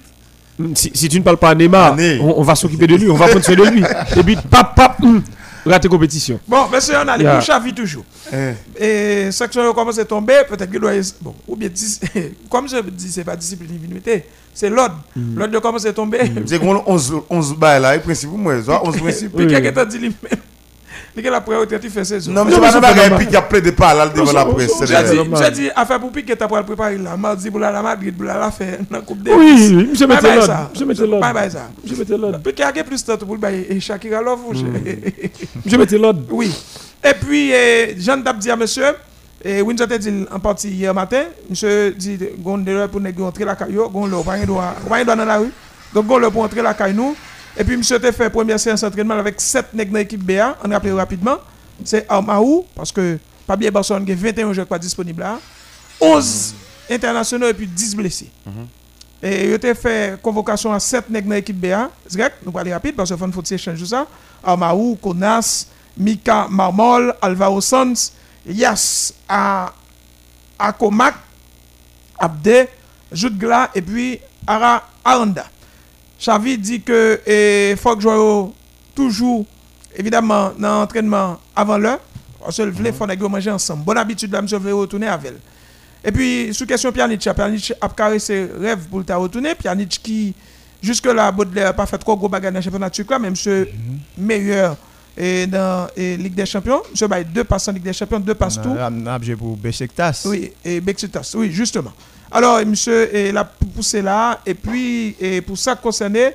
Si, 0.75 0.91
si 0.93 1.07
tu 1.07 1.17
ne 1.19 1.23
parles 1.23 1.37
pas 1.37 1.51
à 1.51 1.55
Neymar, 1.55 1.95
on, 2.21 2.33
on 2.37 2.43
va 2.43 2.53
s'occuper 2.53 2.85
de 2.85 2.95
lui, 2.95 3.09
on 3.09 3.15
va 3.15 3.27
prendre 3.27 3.45
soin 3.45 3.55
de 3.55 3.63
lui. 3.63 3.81
Et 4.17 4.23
puis, 4.23 4.37
pap, 4.49 4.75
pap, 4.75 4.97
hum 5.01 5.21
raté 5.65 5.87
compétition. 5.87 6.39
Bon, 6.47 6.67
monsieur, 6.69 6.95
on 7.03 7.07
a 7.07 7.17
les 7.17 7.23
yeah. 7.23 7.41
Chavi 7.41 7.73
toujours. 7.73 8.03
Eh. 8.31 8.53
Et 8.77 9.31
section 9.31 9.73
commence 9.73 9.99
à 9.99 10.05
tomber, 10.05 10.41
peut-être 10.47 10.69
qu'il 10.69 10.79
doit. 10.79 10.91
Bon, 11.21 11.35
ou 11.47 11.55
bien, 11.55 11.69
comme 12.49 12.67
je 12.69 12.81
dis, 12.89 13.11
c'est 13.11 13.23
pas 13.23 13.35
discipline 13.35 13.71
divinité, 13.71 14.25
c'est 14.53 14.69
l'ordre. 14.69 15.01
Mm. 15.15 15.37
L'ordre 15.37 15.59
commence 15.59 15.85
à 15.85 15.93
tomber. 15.93 16.23
Mm. 16.23 16.43
C'est 16.45 16.61
11, 16.61 17.21
11 17.29 17.55
bails 17.55 17.81
là, 17.81 17.95
et 17.95 17.99
principe, 17.99 18.29
moi, 18.31 18.55
11 18.55 18.97
principes. 19.01 19.35
Puis 19.35 19.47
quelqu'un 19.47 19.71
t'a 19.71 19.85
dit 19.85 19.97
lui-même. 19.97 20.39
Il 21.21 21.27
a 21.27 21.31
la 21.31 21.41
priorité, 21.41 21.79
tu 21.79 21.89
fais 21.89 22.03
ça. 22.03 22.15
Non, 22.29 22.45
mais 22.45 22.51
c'est 22.51 22.59
pas 22.59 22.89
un 22.89 23.17
pique 23.17 23.29
qui 23.29 23.35
a 23.35 23.41
plein 23.41 23.59
de 23.59 23.71
pas 23.71 23.93
là 23.93 24.07
devant 24.07 24.31
la 24.31 24.45
presse. 24.45 24.71
J'ai 24.85 25.51
dit, 25.51 25.69
affaire 25.75 25.99
pour 25.99 26.11
pique, 26.11 26.25
tu 26.25 26.43
as 26.43 26.47
préparé 26.47 26.97
là. 26.97 27.17
Mardi 27.17 27.49
pour 27.49 27.59
la 27.59 27.81
Madrid, 27.81 28.15
pour 28.15 28.25
la 28.25 28.49
faire 28.51 28.77
dans 28.89 28.97
la 28.97 29.03
Coupe 29.03 29.21
des 29.21 29.33
Oui, 29.33 29.73
oui, 29.75 29.89
je 29.93 30.05
mettais 30.05 30.35
l'ordre. 30.35 30.69
Je 30.73 30.83
mettais 30.85 31.05
l'ordre. 31.05 31.21
Bye 31.21 31.33
bye 31.33 31.51
ça. 31.51 31.69
Je 31.85 31.95
mettais 31.95 32.17
l'ordre. 32.17 32.39
Puis 32.43 32.53
qu'il 32.53 32.65
y 32.65 32.79
a 32.79 32.83
plus 32.83 33.03
de 33.05 33.11
temps 33.11 33.25
pour 33.25 33.37
le 33.37 33.79
Shakira 33.79 34.21
Love. 34.21 34.39
Je 35.65 35.75
mettais 35.77 35.97
l'ordre. 35.97 36.21
Oui. 36.29 36.51
Et 37.03 37.13
puis, 37.13 37.51
Jean 37.97 38.17
Dab 38.17 38.37
dit 38.37 38.51
à 38.51 38.55
monsieur, 38.55 38.95
et 39.43 39.61
Windsor 39.61 39.87
a 39.89 39.97
dit 39.97 40.25
en 40.31 40.39
partie 40.39 40.69
hier 40.69 40.93
matin, 40.93 41.23
monsieur 41.49 41.91
dit, 41.91 42.17
gonde 42.39 42.69
pour 42.91 43.25
entrer 43.25 43.45
la 43.45 43.55
dans 43.55 45.15
la 45.15 45.37
rue. 45.37 45.51
Donc, 45.93 46.07
gonde 46.07 46.29
pour 46.29 46.43
entrer 46.43 46.61
la 46.61 46.73
caillou. 46.73 47.15
Et 47.57 47.63
puis, 47.63 47.77
monsieur 47.77 48.03
a 48.03 48.11
fait 48.11 48.29
première 48.29 48.59
séance 48.59 48.81
d'entraînement 48.81 49.15
avec 49.15 49.39
7 49.39 49.73
nègres 49.73 49.91
dans 49.91 49.99
l'équipe 49.99 50.23
BA. 50.23 50.57
On 50.63 50.69
rappelle 50.69 50.93
rapidement. 50.93 51.37
C'est 51.83 52.05
Armaou, 52.09 52.65
parce 52.75 52.91
que 52.91 53.17
Pablo 53.47 53.71
Barcelone, 53.71 54.09
a 54.09 54.15
21 54.15 54.53
joueurs 54.53 54.79
disponibles 54.79 55.21
là. 55.21 55.39
11 56.01 56.55
internationaux 56.89 57.47
et 57.47 57.53
puis 57.53 57.67
10 57.67 57.95
blessés. 57.95 58.29
Mm-hmm. 58.47 59.27
Et 59.27 59.53
il 59.53 59.65
a 59.65 59.75
fait 59.75 60.21
convocation 60.21 60.71
à 60.71 60.79
7 60.79 61.09
nègres 61.09 61.27
dans 61.27 61.35
l'équipe 61.35 61.59
BA. 61.59 61.89
Zgrek, 62.09 62.33
nous 62.45 62.51
parlons 62.51 62.71
rapide 62.71 62.95
parce 62.95 63.13
qu'il 63.13 63.31
faut 63.33 63.43
échanger 63.43 63.85
ça. 63.85 64.07
Armaou, 64.43 64.97
Konas, 65.01 65.67
Mika 65.97 66.47
Marmol, 66.49 67.13
Alvaro 67.21 67.59
Sanz, 67.59 68.13
Yas 68.45 69.13
Akomak, 70.57 71.15
Abde, 72.17 72.67
Jutgla 73.11 73.69
et 73.75 73.81
puis 73.81 74.19
Ara 74.47 74.83
Aranda. 75.03 75.45
Xavi 76.19 76.57
dit 76.57 76.81
que 76.81 77.19
il 77.71 77.77
faut 77.77 77.95
que 77.95 78.01
je 78.01 78.49
toujours, 78.93 79.45
évidemment, 79.95 80.51
dans 80.57 80.81
l'entraînement 80.81 81.39
avant 81.55 81.77
l'heure. 81.77 81.99
On 82.41 82.51
se 82.51 82.61
il 82.61 82.93
faut 82.93 83.05
que 83.05 83.27
manger 83.27 83.51
ensemble. 83.51 83.83
Bonne 83.83 83.97
habitude, 83.97 84.31
là, 84.31 84.41
monsieur, 84.41 84.57
veut 84.57 84.73
retourner 84.73 85.07
avec 85.07 85.31
elle. 85.31 85.39
Et 86.03 86.11
puis, 86.11 86.53
sous 86.53 86.65
question 86.65 86.91
Pjanic, 86.91 87.29
Pjanic 87.35 87.73
a 87.81 87.89
carré 87.89 88.19
ses 88.19 88.49
rêves 88.59 88.87
pour 88.89 88.99
le 89.05 89.15
retourner. 89.15 89.55
Pjanic 89.55 89.99
qui, 90.01 90.33
jusque-là, 90.81 91.31
Baudelaire 91.31 91.65
n'a 91.65 91.73
pas 91.73 91.85
fait 91.85 91.97
trop 91.97 92.15
gros 92.15 92.29
bagages 92.29 92.53
dans 92.53 92.59
le 92.59 92.63
championnat 92.63 92.89
turc, 92.89 93.09
même 93.11 93.31
monsieur 93.31 93.67
mhm. 93.67 94.25
meilleur 94.25 94.77
et 95.17 95.45
dans 95.47 95.87
la 95.97 96.15
Ligue 96.15 96.35
des 96.35 96.45
Champions. 96.45 96.81
Monsieur 96.89 97.07
a 97.11 97.23
deux 97.23 97.43
passes 97.43 97.67
en 97.67 97.73
Ligue 97.73 97.83
des 97.83 97.93
Champions, 97.93 98.19
deux 98.21 98.35
passes 98.35 98.61
tout. 98.61 98.73
j'ai 99.21 99.35
pour 99.35 99.57
Besiktas. 99.57 100.23
Oui, 100.25 100.51
et 100.63 100.79
Besiktas, 100.79 101.33
oui, 101.35 101.51
justement. 101.51 101.91
Alors, 102.31 102.63
monsieur, 102.65 103.29
il 103.29 103.35
a 103.37 103.43
poussé 103.45 104.01
là, 104.01 104.39
et 104.45 104.53
puis, 104.53 105.15
et 105.19 105.41
pour 105.41 105.57
ça 105.57 105.75
concerné, 105.75 106.31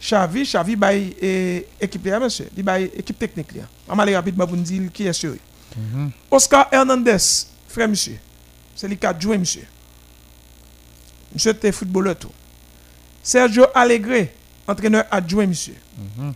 Xavi, 0.00 0.44
Xavi, 0.44 0.76
bah, 0.76 0.92
équipe 0.92 2.04
là, 2.06 2.20
monsieur, 2.20 2.48
il 2.56 2.62
bah, 2.62 2.78
équipe 2.80 3.18
technique 3.18 3.54
là. 3.54 3.62
On 3.88 3.98
aller 3.98 4.14
rapidement 4.14 4.46
pour 4.46 4.56
nous 4.56 4.62
dire 4.62 4.82
qui 4.92 5.06
est 5.06 5.12
sûr. 5.12 5.34
Mhm. 5.76 6.10
Oscar 6.30 6.68
Hernandez, 6.72 7.16
frère 7.66 7.88
monsieur, 7.88 8.16
c'est 8.74 8.88
lui 8.88 8.96
qui 8.96 9.06
a 9.06 9.18
joué, 9.18 9.36
monsieur. 9.38 9.66
Monsieur 11.32 11.50
était 11.50 11.72
footballeur 11.72 12.16
tout. 12.16 12.30
Sergio 13.22 13.66
Allegre, 13.74 14.28
entraîneur 14.66 15.04
adjoint, 15.10 15.46
monsieur. 15.46 15.74
Mm 16.16 16.32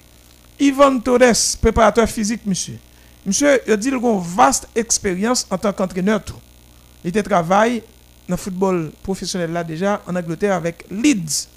Ivan 0.61 1.01
Torres, 1.01 1.59
préparateur 1.61 2.09
physique, 2.09 2.43
monsieur. 2.47 2.79
Monsieur, 3.27 3.61
il 3.67 3.73
a 3.73 3.77
dit 3.77 3.89
qu'il 3.89 3.95
a 3.95 3.99
une 3.99 4.21
vaste 4.21 4.69
expérience 4.77 5.47
en 5.51 5.59
tant 5.59 5.73
qu'entraîneur 5.73 6.23
tout. 6.23 6.37
Il 7.03 7.09
était 7.09 7.23
travaillé 7.23 7.83
dans 8.33 8.37
le 8.37 8.41
football 8.43 8.91
professionnel 9.03 9.53
là 9.53 9.63
déjà 9.63 10.01
en 10.07 10.17
Angleterre 10.17 10.55
avec 10.55 10.87
Leeds. 10.91 11.49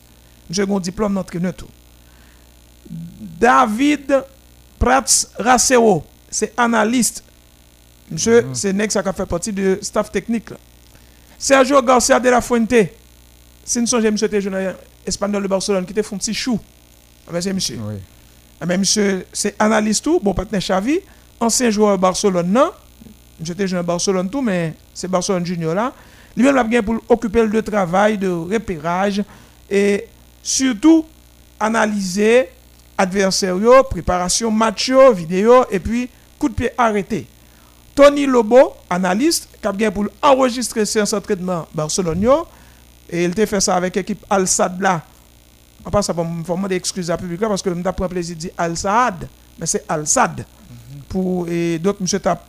Monsieur 0.50 0.66
a 0.70 0.74
un 0.76 0.80
diplôme 0.80 1.14
d'entraîneur 1.14 1.54
tout. 1.54 1.70
David 3.40 4.24
Prats 4.78 5.28
Racero, 5.40 6.04
c'est 6.30 6.54
analyste. 6.58 7.24
Monsieur, 8.12 8.42
mm 8.42 8.52
-hmm. 8.52 8.56
c'est 8.56 8.74
Nex 8.74 8.94
qui 8.94 8.98
a 9.10 9.14
fait 9.14 9.26
partie 9.26 9.54
du 9.54 9.78
staff 9.82 10.12
technique. 10.12 10.50
Sergio 11.38 11.82
Garcia 11.82 12.20
de 12.20 12.30
la 12.30 12.42
Fuente, 12.42 12.90
c'est 13.64 13.80
une 13.80 13.88
songe, 13.88 14.06
monsieur, 14.12 14.42
jeune 14.42 14.76
espagnol 15.06 15.42
de 15.44 15.48
Barcelone 15.48 15.86
qui 15.86 15.92
était 15.92 16.06
un 16.14 16.18
petit 16.18 16.34
chou. 16.34 16.60
Ah, 17.28 17.42
c'est 17.42 17.54
monsieur. 17.54 17.80
Oui. 17.88 17.96
Ah, 18.60 18.66
monsieur, 18.66 19.26
c'est 19.34 19.56
analyste 19.60 20.04
tout, 20.04 20.20
bon 20.22 20.34
partenaire 20.34 20.62
Xavi, 20.62 21.00
ancien 21.40 21.70
joueur 21.72 21.98
Barcelone, 21.98 22.52
non? 22.52 22.70
J'étais 23.42 23.68
jeune 23.68 23.82
Barcelone 23.86 24.30
tout, 24.30 24.42
mais 24.42 24.74
c'est 24.94 25.10
Barcelone 25.10 25.46
Junior 25.46 25.74
là. 25.74 25.94
Lui-même 26.36 26.68
bien 26.68 26.84
pour 26.84 26.96
occuper 27.08 27.46
le 27.46 27.62
travail 27.62 28.18
de 28.18 28.28
repérage 28.30 29.24
et 29.70 30.08
surtout 30.44 31.06
analyser 31.60 32.50
adversaire, 32.98 33.56
préparation 33.90 34.52
match, 34.52 34.92
vidéo 35.14 35.66
et 35.72 35.80
puis 35.80 36.10
coup 36.38 36.50
de 36.50 36.54
pied 36.54 36.72
arrêté. 36.78 37.28
Tony 37.94 38.26
Lobo, 38.26 38.74
analyste, 38.90 39.48
qui 39.62 39.68
a 39.68 39.72
bien 39.72 39.90
pour 39.90 40.06
enregistrer 40.22 40.86
séance 40.86 41.14
entraînement 41.14 41.66
Barcelone 41.74 42.28
et 43.10 43.24
il 43.24 43.40
a 43.40 43.46
fait 43.46 43.62
ça 43.62 43.76
avec 43.76 43.96
l'équipe 43.96 44.26
Al 44.30 44.48
Sad 44.48 44.82
là. 44.82 45.02
On 45.86 45.92
passe 45.92 46.10
à 46.10 46.14
me 46.14 46.68
des 46.68 46.76
excuses 46.76 47.12
à 47.12 47.18
public 47.18 47.40
parce 47.40 47.62
que 47.62 47.70
je 47.70 47.92
pris 47.92 48.08
plaisir 48.10 48.36
de 48.36 48.42
dire 48.42 48.52
Al 48.58 48.76
Saad, 48.76 49.28
mais 49.60 49.68
c'est 49.68 49.86
Al 49.88 50.08
Sad. 50.08 50.44
Pour, 51.08 51.48
et 51.48 51.78
donc, 51.78 52.00
monsieur 52.00 52.20
a 52.26 52.40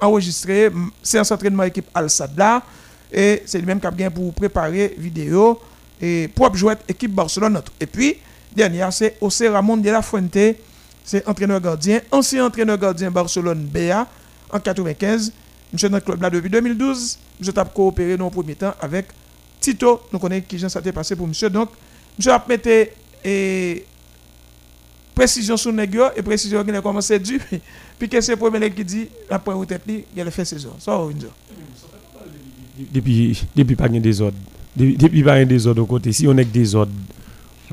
enregistré 0.00 0.70
séance 1.02 1.30
entraînement 1.30 1.62
équipe 1.62 1.88
Al 1.94 2.10
Sad 2.10 2.36
là. 2.36 2.62
Et 3.12 3.42
c'est 3.46 3.58
lui-même 3.58 3.80
qui 3.80 3.86
a 3.86 3.90
bien 3.90 4.10
pour 4.10 4.32
préparer 4.34 4.94
vidéo 4.98 5.58
et 6.00 6.28
propre 6.34 6.56
jouer 6.56 6.74
équipe 6.88 7.12
Barcelone. 7.14 7.60
Et 7.80 7.86
puis, 7.86 8.16
dernière, 8.54 8.92
c'est 8.92 9.16
José 9.20 9.48
Ramon 9.48 9.76
de 9.76 9.90
la 9.90 10.02
Fuente, 10.02 10.56
c'est 11.04 11.26
entraîneur 11.28 11.60
gardien, 11.60 12.00
ancien 12.10 12.44
entraîneur 12.44 12.78
gardien 12.78 13.10
Barcelone 13.10 13.64
BA 13.64 14.06
en 14.50 14.58
95. 14.58 15.32
Monsieur 15.72 15.88
dans 15.88 15.96
le 15.96 16.00
club 16.00 16.22
là 16.22 16.30
depuis 16.30 16.50
2012. 16.50 17.18
Monsieur 17.38 17.52
a 17.58 17.64
coopéré 17.64 18.16
dans 18.16 18.26
le 18.26 18.30
premier 18.30 18.54
temps 18.54 18.74
avec 18.80 19.06
Tito. 19.60 20.00
Nous 20.12 20.18
connaissons 20.18 20.46
qui 20.48 20.58
ça 20.58 20.68
s'est 20.68 20.92
passé 20.92 21.16
pour 21.16 21.26
monsieur. 21.26 21.50
Donc, 21.50 21.70
monsieur 22.18 22.32
a 22.32 22.44
mis 22.48 22.56
et 23.24 23.84
précision 25.14 25.56
sur 25.56 25.72
le 25.72 25.82
et 25.82 26.22
précision 26.22 26.62
qui 26.64 26.70
a 26.70 26.80
commencé 26.80 27.18
du. 27.18 27.40
Puis 27.98 28.08
que 28.08 28.20
c'est 28.20 28.32
le 28.32 28.38
premier 28.38 28.70
qui 28.70 28.84
dit, 28.84 29.08
après 29.30 29.54
vous 29.54 29.64
tête, 29.64 29.82
il 29.86 30.20
a 30.20 30.30
fait 30.30 30.44
saison. 30.44 30.76
Ça, 30.78 30.98
on 30.98 31.10
Depuis, 32.92 33.46
depuis 33.54 33.76
pas 33.76 33.88
de 33.88 33.98
désordre. 33.98 34.36
Depuis 34.76 35.22
pas 35.22 35.38
de 35.38 35.44
désordre 35.44 35.82
au 35.82 35.86
côté. 35.86 36.12
Si 36.12 36.26
on 36.28 36.36
est 36.36 36.44
des 36.44 36.74
ordres, 36.74 36.92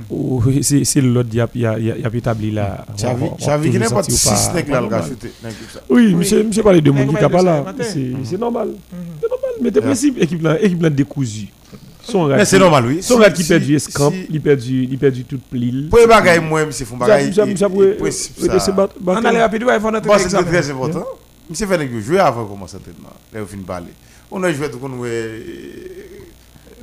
oh, 0.10 0.42
c'est 0.62 1.02
l'autre 1.02 1.30
qui 1.30 1.39
a, 1.66 1.72
a, 1.72 2.16
établi 2.16 2.52
là. 2.52 2.86
J'avais 2.98 3.70
qu'il 3.70 3.80
n'y 3.80 3.86
a 3.86 3.89
pas 3.89 4.02
de 4.02 4.12
6 4.12 4.52
nègres 4.56 4.72
là, 4.72 4.82
le 4.82 5.94
Oui, 5.94 6.16
monsieur, 6.16 6.44
monsieur 6.44 6.63
parle 6.63 6.82
de 6.82 6.92
monde 6.92 7.10
qui 7.10 7.16
pas 7.16 7.42
là. 7.42 7.63
C'est 7.82 8.38
normal. 8.38 8.70
C'est 9.22 9.30
normal. 9.30 9.52
Mais 9.62 9.72
de 9.72 9.80
principe, 9.80 10.18
l'équipe 10.20 10.42
là, 10.42 10.58
là 10.82 10.89
décousue. 10.89 11.50
Mais 12.13 12.46
c'est 12.46 12.60
normal, 12.60 12.86
oui. 12.86 13.02
Son 13.02 13.20
qui 13.34 13.44
perd 13.44 13.63
du 13.63 13.76
escamp, 13.76 14.12
il 14.30 14.42
perd 14.42 14.60
du, 14.60 14.84
il 14.84 14.98
perd 14.98 15.13
du 15.13 15.24
tout 15.24 15.39
pli. 15.50 15.88
Pour 15.89 16.00
les 16.00 16.08
bagailles, 16.08 16.39
moi, 16.42 16.62
c'est 16.72 16.86
font 16.86 16.98
bagaille. 16.98 17.34
On 17.38 19.26
allait 19.26 19.42
rapide, 19.42 19.63
il 19.68 19.80
faut 19.82 19.92
notre 19.92 20.20
C'est 20.20 20.44
très 20.44 20.70
important. 20.72 21.06
Monsieur 21.50 21.68
fait 21.68 22.02
jouer 22.02 22.20
avant 22.20 22.44
de 22.44 22.50
commencer 22.50 22.78
l'entraînement. 22.78 23.13
Là, 23.34 23.42
on 23.44 23.46
finit 23.46 23.63
parler. 23.63 23.92
On 24.32 24.44
a 24.44 24.52
joué 24.52 24.70
tout 24.70 24.80
le 24.82 24.88
monde, 24.88 25.08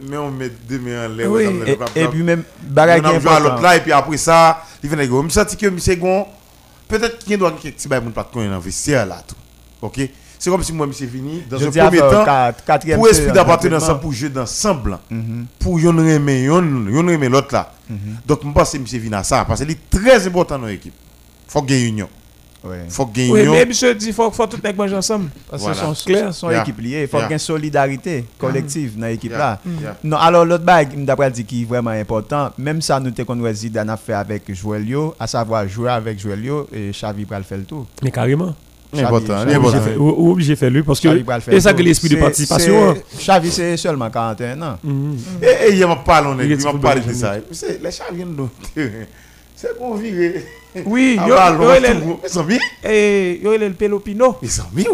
mais 0.09 0.17
on 0.17 0.31
met 0.31 0.51
deux 0.69 0.79
mains 0.79 1.07
en 1.07 1.09
l'air. 1.09 1.31
Oui, 1.31 1.45
et 1.95 2.07
puis 2.09 2.23
même, 2.23 2.45
bagaille 2.63 3.03
qui 3.03 3.07
est 3.09 3.17
important. 3.17 3.41
l'autre 3.41 3.63
là, 3.63 3.77
et 3.77 3.81
puis 3.81 3.93
après 3.93 4.17
ça, 4.17 4.65
il 4.83 4.89
fait 4.89 4.97
négocier. 4.97 5.29
Je 5.29 5.35
sens 5.35 5.57
que 5.57 5.67
monsieur 5.67 5.97
Gon, 5.97 6.27
peut-être 6.89 7.19
qu'il 7.19 7.39
doit 7.39 7.53
quelque 7.53 7.81
chose, 7.81 7.89
il 7.91 8.13
pas 8.13 8.31
de 8.35 8.41
investir 8.41 9.05
là, 9.07 9.23
tout. 9.27 9.37
Ok? 9.83 10.01
C'est 10.39 10.49
comme 10.49 10.63
si 10.63 10.73
moi, 10.73 10.87
suis 10.93 11.05
venu 11.07 11.43
dans 11.51 11.63
un 11.63 11.71
premier 11.71 11.99
temps 11.99 12.25
pour 12.95 13.09
esprit 13.09 13.31
d'appartenance 13.31 13.91
pour 14.01 14.11
jouer 14.11 14.31
ensemble. 14.39 14.99
Mhm. 15.11 15.47
Pour 15.59 15.79
yon 15.79 15.99
aimer, 15.99 16.45
yon 16.45 17.09
aimer 17.09 17.29
l'autre 17.29 17.53
là. 17.53 17.71
Mhm. 17.91 17.99
Donc, 18.27 18.41
je 18.43 18.51
pense 18.51 18.73
que 18.73 18.79
suis 18.87 18.99
venu 18.99 19.15
à 19.15 19.23
ça 19.23 19.45
parce 19.45 19.61
que 19.61 19.67
c'est 19.69 19.91
très 19.91 20.27
important 20.27 20.59
dans 20.59 20.67
l'équipe. 20.67 20.95
Il 21.47 21.53
faut 21.53 21.61
gagner 21.61 21.89
union. 21.89 22.09
Il 22.65 22.91
faut 22.91 23.07
gagner. 23.07 23.33
Oui, 23.33 23.49
mais 23.49 23.65
monsieur 23.65 23.95
dit 23.95 24.13
faut, 24.13 24.31
faut 24.31 24.47
tout 24.47 24.59
les 24.63 24.73
manger 24.73 24.97
ensemble. 24.97 25.31
Parce 25.51 25.65
que 25.67 25.75
sont 25.75 25.95
clairs, 26.05 26.35
sont 26.35 26.51
équipe 26.51 26.81
liée. 26.81 27.07
Faut 27.07 27.19
qu'il 27.19 27.27
y 27.27 27.31
ait 27.31 27.33
une 27.35 27.39
solidarité 27.39 28.25
collective 28.39 28.99
dans 28.99 29.07
l'équipe 29.07 29.33
là. 29.33 29.59
Non, 30.05 30.17
alors 30.17 30.45
l'autre 30.45 30.65
bague, 30.65 31.05
d'après 31.05 31.31
dit 31.31 31.45
qui 31.45 31.63
est 31.63 31.65
vraiment 31.65 31.91
important, 31.91 32.51
même 32.59 32.81
ça 32.83 33.01
nous 33.01 33.13
avons 33.19 33.53
dit 33.53 33.71
d'un 33.71 33.89
affaire 33.89 34.19
avec 34.19 34.53
Joëlio, 34.53 35.15
à 35.19 35.27
savoir 35.27 35.67
jouer 35.69 35.91
avec 35.91 36.19
Joëlio 36.19 36.69
et 36.73 36.91
Xavi 36.91 37.25
pour 37.25 37.37
le 37.37 37.43
faire 37.43 37.59
le 37.59 37.65
tour. 37.65 37.87
Mais 38.03 38.11
carrément. 38.11 38.55
Important, 38.93 39.45
Ou 39.99 40.33
obligé 40.33 40.55
de 40.55 40.59
faire 40.59 40.71
lui 40.71 40.83
parce 40.83 40.99
que 40.99 41.09
c'est 41.45 41.61
ça 41.61 41.73
que 41.73 41.83
l'esprit 41.83 42.09
de 42.09 42.17
participation. 42.17 42.97
Xavi 43.17 43.51
c'est 43.51 43.77
seulement 43.77 44.11
41 44.11 44.61
ans. 44.63 44.79
Mm-hmm. 44.85 45.69
Et 45.69 45.77
il 45.77 45.87
m'a 45.87 45.97
parlé, 45.97 46.47
il 46.47 46.65
m'a 46.65 46.73
parlé 46.75 47.01
de 47.01 47.13
ça. 47.13 47.35
Les 47.37 47.91
Xavi 47.91 48.25
nous 48.25 48.51
c'est 49.57 49.79
qu'on 49.79 49.95
vit. 49.95 50.33
Oui, 50.87 51.19
yo 51.27 51.35
ils 52.25 52.29
sont 52.31 52.45
bien. 52.45 52.59
Et 52.85 53.41
yo 53.43 53.57
le 53.57 53.71
pelopino. 53.73 54.37
Ils 54.43 54.51
sont 54.51 54.65
bien. 54.73 54.87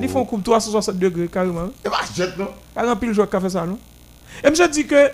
Ils 0.00 0.08
font 0.08 0.24
comme 0.24 0.42
360 0.42 0.96
degrés 0.96 1.28
carrément. 1.28 1.68
Et 1.84 1.88
bah 1.88 1.98
jet 2.14 2.36
non. 2.38 2.48
Pas 2.74 2.88
un 2.88 2.96
pile 2.96 3.12
joueur 3.12 3.28
qui 3.28 3.36
a 3.36 3.40
fait 3.40 3.50
ça 3.50 3.66
non. 3.66 3.78
Et 4.42 4.54
je 4.54 4.68
dis 4.68 4.86
que 4.86 5.10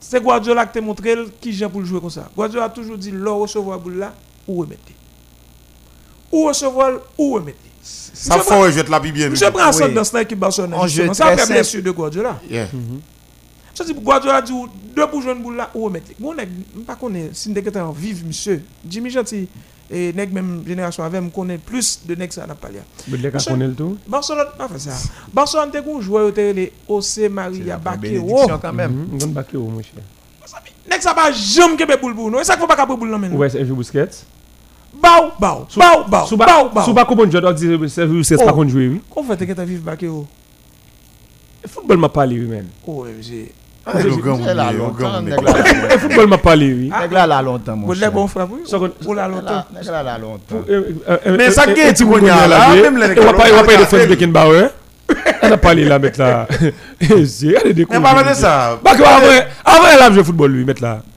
c'est 0.00 0.22
Guardiola 0.22 0.66
qui 0.66 0.74
t'a 0.74 0.80
montré 0.80 1.16
qui 1.40 1.52
j'ai 1.52 1.68
pour 1.68 1.84
jouer 1.84 2.00
comme 2.00 2.10
ça. 2.10 2.28
Guardiola 2.36 2.66
a 2.66 2.68
toujours 2.68 2.98
dit 2.98 3.10
l'or 3.10 3.38
recevoir 3.38 3.78
boule 3.78 3.98
là 3.98 4.12
ou 4.46 4.60
remettre 4.60 4.82
ou 6.30 6.46
recevoir 6.46 6.92
ou 7.16 7.34
remettre. 7.34 7.58
Ça 7.82 8.38
faut 8.38 8.70
je 8.70 8.90
la 8.90 9.00
bien. 9.00 9.34
Je 9.34 9.44
prends 9.46 9.72
ça 9.72 9.88
dans 9.88 10.04
cette 10.04 10.22
équipe 10.22 10.38
Barcelone. 10.38 10.74
Ça 11.14 11.36
fait 11.36 11.52
bien 11.52 11.62
sûr 11.62 11.82
de 11.82 11.90
Guardiola. 11.90 12.38
Yeah. 12.50 12.68
Ça 13.74 13.84
dit 13.84 13.94
Guardiola 13.94 14.42
dit 14.42 14.52
deux 14.94 15.06
pour 15.06 15.22
jouer 15.22 15.34
boule 15.34 15.56
là 15.56 15.70
ou 15.74 15.84
remettre. 15.84 16.12
Bon 16.18 16.34
nèg 16.34 16.48
pas 16.86 16.94
connaît 16.94 17.30
si 17.32 17.50
nèg 17.50 17.76
en 17.76 17.92
vive 17.92 18.26
monsieur. 18.26 18.62
Jimmy 18.88 19.10
Gentil 19.10 19.48
et 19.90 20.12
nèg 20.12 20.32
même 20.32 20.62
génération 20.66 21.04
avec 21.04 21.22
me 21.22 21.30
connaît 21.30 21.58
plus 21.58 22.00
de 22.06 22.14
nèg 22.14 22.32
ça 22.32 22.46
n'a 22.46 22.54
pas 22.54 22.68
là. 22.68 22.80
Mais 23.08 23.18
nèg 23.18 23.32
connaît 23.44 23.66
le 23.66 23.74
tout. 23.74 23.96
Barcelone 24.06 24.48
pas 24.58 24.68
fait 24.68 24.78
ça. 24.78 25.10
Barcelone 25.32 25.70
te 25.70 25.78
un 25.78 26.00
joueur 26.00 26.32
les 26.36 26.72
Maria 27.30 27.78
Bakero 27.78 28.48
quand 28.60 28.72
même. 28.72 29.06
Bakero 29.28 29.64
mon 29.64 29.82
cher. 29.82 30.02
Nèg 30.90 31.00
ça 31.00 31.14
pas 31.14 31.32
jamais 31.32 31.76
que 31.76 32.00
boule 32.00 32.14
boule. 32.14 32.40
Et 32.40 32.44
ça 32.44 32.56
faut 32.56 32.66
pas 32.66 32.86
boule 32.86 33.10
non 33.10 33.18
mais. 33.18 33.28
Ouais, 33.28 33.48
c'est 33.48 33.62
un 33.62 33.64
Busquets. 33.64 34.24
Bao, 34.92 35.32
bao, 35.40 35.66
bao, 35.74 36.04
bao, 36.04 36.36
bao, 36.36 36.68
bao. 36.68 36.84
Sou 36.84 36.92
ba 36.92 37.06
kou 37.08 37.16
bon 37.16 37.30
jod, 37.32 37.46
ou 37.48 37.56
di 37.56 37.88
se 37.88 38.04
se 38.28 38.36
pa 38.36 38.52
kon 38.52 38.68
jwe, 38.68 38.90
oui? 38.92 38.98
Kou 39.08 39.24
fete 39.24 39.46
ke 39.48 39.54
ta 39.56 39.64
viv 39.64 39.80
bake 39.82 40.04
ou? 40.04 40.26
Foutbol 41.64 41.96
ma 41.96 42.10
oui, 42.28 42.44
men. 42.44 42.68
Ou, 42.86 43.06
e, 43.82 43.90
foutbol 45.98 46.28
ma 46.30 46.38
pali, 46.38 46.68
oui. 46.72 46.88
Nèk 46.92 47.12
la 47.12 47.26
la 47.26 47.42
lontan, 47.42 47.76
monshe. 47.76 47.90
Ou 47.90 47.94
lè 47.98 48.10
bon 48.14 48.28
frap, 48.30 48.50
oui? 48.52 48.62
Ou 49.06 49.14
la 49.18 49.26
lontan. 49.28 49.64
Nèk 49.74 49.86
la 49.90 50.02
la 50.06 50.18
lontan. 50.22 50.56
Men 51.38 51.50
sa 51.54 51.66
ge 51.72 51.84
ti 51.98 52.04
kon 52.06 52.24
ya 52.26 52.46
la, 52.50 52.60
e 52.76 52.78
wapay 53.26 53.76
de 53.80 53.86
French 53.90 54.08
Baking 54.12 54.34
Bauer, 54.34 54.66
an 55.42 55.52
a 55.56 55.58
pali 55.60 55.84
la, 55.88 55.96
met 56.02 56.16
la. 56.20 56.28
E, 57.02 57.04
zi, 57.26 57.56
an 57.58 57.64
e 57.70 57.72
de 57.74 57.82
kou. 57.88 57.98
E, 57.98 58.00
pa 58.04 58.14
mene 58.18 58.34
sa. 58.38 58.52
Bake 58.84 59.02
ou 59.02 59.10
avè, 59.10 59.36
avè 59.74 59.90
la 59.98 60.08
vje 60.14 60.22
foutbol, 60.30 60.52
oui, 60.60 60.64
met 60.68 60.80
la. 60.84 60.94
Eh, 61.00 61.06
eh. 61.06 61.11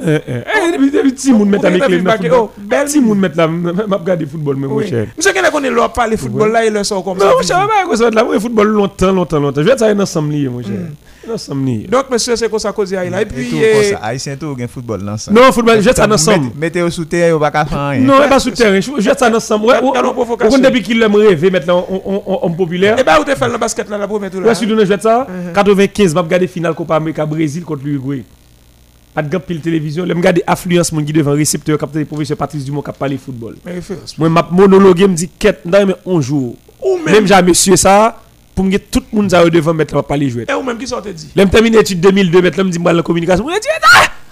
Eh, 0.00 1.32
moun 1.32 1.48
met 1.48 1.64
avec 1.64 1.88
les 1.88 1.98
Petit 1.98 3.00
moun 3.00 3.18
met 3.18 3.30
là, 3.34 3.46
m'a 3.46 3.96
regarder 3.96 4.26
football 4.26 4.56
mais 4.56 4.66
mon 4.66 4.80
cher. 4.80 5.06
Monsieur 5.16 5.32
qui 5.32 5.50
connaît 5.50 5.70
leur 5.70 5.92
parler 5.92 6.16
football 6.16 6.52
là, 6.52 6.64
il 6.64 6.72
le 6.72 6.82
sort 6.84 7.04
comme 7.04 7.18
ça. 7.18 7.26
Non, 7.26 7.32
mon 7.36 7.42
cher, 7.42 7.68
pas 7.68 7.96
ça 7.96 8.10
là, 8.10 8.24
moi 8.24 8.38
football 8.40 8.68
longtemps, 8.68 9.12
longtemps, 9.12 9.40
longtemps. 9.40 9.60
Je 9.60 9.66
vais 9.66 9.72
être 9.72 10.00
ensemble 10.00 10.34
mon 10.50 10.62
cher. 10.62 10.72
Mm. 10.72 11.32
Ensemble 11.32 11.86
Donc 11.88 12.10
monsieur 12.10 12.36
c'est 12.36 12.48
comme 12.48 12.58
ça 12.58 12.72
cause 12.72 12.92
là 12.92 13.20
et 13.20 13.26
puis 13.26 13.62
haïtien 14.00 14.36
tout 14.36 14.56
football 14.72 15.06
ensemble. 15.08 15.38
Non, 15.38 15.52
football, 15.52 15.80
je 15.80 15.88
vais 15.88 15.94
ça 15.94 16.10
ensemble. 16.10 16.50
Mettez 16.56 16.82
au 16.82 16.90
sous 16.90 17.04
terre, 17.04 17.36
au 17.36 17.38
pas 17.38 17.50
faire 17.50 18.00
Non, 18.00 18.28
pas 18.28 18.38
sous 18.40 18.50
terre, 18.50 18.80
je 18.80 18.90
vais 18.90 19.14
ça 19.14 19.34
ensemble. 19.34 19.66
Ouais, 19.66 19.76
on 19.82 20.58
depuis 20.58 20.82
qu'il 20.82 21.02
aime 21.02 21.14
rêver 21.14 21.50
maintenant 21.50 21.86
on 21.88 22.50
populaire. 22.52 22.98
Et 22.98 23.04
bah 23.04 23.18
où 23.20 23.24
tu 23.24 23.36
fais 23.36 23.48
le 23.48 23.58
basket 23.58 23.88
là 23.90 23.98
la 23.98 24.08
première 24.08 24.30
tout 24.30 24.40
là? 24.40 24.48
Ouais, 24.48 24.54
je 24.54 24.58
suis 24.58 24.68
je 24.68 25.00
ça. 25.00 25.26
95, 25.54 26.14
m'a 26.14 26.22
regarder 26.22 26.46
finale 26.46 26.74
Copa 26.74 26.96
América 26.96 27.26
Brésil 27.26 27.64
contre 27.64 27.84
l'Uruguay. 27.84 28.24
Pas 29.18 29.22
de 29.22 29.36
pile 29.38 29.60
télévision, 29.60 30.06
je 30.06 30.12
regarde 30.12 30.40
affluence 30.46 30.92
mon 30.92 31.00
devant 31.00 31.32
récepteur 31.32 31.76
capteur 31.76 32.06
professeur 32.06 32.36
Patrice 32.36 32.64
Dumont 32.64 32.82
qui 32.82 32.92
parler 32.92 33.18
football. 33.18 33.56
Moi 34.16 34.28
m'a 34.28 34.46
monologue 34.48 35.00
me 35.00 35.14
dit 35.14 35.28
quête 35.28 35.62
dans 35.64 35.88
un 36.06 36.20
jour. 36.20 36.54
Même 37.04 37.26
jamais 37.26 37.48
monsieur 37.48 37.74
ça 37.74 38.22
pour 38.54 38.64
me 38.64 38.76
tout 38.78 39.02
le 39.12 39.16
monde 39.16 39.50
devant 39.50 39.74
mettre 39.74 40.00
pas 40.04 40.16
les 40.16 40.30
jouer. 40.30 40.46
Et 40.48 40.52
ou 40.54 40.62
même 40.62 40.78
qui 40.78 40.86
sortait 40.86 41.12
dit? 41.12 41.30
L'aime 41.34 41.50
terminé 41.50 41.78
étude 41.78 41.98
2002 41.98 42.42
mettre 42.42 42.62
me 42.62 42.70
dit 42.70 42.78
moi 42.78 42.92
la 42.92 43.02
communication. 43.02 43.44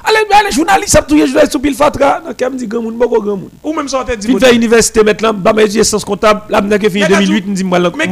Je 0.07 0.12
dis 0.12 0.26
allez 0.32 0.46
allez 0.46 0.52
journaliste 0.52 0.92
ça 0.92 1.02
tout 1.02 1.16
journaliste 1.16 1.50
sur 1.50 1.61
pile 1.61 1.74
fatra. 1.74 2.20
Donc 2.24 2.52
me 2.52 2.57
dit 2.57 2.66
grand 2.66 2.82
monde 2.82 2.96
beaucoup 2.96 3.20
grand 3.20 3.36
monde. 3.36 3.50
Ou 3.62 3.72
même 3.72 3.88
sortait 3.88 4.16
dit. 4.16 4.28
Puis 4.28 4.38
fait 4.38 4.54
université 4.54 5.02
mettre 5.02 5.22
là 5.24 5.32
ba 5.32 5.52
mes 5.52 5.68
sciences 5.68 6.04
comptable 6.04 6.42
là 6.48 6.62
fini 6.90 7.04
2008 7.09 7.46
me 7.46 7.54
dit 7.54 7.64
moi. 7.64 7.78
Mais 7.96 8.09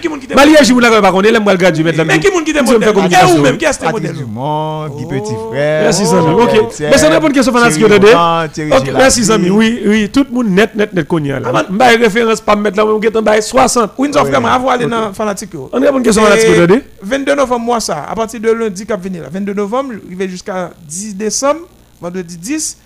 qui 0.00 0.08
monde 0.08 0.20
qui 0.20 0.34
Malia 0.34 0.62
je 0.62 0.72
vous 0.72 0.80
la 0.80 1.00
pas 1.00 1.12
connaître 1.12 1.40
moi 1.40 1.56
graduer 1.56 1.84
mettre 1.84 1.98
là. 1.98 2.04
Mais 2.04 2.18
qui 2.18 2.30
monde 2.30 2.44
qui 2.44 2.52
modèle. 2.52 2.88
Et 2.88 3.38
ou 3.38 3.42
même 3.42 3.56
qui 3.56 3.64
est 3.64 3.90
modèle? 3.90 4.14
Guy 4.14 5.06
petit 5.06 5.34
frère. 5.50 5.82
Merci 5.82 6.06
Sami. 6.06 6.30
OK. 6.30 6.50
Mais 6.80 6.98
c'est 6.98 7.06
une 7.08 7.32
question 7.32 7.52
fanatique 7.52 7.84
de 7.84 8.76
OK 8.76 8.92
merci 8.94 9.24
Sami. 9.24 9.50
Oui 9.50 9.82
oui 9.86 10.08
tout 10.12 10.26
le 10.28 10.34
monde 10.34 10.48
net 10.48 10.74
net 10.74 10.92
net 10.92 11.06
connaît 11.06 11.40
là. 11.40 11.64
M'a 11.70 11.88
référence 11.88 12.40
pas 12.40 12.56
mettre 12.56 12.76
là 12.76 12.86
on 12.86 13.00
get 13.00 13.16
en 13.16 13.40
60. 13.40 13.92
Windsor 13.98 14.24
vraiment 14.24 14.48
avoir 14.48 14.74
aller 14.74 14.86
dans 14.86 15.12
fanatique. 15.12 15.50
On 15.72 15.78
répond 15.78 16.02
question 16.02 16.22
fanatique 16.22 16.56
de 16.56 16.82
22 17.02 17.34
novembre 17.34 17.64
mois 17.64 17.80
ça 17.80 18.06
à 18.08 18.14
partir 18.14 18.40
de 18.40 18.50
lundi 18.50 18.86
là 18.88 19.28
22 19.30 19.54
novembre 19.54 19.94
il 20.10 20.30
jusqu'à 20.30 20.70
10 20.86 21.17
décembre 21.18 21.60
vendredi 22.00 22.36
10, 22.38 22.78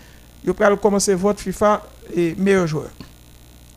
il 0.44 0.52
va 0.52 0.76
commencer 0.76 1.14
votre 1.14 1.40
FIFA 1.40 1.82
et 2.16 2.34
meilleur 2.36 2.66
joueur. 2.66 2.88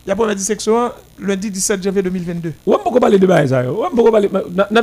Il 0.04 0.10
y 0.10 0.12
a 0.12 0.16
pour 0.16 0.26
la 0.26 0.34
dissection 0.36 0.92
lundi 1.18 1.50
17 1.50 1.82
janvier 1.82 2.00
2022. 2.02 2.52
On 2.64 2.92
peut 2.92 3.00
parler 3.00 3.18
de 3.18 3.26
bagaille 3.26 3.48
ça. 3.48 3.64
On 3.68 3.90
peut 3.94 4.10
parler 4.10 4.30
n'a 4.70 4.82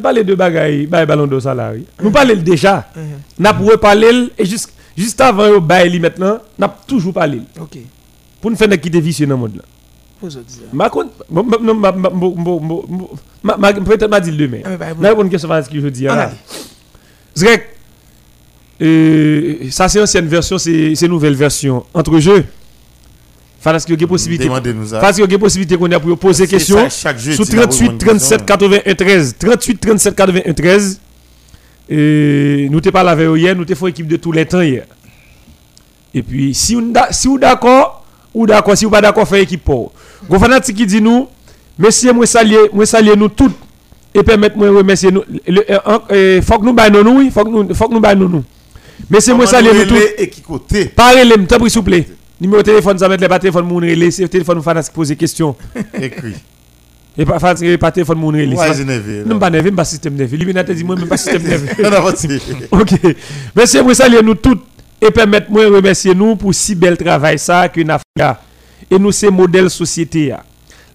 parler 0.00 0.24
de 0.24 0.34
bagaille 0.34 0.86
bail 0.86 1.04
ballon 1.06 1.26
d'or 1.26 1.42
salarié. 1.42 1.84
Nous 2.02 2.10
parler 2.10 2.36
déjà. 2.36 2.88
N'a 3.38 3.52
pour 3.52 3.78
parler 3.78 4.30
et 4.38 4.46
juste 4.46 4.72
juste 4.96 5.20
avant 5.20 5.60
bail 5.60 6.00
maintenant, 6.00 6.38
n'a 6.58 6.74
toujours 6.86 7.12
parlé. 7.12 7.42
OK. 7.60 7.78
Pour 8.40 8.50
nous 8.50 8.56
faire 8.56 8.70
quitter 8.80 9.00
vicieux 9.00 9.26
dans 9.26 9.34
le 9.34 9.40
monde 9.40 9.56
là. 9.56 9.62
Ma 10.72 10.88
compte 10.88 11.12
peut-être 13.84 14.08
m'a 14.08 14.20
dit 14.20 14.32
demain. 14.34 14.62
N'a 14.98 15.12
une 15.12 15.28
question 15.28 15.50
ce 15.62 15.68
que 15.68 15.78
je 15.78 15.88
dis 15.88 16.04
là. 16.04 16.30
Zrek 17.36 17.75
ça, 19.70 19.88
c'est 19.88 20.00
ancienne 20.00 20.26
version, 20.26 20.58
c'est 20.58 21.08
nouvelle 21.08 21.34
version. 21.34 21.84
Entre 21.94 22.18
jeux. 22.18 22.44
Parce 23.62 23.84
qu'il 23.84 24.00
y 24.00 24.04
a 24.04 24.06
possibilité. 24.06 24.48
Parce 24.48 25.16
qu'il 25.16 25.30
y 25.30 25.34
a 25.34 25.38
possibilité 25.38 25.76
qu'on 25.76 25.90
ait 25.90 25.98
pour 25.98 26.16
poser 26.18 26.44
des 26.44 26.50
questions. 26.50 26.88
Sous 26.88 27.44
38 27.44 27.98
37 27.98 28.46
81 28.46 28.94
13. 28.94 29.36
38 29.38 29.80
37 29.80 30.14
81 30.14 30.52
13. 30.52 31.00
Et 31.88 32.68
nous 32.70 32.80
t'ai 32.80 32.92
pas 32.92 33.02
lavé 33.02 33.26
hier, 33.38 33.56
nous 33.56 33.64
t'ai 33.64 33.74
fait 33.74 33.88
équipe 33.88 34.06
de 34.06 34.16
tous 34.16 34.32
les 34.32 34.46
temps 34.46 34.60
hier. 34.60 34.84
Et 36.14 36.22
puis, 36.22 36.54
si 36.54 36.74
vous 36.74 36.92
si 37.10 37.28
d'accord, 37.38 38.04
ou 38.34 38.46
d'accord, 38.46 38.76
si 38.76 38.84
vous 38.84 38.90
pas 38.90 39.00
d'accord, 39.00 39.26
fait 39.26 39.42
équipe 39.42 39.64
pour. 39.64 39.92
Gon 40.28 40.38
fanatique 40.38 40.76
qui 40.76 40.86
dit 40.86 41.00
nous, 41.00 41.28
messieurs, 41.78 42.12
moi 42.12 42.26
saluer, 42.26 42.70
moi 42.72 42.86
saluer 42.86 43.16
nous 43.16 43.28
toutes 43.28 43.56
et 44.14 44.22
permettre 44.22 44.56
moi 44.56 44.68
remercier 44.68 45.10
nous. 45.10 45.22
Faut 46.42 46.58
que 46.58 46.64
nous 46.64 46.72
baillons 46.72 47.02
nous, 47.04 47.30
faut 47.30 47.44
que 47.44 47.50
nous, 47.50 47.74
faut 47.74 47.88
que 47.88 47.94
nous 47.94 48.00
baillons 48.00 48.28
nous. 48.28 48.44
Mais 49.10 49.20
c'est 49.20 49.34
moi 49.34 49.46
ça 49.46 49.60
les 49.60 49.86
tout. 49.86 49.94
Et 50.18 50.28
qui 50.28 50.40
côté 50.40 50.86
Parlez-le, 50.86 51.34
s'il 51.68 51.78
vous 51.78 51.82
plaît. 51.82 52.06
Numéro 52.40 52.62
de 52.62 52.66
téléphone, 52.66 52.98
ça 52.98 53.08
met 53.08 53.16
les 53.16 53.28
pas 53.28 53.38
téléphone 53.38 53.66
moun 53.66 53.82
relé, 53.82 54.10
c'est 54.10 54.28
téléphone 54.28 54.62
fanatique 54.62 54.92
poser 54.92 55.16
question. 55.16 55.56
Écrit. 56.00 56.34
Et 57.16 57.24
pas 57.24 57.38
pas 57.38 57.54
téléphone 57.54 58.18
moun 58.18 58.34
relé. 58.34 59.24
Non 59.24 59.38
pas 59.38 59.48
nerveux, 59.48 59.72
pas 59.72 59.84
système 59.84 60.14
nerveux. 60.14 60.36
Illuminati 60.36 60.74
dit 60.74 60.84
moi 60.84 60.96
même 60.96 61.08
pas 61.08 61.16
système 61.16 61.42
nerveux. 61.46 61.68
OK. 62.70 62.90
Mais 63.54 63.66
c'est 63.66 63.82
moi 63.82 63.94
ça 63.94 64.08
nous 64.08 64.34
toutes 64.34 64.64
et 65.00 65.10
permettre 65.10 65.50
moi 65.50 65.66
remercier 65.66 66.14
nous 66.14 66.36
pour 66.36 66.54
si 66.54 66.74
bel 66.74 66.96
travail 66.96 67.38
ça 67.38 67.68
que 67.68 67.80
n'a 67.80 67.98
fait 67.98 68.24
et 68.90 68.98
nous 68.98 69.12
c'est 69.12 69.30
modèle 69.30 69.70
société 69.70 70.34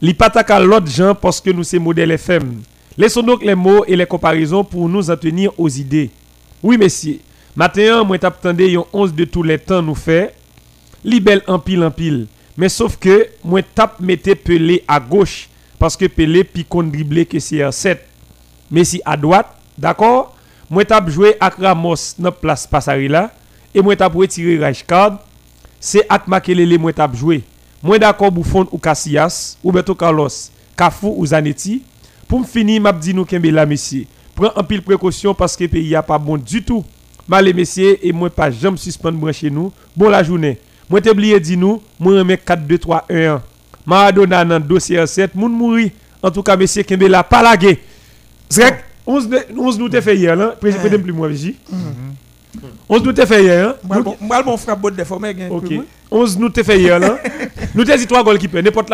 Li 0.02 0.14
pas 0.14 0.28
à 0.28 0.60
l'autre 0.60 0.88
gens 0.88 1.16
parce 1.16 1.42
que 1.42 1.50
nous 1.50 1.64
c'est 1.64 1.80
modèle 1.80 2.12
FM. 2.12 2.62
Laissons 2.98 3.24
donc 3.24 3.44
les 3.44 3.56
mots 3.56 3.84
et 3.88 3.96
les 3.96 4.06
comparaisons 4.06 4.64
pour 4.64 4.88
nous 4.90 5.10
en 5.10 5.16
tenir 5.18 5.52
aux 5.58 5.70
idées. 5.70 6.10
Oui, 6.62 6.78
messieurs. 6.78 7.20
Matin, 7.54 8.06
moi 8.06 8.18
t'attendais 8.18 8.72
yon 8.72 8.88
11 8.94 9.14
de 9.14 9.26
tous 9.26 9.44
les 9.44 9.60
temps 9.60 9.82
nous 9.82 9.96
fait. 9.96 10.34
Libelle 11.04 11.42
en 11.48 11.60
pile 11.60 11.84
en 11.84 11.92
pile. 11.92 12.28
Mais 12.56 12.70
sauf 12.70 12.96
que 12.96 13.28
moi 13.44 13.62
tape 13.62 14.00
mettait 14.00 14.36
Pelé 14.36 14.86
à 14.88 15.02
gauche 15.02 15.50
parce 15.78 15.98
que 15.98 16.06
Pelé 16.06 16.46
picon 16.46 16.84
dribblé 16.84 17.26
que 17.26 17.40
c'est 17.40 17.70
7. 17.70 18.08
Messi 18.72 19.02
à 19.04 19.18
droite, 19.18 19.48
d'accord? 19.78 20.34
Moi 20.70 20.86
tape 20.86 21.10
joué 21.10 21.36
avec 21.42 21.56
Ramos 21.56 22.16
dans 22.18 22.32
place 22.32 22.66
Passarella 22.68 23.32
et 23.76 23.82
moi 23.82 23.98
tape 23.98 24.16
retiré 24.16 24.58
Rashcard. 24.58 25.20
C'est 25.78 26.06
avec 26.08 26.28
Makelele 26.28 26.80
moi 26.80 26.94
tape 26.94 27.18
joué. 27.18 27.44
Moi 27.84 28.00
d'accord 28.00 28.32
Buffon 28.32 28.66
ou 28.72 28.78
Casillas, 28.78 29.58
Roberto 29.62 29.94
Carlos, 29.94 30.30
Cafu 30.78 31.08
ou 31.08 31.26
Zanetti. 31.26 31.84
Pour 32.30 32.40
me 32.40 32.46
finir, 32.46 32.82
m'a 32.82 32.94
dit 32.94 33.14
nous 33.14 33.28
la 33.30 33.66
monsieur. 33.66 34.06
Prends 34.34 34.54
un 34.56 34.64
pile 34.64 34.82
précaution 34.82 35.34
parce 35.34 35.58
que 35.58 35.66
pays 35.66 35.94
a 35.98 36.02
pas 36.02 36.18
bon 36.18 36.38
du 36.38 36.64
tout. 36.64 36.86
Malé 37.28 37.54
messieurs, 37.54 37.98
et 38.02 38.12
moi 38.12 38.30
pas 38.30 38.52
jamais 38.52 38.78
suspendre 38.78 39.32
chez 39.32 39.50
nous. 39.50 39.72
Bon 39.96 40.10
la 40.10 40.24
journée. 40.24 40.58
Moi 40.90 41.02
t'oublié 41.02 41.40
dit 41.40 41.56
nous, 41.56 41.82
moi 42.00 42.20
remets 42.20 42.38
4 42.38 42.66
2 42.66 42.78
3 42.78 43.06
1 43.10 43.16
1. 43.16 43.42
Maradona 43.86 44.44
dans 44.46 44.60
dossier 44.60 45.06
7, 45.06 45.36
moun 45.36 45.52
mouri. 45.52 45.92
En 46.22 46.30
tout 46.30 46.44
cas 46.44 46.56
messieurs 46.56 46.84
Kembe 46.84 47.04
la 47.04 47.24
pas 47.24 47.42
lagué. 47.42 47.80
11 49.06 49.30
11 49.58 49.80
nous 49.80 49.90
t'ai 49.90 50.02
fait 50.02 50.16
hier 50.16 50.36
là, 50.36 50.50
président 50.50 51.00
plus 51.02 51.14
moi 51.14 51.28
vigi. 51.28 51.56
11 52.90 53.04
nous 53.04 53.14
t'ai 53.14 53.26
fait 53.26 53.44
hier. 53.44 53.76
Moi 54.20 54.44
bon 54.44 54.58
frappe 54.58 54.82
bonne 54.82 54.96
OK. 55.50 55.74
11 56.12 56.40
nous 56.40 56.50
t'ai 56.50 56.64
fait 56.64 56.80
hier 56.80 57.00
là. 57.00 57.18
Nous 57.74 57.86
t'ai 57.86 57.98
dit 57.98 58.06
3 58.06 58.24
goalkeepers 58.24 58.62
n'importe 58.62 58.90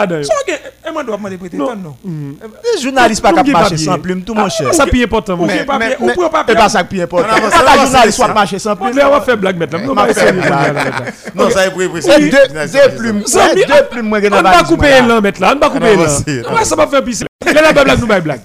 là-dedans. 0.98 0.98
Et 0.98 1.04
moi, 1.04 1.04
dois 1.04 1.18
demander 1.18 1.38
prêter 1.38 1.58
non. 1.58 1.96
Mm. 2.04 2.34
Les 2.76 2.82
journalistes 2.82 3.22
pas 3.22 3.34
capable 3.34 3.52
marcher 3.52 3.78
sans 3.78 4.00
plume, 4.00 4.22
tout 4.24 4.34
mon 4.34 4.46
ah, 4.46 4.50
cher. 4.50 4.74
Ça 4.74 4.86
pied 4.86 5.04
important. 5.04 5.34
Ou 5.34 5.48
papier, 5.48 5.96
ou 6.00 6.12
pour 6.12 6.30
papier. 6.30 6.54
Et 6.54 6.58
pas 6.58 6.70
ça 6.70 6.84
pied 6.84 7.02
important. 7.02 7.30
Pas 7.30 7.86
journaliste 7.86 8.18
soit 8.18 8.34
marcher 8.34 8.60
sans 8.60 8.76
plume. 8.76 9.00
On 9.04 9.10
va 9.10 9.22
faire 9.22 9.38
blague 9.38 9.58
maintenant. 9.58 9.80
Non, 9.80 9.96
non, 9.96 11.50
ça 11.50 11.66
est 11.66 11.72
pour 11.72 11.90
préciser. 11.90 12.30
Deux 12.30 12.96
plumes. 12.98 13.24
Deux 13.24 13.88
plumes 13.90 14.08
moi 14.08 14.20
On 14.24 14.42
va 14.42 14.64
couper 14.64 15.02
l'un 15.02 15.22
mettre 15.22 15.42
là, 15.42 15.54
on 15.56 15.60
va 15.60 15.70
couper 15.70 15.96
l'un. 15.96 16.64
Ça 16.64 16.76
va 16.76 16.88
faire 16.88 17.04
pisser? 17.04 17.26
Là 17.46 17.62
la 17.62 17.84
blague 17.84 18.00
nous 18.00 18.08
blague. 18.08 18.42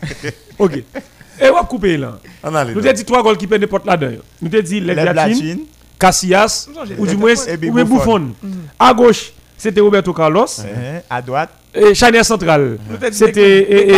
OK. 0.59 0.77
Et 1.41 1.49
on 1.51 1.55
va 1.55 1.63
couper 1.63 1.97
l'un. 1.97 2.19
Nous 2.75 2.81
t'ai 2.81 2.93
dit 2.93 3.05
trois 3.05 3.23
goals 3.23 3.37
qui 3.37 3.47
peuvent 3.47 3.61
n'importe 3.61 3.87
là-dedans. 3.87 4.23
Nous 4.41 4.49
t'ai 4.49 4.63
dit 4.63 4.81
les 4.81 4.95
Latines, 4.95 5.61
Casillas 5.99 6.69
ou 6.99 7.07
du 7.07 7.17
moins 7.17 7.35
ou 7.35 7.85
Buffon. 7.85 8.29
À 8.79 8.93
gauche 8.95 9.33
c'était 9.63 9.81
Roberto 9.81 10.13
Carlos. 10.13 10.47
Uh-huh. 10.47 11.03
À 11.09 11.23
droite. 11.23 11.51
Et 11.75 11.95
charnière 11.95 12.25
centrale. 12.25 12.79
C'était 13.11 13.89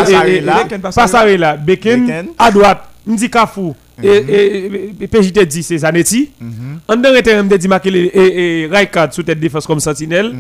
Passarella, 0.95 1.57
Beken. 1.57 2.29
À 2.39 2.51
droite, 2.51 2.89
Ndi 3.07 3.29
Kafou. 3.29 3.75
Et 4.03 4.09
uh-huh. 4.09 5.07
PJT 5.07 5.47
dit 5.47 5.63
c'est 5.63 5.79
Zanetti. 5.79 6.33
Uh-huh. 6.43 6.47
En 6.89 6.97
dernier 6.97 7.23
terme, 7.23 7.47
dit 7.47 7.69
Makele 7.69 8.11
et 8.13 8.69
Raikad 8.71 9.13
sous 9.13 9.23
tête 9.23 9.39
défense 9.39 9.67
comme 9.67 9.79
sentinelle. 9.79 10.33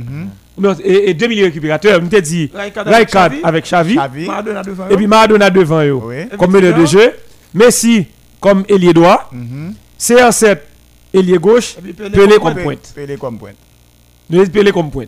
Et 0.85 1.14
deux 1.14 1.28
milieux 1.28 1.45
récupérateurs, 1.45 2.01
on 2.03 2.07
dit 2.20 2.51
Raikad 2.53 3.32
avec 3.43 3.64
Xavi. 3.64 3.97
Et 4.91 4.97
puis 4.97 5.07
Maradona 5.07 5.51
devant 5.51 5.82
eux. 5.85 6.01
Comme 6.37 6.53
meneur 6.53 6.76
de 6.76 6.85
jeu. 6.85 7.12
Messi 7.55 8.07
comme 8.41 8.64
ailier 8.68 8.93
droit. 8.93 9.30
CR7 10.01 10.59
ailier 11.12 11.39
gauche. 11.39 11.76
Pelé 12.12 12.39
comme 12.41 12.55
pointe. 12.57 12.93
Pelé 12.95 13.16
comme 13.16 13.39
pointe. 13.39 13.55
Espérons 14.32 14.72
comme 14.72 14.91
point. 14.91 15.07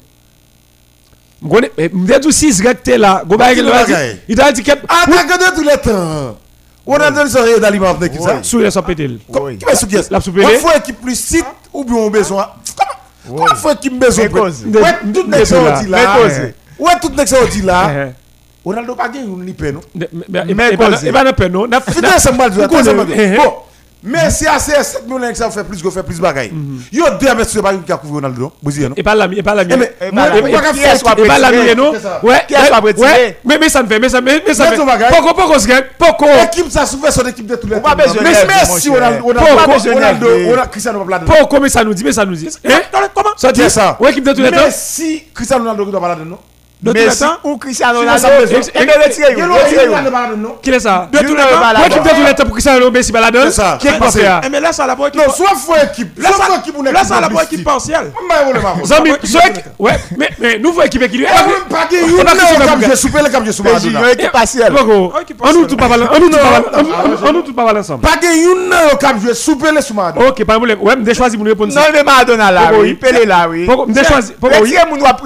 Aussi 2.27 2.63
recté 2.63 2.99
là. 2.99 3.23
Il 4.29 4.37
t'a 4.37 4.53
dit 4.53 4.63
que. 4.63 4.73
Attaque 4.73 5.39
de 5.39 5.55
tous 5.57 5.63
les 5.63 5.77
temps. 5.79 6.37
On 6.89 6.95
a 6.95 7.11
donné 7.11 7.29
ça 7.29 7.41
d'aliment 7.59 7.91
avec 7.91 8.15
ça. 8.15 8.43
Souillé 8.43 8.71
sans 8.71 8.83
péter. 8.83 9.09
Qui 9.09 9.65
va 9.65 9.75
souillé 9.75 10.01
La 10.11 10.21
soupe 10.21 10.39
On 10.43 10.49
faut 10.59 10.77
équipe 10.77 11.01
plus 11.01 11.19
site 11.19 11.45
ou 11.73 11.85
bien 11.85 11.97
on 11.97 12.11
besoin. 12.11 12.49
Comment 13.27 13.55
faut 13.57 13.73
équipe 13.73 13.99
besoin 13.99 14.27
Ouais, 14.27 15.13
tout 15.13 15.27
n'est 15.27 15.43
pas 15.45 15.81
dit 15.81 15.89
là. 15.89 16.19
Ouais, 16.79 16.93
tout 17.01 17.09
n'est 17.11 17.25
pas 17.25 17.47
dit 17.51 17.63
là. 17.63 18.09
Ronaldo 18.65 18.97
pas 18.97 19.09
gagné 19.09 19.27
ni 19.29 19.53
peine. 19.53 19.79
Mais 19.95 20.09
mais 20.55 20.77
pas 20.77 20.91
pas 20.91 21.33
peine 21.33 21.53
non. 21.53 21.69
Finesse 21.89 22.29
mal. 22.33 22.51
Bon. 22.51 23.55
Mais 24.07 24.31
si 24.31 24.47
ACS 24.47 24.83
7 24.83 25.09
millions 25.09 25.35
ça 25.35 25.51
fait 25.51 25.65
plus 25.65 25.83
que 25.83 25.91
fait 25.91 26.05
plus 26.05 26.21
bagaille. 26.21 26.53
Yo 26.93 27.05
deux 27.21 27.35
messieurs 27.35 27.61
pas 27.61 27.75
qui 27.75 27.91
a 27.91 27.97
couvert 27.97 28.15
Ronaldo, 28.15 28.53
Brésilien. 28.63 28.91
Et 28.97 29.03
pas 29.03 29.17
la 29.17 29.27
et 29.27 29.43
pas 29.43 29.55
la 29.57 29.65
mienne. 29.65 29.83
Et 30.01 30.11
pas 30.13 31.39
la 31.39 31.51
mienne 31.51 31.77
non? 31.77 31.93
Ouais. 32.23 32.43
Qui 32.47 32.55
a 32.55 32.67
pas 32.67 32.81
Ouais. 32.81 33.39
Mais 33.45 33.59
mais 33.59 33.69
ça 33.69 33.83
ne 33.83 33.89
fait 33.89 33.99
mais 33.99 34.09
ça 34.09 34.21
mais 34.21 34.41
ça 34.55 34.67
fait. 34.67 34.77
Pourquoi 34.77 35.35
pourquoi 35.35 35.59
se 35.59 35.67
gagne 35.67 35.85
Pourquoi 35.99 36.29
Équipe 36.45 36.71
ça 36.71 36.87
souvent 36.87 37.11
son 37.11 37.27
équipe 37.27 37.47
de 37.47 37.57
tous 37.57 37.67
les. 37.67 37.81
Pas 37.81 37.97
besoin 37.97 38.23
Mais 38.23 38.47
Messi 38.47 38.89
Ronaldo 38.89 39.25
Ronaldo 39.25 40.27
Cristiano 40.71 41.01
Ronaldo. 41.01 41.27
Pourquoi 41.27 41.59
mais 41.59 41.69
ça 41.69 41.83
nous 41.83 41.95
dit 41.95 42.05
mais 42.05 42.13
ça 42.13 42.25
nous 42.25 42.37
dit. 42.37 42.49
Comment? 43.13 43.31
Ça 43.37 43.51
dit 43.51 43.69
ça? 43.69 43.97
Ouais 43.99 44.11
équipe 44.13 44.25
de 44.25 44.33
tous 44.33 44.43
les 44.43 44.51
temps. 44.51 44.59
Mais 44.65 44.71
si 44.71 45.25
Cristiano 45.35 45.65
Ronaldo 45.65 45.85
doit 45.91 46.01
pas 46.01 46.09
là 46.11 46.17
non? 46.25 46.39
De 46.83 46.93
tous 46.93 46.99
les 46.99 47.17
temps 47.17 47.37
ou 47.43 47.57
Cristiano 47.57 48.01
Ronaldo 48.01 48.29
et 48.29 48.87
me 48.87 49.05
retirez 49.05 49.35
Qui 50.63 50.71
est 50.71 50.81
ça? 50.81 51.09
De 51.11 51.19
tous 51.19 51.35
les 51.35 51.43
temps 51.43 51.83
L'équipe 51.83 52.03
de 52.03 52.09
tous 52.11 52.27
les 52.27 52.35
temps 52.35 52.45
pour 52.45 52.53
Cristiano 52.53 52.79
Ronaldo 52.79 52.99
Messi 52.99 53.13
Baladon 53.13 53.41
C'est 53.45 53.51
ça. 53.53 53.79
Qui 53.81 53.89
est 53.89 53.99
passé. 53.99 54.29
Mais 54.51 54.61
là 54.61 54.73
ça 54.73 54.87
la 54.87 54.95
bonne 54.95 55.09
équipe 55.09 55.27
Non 55.27 55.33
soit 55.33 55.55
faut 55.57 55.75
équipe 55.75 56.19
Là 56.19 56.31
ça 56.37 56.55
équipe 56.59 56.75
Là 56.93 57.05
ça 57.05 57.21
la 57.21 57.29
bonne 57.31 57.45
équipe 57.45 57.65
partielle 57.65 58.13
Zami 58.85 59.13
Ouais 59.79 59.93
mais 60.19 60.29
mais 60.39 60.59
nous 60.59 60.73
faut 60.73 60.83
équipe 60.83 61.03
équilibrée 61.03 61.33
Pas 61.71 61.87
que 61.87 61.97
you 61.97 62.19
ne 62.19 62.25
cap 62.25 62.79
je 62.91 62.95
souper 62.95 63.23
le 63.23 63.31
cap 63.31 63.43
je 63.47 63.53
souper 63.53 63.71
Une 63.85 64.09
équipe 64.11 64.33
partielle 64.33 64.73
On 64.75 65.53
nous 65.55 65.67
tout 65.67 65.77
pas 65.77 65.89
on 65.89 66.21
nous 66.21 66.29
tout 66.29 66.37
pas 66.37 66.63
on 67.25 67.33
nous 67.33 67.43
tout 67.43 67.55
pas 67.55 67.75
ensemble 67.75 68.03
Pas 68.03 68.19
que 68.19 68.27
you 68.27 68.55
ne 68.69 68.97
cap 68.97 69.17
je 69.27 69.33
souper 69.33 69.73
le 69.73 69.81
souma 69.81 70.13
OK 70.15 70.45
pas 70.45 70.55
problème. 70.55 70.79
Ouais 70.83 70.95
me 70.95 71.15
choisi 71.15 71.37
pour 71.39 71.47
répondre 71.47 71.75
Non 71.75 71.83
mais 71.93 72.03
Maradona 72.03 72.51
là 72.51 72.71
oui. 72.79 72.95
Pelé 72.95 73.25
là 73.25 73.47
oui. 73.49 73.67
Me 73.67 74.05
choisi 74.05 74.35
Retirer 74.43 74.85
mon 74.91 74.97
doit 74.99 75.17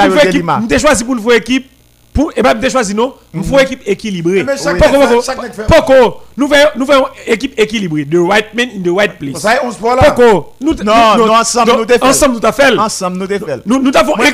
Ronaldo 0.00 0.66
me 0.68 0.78
choisi 0.78 1.04
pour 1.04 1.14
une 1.14 1.32
équipe 1.32 1.70
pour 2.12 2.30
et 2.36 2.42
pas 2.44 2.54
me 2.54 2.68
choisi 2.68 2.94
non? 2.94 3.14
Une 3.34 3.42
équipe 3.58 3.82
équilibrée. 3.86 4.46
Poco 5.66 6.20
nous 6.36 6.46
faisons 6.48 6.68
nous 6.76 6.86
faisons 6.86 7.06
équipe 7.26 7.58
équilibrée. 7.58 8.04
The 8.04 8.18
right 8.18 8.54
man 8.54 8.68
in 8.76 8.82
the 8.82 8.96
right 8.96 9.18
place. 9.18 9.42
Ça 9.42 9.58
11 9.64 9.76
pour 9.76 9.96
là. 9.96 10.12
Poco 10.12 10.54
nous 10.60 10.74
non 10.84 11.28
ensemble 11.32 11.72
nous 11.72 11.86
fait 11.88 12.00
ensemble 12.00 12.34
nous 12.40 12.52
fait 12.52 12.78
ensemble 12.78 13.18
nous 13.18 13.26
fait 13.26 13.40
nous 13.66 13.80
nous 13.80 13.90
avons 13.96 14.14
pas 14.14 14.30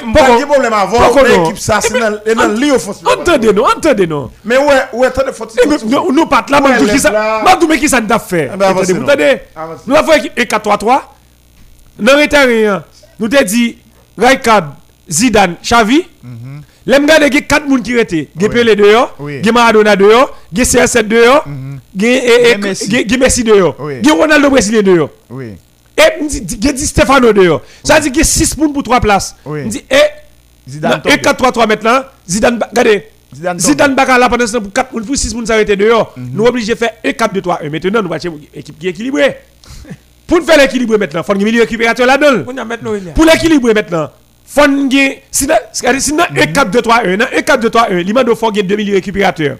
problème 0.46 0.72
avant 0.74 1.22
l'équipe 1.22 1.58
ça 1.58 1.80
c'est 1.80 1.98
dans 2.34 2.52
lit 2.52 2.70
offensif 2.70 3.06
entendez 3.06 3.50
nous 3.50 3.62
entendez 3.62 4.06
nous 4.06 4.30
mais 4.44 4.58
ouais 4.58 4.82
ouais 4.92 5.06
attendez 5.06 5.32
faut 5.32 5.48
nous 5.86 6.12
nous 6.12 6.26
pas 6.26 6.44
là 6.50 6.60
même 6.60 6.86
qui 6.86 6.98
ça 6.98 7.42
même 7.46 7.78
qui 7.78 7.88
ça 7.88 8.00
nous 8.02 8.18
fait? 8.18 8.50
Entendez 8.50 9.40
nous 9.86 9.96
avons 9.96 10.12
équipe 10.12 10.38
4-3-3 10.38 11.00
dans 11.98 12.16
le 12.16 12.82
nous 13.18 13.28
te 13.28 13.42
dit 13.42 13.78
Raikad 14.18 14.64
Zidane, 15.10 15.56
Xavi? 15.62 16.06
L'aime 16.86 17.06
garder 17.06 17.28
que 17.30 17.38
quatre 17.40 17.66
personnes 17.66 17.82
qui 17.82 17.96
étaient. 17.96 18.28
Ge 18.40 18.46
Pelé 18.48 18.74
dehors, 18.76 19.16
ge 19.20 19.50
Maradona 19.50 19.96
dehors, 19.96 20.36
ge 20.52 20.62
CR7 20.62 21.02
dehors, 21.02 21.44
ge 21.96 23.16
Messi 23.18 23.44
dehors, 23.44 23.76
ge 24.02 24.10
Ronaldo 24.10 24.50
Brésilien 24.50 24.82
dehors. 24.82 25.10
Oui. 25.28 25.52
Et 25.98 26.28
ge 26.28 26.72
dit 26.72 26.86
Stefano 26.86 27.32
dehors. 27.32 27.60
Ça 27.84 27.96
veut 27.96 28.08
dire 28.08 28.22
que 28.22 28.26
6 28.26 28.54
personnes 28.54 28.72
pour 28.72 28.82
3 28.82 29.00
places. 29.00 29.36
Et 29.90 30.68
Zidane 30.68 31.02
et 31.06 31.16
4-3-3 31.16 31.66
maintenant, 31.68 32.00
Zidane 32.28 32.60
regardez. 32.70 33.04
Zidane 33.58 33.94
Baka 33.94 34.18
là 34.18 34.28
pendant 34.28 34.46
ce 34.46 34.52
temps 34.54 34.62
pour 34.62 34.72
4 34.72 34.88
pour 34.90 35.16
6 35.16 35.28
personnes 35.28 35.46
s'arrêter 35.46 35.76
dehors. 35.76 36.14
Nous 36.16 36.44
obligés 36.44 36.76
faire 36.76 36.92
1 37.04 37.12
4 37.12 37.34
2 37.34 37.40
3 37.42 37.60
1. 37.64 37.68
Maintenant 37.70 38.02
nous 38.02 38.08
va 38.08 38.16
une 38.24 38.40
équipe 38.54 38.78
qui 38.78 38.86
est 38.86 38.90
équilibrée. 38.90 39.36
Pour 40.26 40.40
faire 40.44 40.58
l'équilibre 40.58 40.96
maintenant, 40.96 41.22
il 41.22 41.26
faut 41.26 41.32
un 41.32 41.44
milieu 41.44 41.60
récupérateur 41.60 42.06
là-dedans. 42.06 42.44
Pour 43.16 43.24
l'équilibrer 43.24 43.74
maintenant, 43.74 44.08
faut 44.50 44.62
si 45.30 45.46
si 46.00 46.12
1 46.12 46.46
4 46.52 46.70
2 46.70 46.82
3 46.82 47.02
1 47.06 47.20
1 47.20 47.42
4 47.42 47.60
2 47.60 47.70
3 47.70 47.86
1 47.92 47.98
il 48.00 48.12
m'a 48.12 48.24
faut 48.34 48.50
deux 48.50 48.76
milieux 48.76 48.94
récupérateurs. 48.94 49.58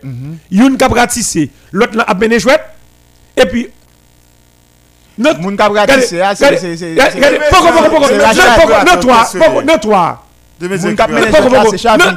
Une 0.51 0.77
cap 0.77 0.93
ratisser 0.93 1.49
l'autre 1.71 1.97
là 1.97 2.05
a 2.09 2.15
bien 2.15 2.37
joué 2.39 2.55
et 3.37 3.47
puis 3.47 3.69
notre 5.17 5.41
moun 5.41 5.57
cap 5.57 5.73
ratisser 5.73 6.21
c'est 6.35 6.57
c'est 6.57 6.77
c'est 6.77 6.97
pourquoi 7.51 7.73
pourquoi 7.73 8.09
pourquoi 8.09 8.85
non 8.85 8.99
toi 9.01 9.29
non 9.65 9.79
toi 9.79 10.21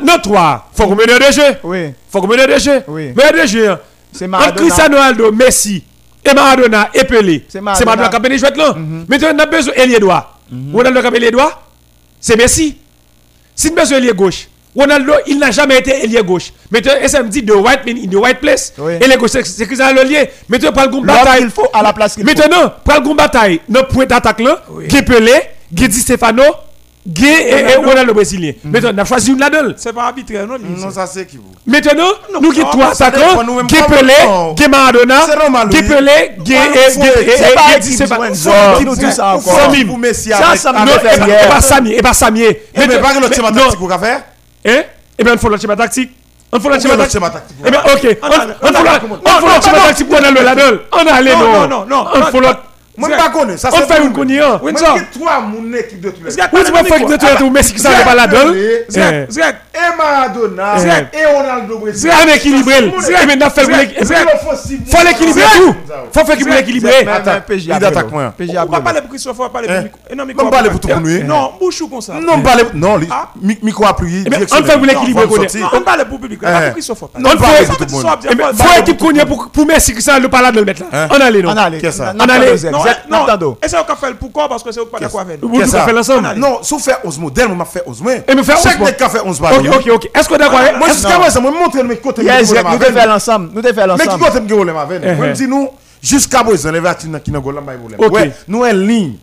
non 0.04 0.18
toi 0.24 0.66
faut 0.74 0.88
qu'on 0.88 0.96
mène 0.96 1.08
de 1.20 1.32
jeu. 1.32 1.42
Oui. 1.64 1.94
Faut 2.10 2.22
qu'on 2.22 2.28
mène 2.28 2.48
de 2.48 2.60
jeu. 2.60 2.82
Oui. 2.88 3.14
Mais 3.16 3.32
de 3.40 3.48
jeu 3.48 3.78
c'est 4.12 4.28
Maradona. 4.28 4.58
Cristiano 4.58 4.98
Ronaldo 4.98 5.32
Messi 5.32 5.84
et 6.26 6.34
Maradona 6.34 6.90
et 6.94 7.04
Pelé 7.04 7.46
c'est 7.48 7.62
Maradona 7.62 8.10
qui 8.10 8.16
a 8.16 8.38
joué 8.38 8.50
là 8.58 8.76
maintenant 9.08 9.30
on 9.36 9.40
a 9.40 9.46
besoin 9.46 9.74
ailier 9.76 10.00
droit 10.00 10.40
Ronaldo 10.74 11.02
qui 11.02 11.08
a 11.08 11.12
ailier 11.12 11.32
droit 11.32 11.63
c'est 12.24 12.38
Messi. 12.38 12.78
Si 13.54 13.70
nous 13.70 13.76
besoin 13.76 13.98
ailier 13.98 14.14
gauche, 14.14 14.48
Ronaldo, 14.74 15.12
il 15.28 15.38
n'a 15.38 15.52
jamais 15.52 15.78
été 15.80 16.06
ailier 16.06 16.24
gauche. 16.24 16.54
Mais 16.72 16.82
tu 16.82 16.88
me 16.88 17.28
dit 17.28 17.44
the 17.46 17.52
white 17.52 17.86
man 17.86 17.98
in 17.98 18.08
the 18.08 18.16
white 18.16 18.40
place. 18.40 18.74
Oui. 18.78 18.94
Et 19.02 19.08
les 19.08 19.18
gauche, 19.18 19.32
c'est 19.32 19.66
Cristiano 19.66 20.02
Lolier. 20.02 20.30
Mais 20.48 20.58
tu 20.58 20.72
prends 20.72 20.86
le 20.86 21.06
bataille. 21.06 21.42
Il 21.42 21.50
faut 21.50 21.68
à 21.74 21.84
la 21.84 21.92
place 21.92 22.18
Maintenant, 22.18 22.72
prends 22.86 23.02
le 23.02 23.14
bataille. 23.14 23.60
Notre 23.68 23.90
point 23.90 24.06
d'attaque 24.06 24.40
là, 24.40 24.64
oui. 24.70 24.88
Guy 25.72 25.92
Stefano, 25.92 26.44
Guy 27.06 27.26
et, 27.28 27.76
Ronaldo 27.76 28.14
Brésilien. 28.14 28.54
Maintenant, 28.64 28.92
on 28.94 28.98
a 28.98 29.06
choisi 29.06 29.32
une 29.32 29.40
là-dedans. 29.40 29.74
C'est 29.76 29.92
pas 29.92 30.06
arbitraire, 30.06 30.48
non 30.48 30.56
Non, 30.58 30.90
ça 30.90 31.06
c'est 31.06 31.26
qui 31.26 31.36
vous? 31.36 31.52
Maintenant, 31.66 32.08
nous 32.42 32.52
qui 32.52 32.62
trois 32.62 32.92
attaquants, 32.92 33.44
Guy 33.66 33.76
Pelé, 33.90 34.14
Guy 34.56 34.68
Maradona, 34.70 35.20
Guy 35.70 35.84
Pelé, 35.84 36.32
Guy 36.40 36.54
et 36.54 37.80
Guy 37.82 37.94
Stefano. 37.94 38.34
Qui 38.78 38.86
nous 38.86 38.96
dit 38.96 39.12
ça 39.12 39.36
encore 39.36 39.60
Sami. 39.60 39.86
Ça, 40.14 40.56
ça 40.56 40.72
me 40.72 40.88
fait 40.88 41.16
Et 41.16 41.50
pas 41.50 41.62
Sami, 41.62 41.92
et 41.92 42.02
pas 42.02 42.14
Sami. 42.14 42.44
Mais 42.78 42.88
pas 42.88 43.20
le 43.20 43.34
schéma 43.34 43.52
tactique 43.52 43.80
pour 43.80 43.90
faire 43.90 44.22
Hein 44.66 44.84
Eh? 45.20 45.24
Bien, 45.24 45.34
il 45.34 45.40
faut 45.40 45.50
le 45.50 45.58
schéma 45.58 45.76
tactique. 45.76 46.12
On 46.54 46.60
faut 46.60 46.70
le 46.70 46.80
schéma 46.80 46.96
tactique. 46.96 47.58
Eh 47.66 47.70
bien, 47.70 47.82
ok. 47.82 48.18
On 48.22 48.68
faut 49.42 49.48
le 49.48 49.62
schéma 49.62 49.80
tactique 49.88 50.08
pour 50.08 50.18
aller 50.18 50.42
là-dedans. 50.42 50.82
On 50.94 51.06
a 51.08 51.14
allé, 51.16 51.32
non. 51.32 51.52
Non, 51.52 51.68
non, 51.68 51.86
non. 51.86 52.06
On 52.16 52.22
faut 52.32 52.40
le. 52.98 53.02
Moi, 53.02 53.10
je 53.10 53.16
ne 53.16 53.20
connais 53.34 53.56
pas. 53.56 53.70
On 53.72 53.88
fait 53.88 54.02
une 54.04 54.14
connaissance. 54.14 54.62
Oui, 54.62 54.74
tu 55.12 55.20
vois 55.20 55.40
mon 55.40 55.74
équipe 55.74 56.02
de 56.02 56.10
tu 56.12 56.22
vois 56.22 56.82
équipe 56.82 57.08
de 57.08 57.16
tous 57.18 57.26
les 57.26 57.36
temps. 57.36 57.50
Messi 57.50 57.74
qui 57.74 57.80
s'en 57.80 57.90
va 57.90 58.16
là-dedans. 58.16 58.54
Zrek. 59.30 59.56
Et 59.74 59.98
Maradona. 59.98 60.76
Et 61.14 61.26
Ronaldo. 61.26 61.88
Zrek, 61.92 62.14
on 62.24 62.28
équilibré. 62.34 62.94
Zrek, 63.00 63.28
maintenant, 63.28 63.50
fait 63.50 63.64
faut 63.64 63.72
l'équilibrer 65.04 65.44
tout. 65.56 65.76
faut 66.14 66.26
faire 66.26 66.36
équilibrer 66.36 66.60
équilibrer. 66.60 67.08
Il 67.58 67.72
attaque 67.72 68.12
moi. 68.12 68.34
On 68.40 68.72
va 68.72 68.82
parler 68.82 69.02
pour 69.02 69.10
Christophe, 69.10 69.40
on 69.40 69.44
va 69.44 69.50
parler 69.50 69.68
pour 69.68 70.16
Non, 70.16 70.26
mais 70.26 70.34
parler 70.34 70.70
pour 70.70 70.80
tout 70.80 70.88
pour 70.88 71.02
nous. 71.02 71.24
Non, 71.24 71.54
bouchou 71.60 71.88
comme 71.88 72.02
ça? 72.02 72.14
Non, 72.22 72.42
parler 72.42 72.64
non, 72.74 73.00
micro 73.42 73.86
appuyé. 73.86 74.24
On 74.52 74.64
fait 74.64 74.78
pour 74.78 74.86
l'équilibrer 74.86 75.26
On 75.74 75.82
parle 75.82 76.06
pour 76.06 76.20
public. 76.20 76.42
Pas 76.42 76.62
pour 76.62 76.74
Christophe. 76.74 77.04
On 77.04 77.30
fait 77.30 77.66
pour 77.66 77.78
tout 77.78 77.86
le 77.86 77.92
monde. 77.92 78.06
Faut 78.56 78.80
équipe 78.80 78.98
qu'on 78.98 79.14
pour 79.52 79.66
Messi 79.66 79.94
qui 79.96 80.02
s'en 80.02 80.20
le 80.20 80.28
parler 80.30 80.52
de 80.52 80.60
le 80.60 80.66
mettre 80.66 80.84
là. 80.92 81.08
On 81.12 81.20
allait 81.20 81.42
non. 81.42 81.56
On 82.83 82.83
allait. 82.90 82.98
Non, 83.10 83.26
et 83.62 83.68
c'est 83.68 83.78
qu'on 83.86 83.96
fait 83.96 84.14
pourquoi 84.14 84.50
Parce 84.50 84.64
que 84.64 84.72
c'est 84.72 84.86
pas 84.86 85.00
d'accord 85.00 85.22
avec 85.22 85.42
nous. 85.42 85.50
Vous 85.50 85.62
fait 85.66 85.94
l'ensemble 85.94 86.34
Non, 86.38 86.60
si 86.62 86.80
fait 86.80 86.96
11 87.04 87.20
modèles, 87.20 87.48
on 87.52 87.56
m'a 87.56 87.66
fait 87.66 87.84
11 87.86 88.02
mois. 88.02 88.14
Et 88.28 88.36
me 88.36 88.44
fait 88.44 88.54
11 88.54 88.62
Chaque 88.64 88.98
café 88.98 89.20
11 89.24 89.40
balles. 89.40 89.68
Ok, 89.68 89.76
ok, 89.76 89.92
ok. 89.96 90.10
Est-ce 90.14 90.30
que 90.30 90.36
d'accord 90.36 90.60
Moi, 90.78 90.88
jusqu'à 90.90 91.18
moi, 91.18 91.30
ça 91.30 91.40
me 91.42 91.52
montre 91.52 91.82
mes 91.84 91.98
côtés. 91.98 92.24
Nous 92.24 92.30
devons 92.30 92.80
faire 92.80 93.08
l'ensemble. 93.08 93.50
Nous 93.54 93.62
devons 93.62 93.76
faire 93.76 93.88
l'ensemble. 93.88 94.10
Mais 94.10 94.18
qui 94.18 94.32
côté 94.32 94.40
me 94.42 94.48
gueule 94.48 94.74
ma 94.74 94.86
veine 94.86 95.18
Moi, 95.18 95.30
dis 95.30 95.48
nous, 95.48 95.70
jusqu'à 96.02 96.44
présent, 96.44 96.72
les 96.72 96.80
vaccins 96.80 97.20
qui 97.24 97.32
n'ont 97.32 97.42
pas 97.42 97.52
de 97.52 97.78
problème. 97.78 98.12
Ouais, 98.12 98.32
nous, 98.48 98.64
une 98.66 98.88
ligne. 98.88 99.14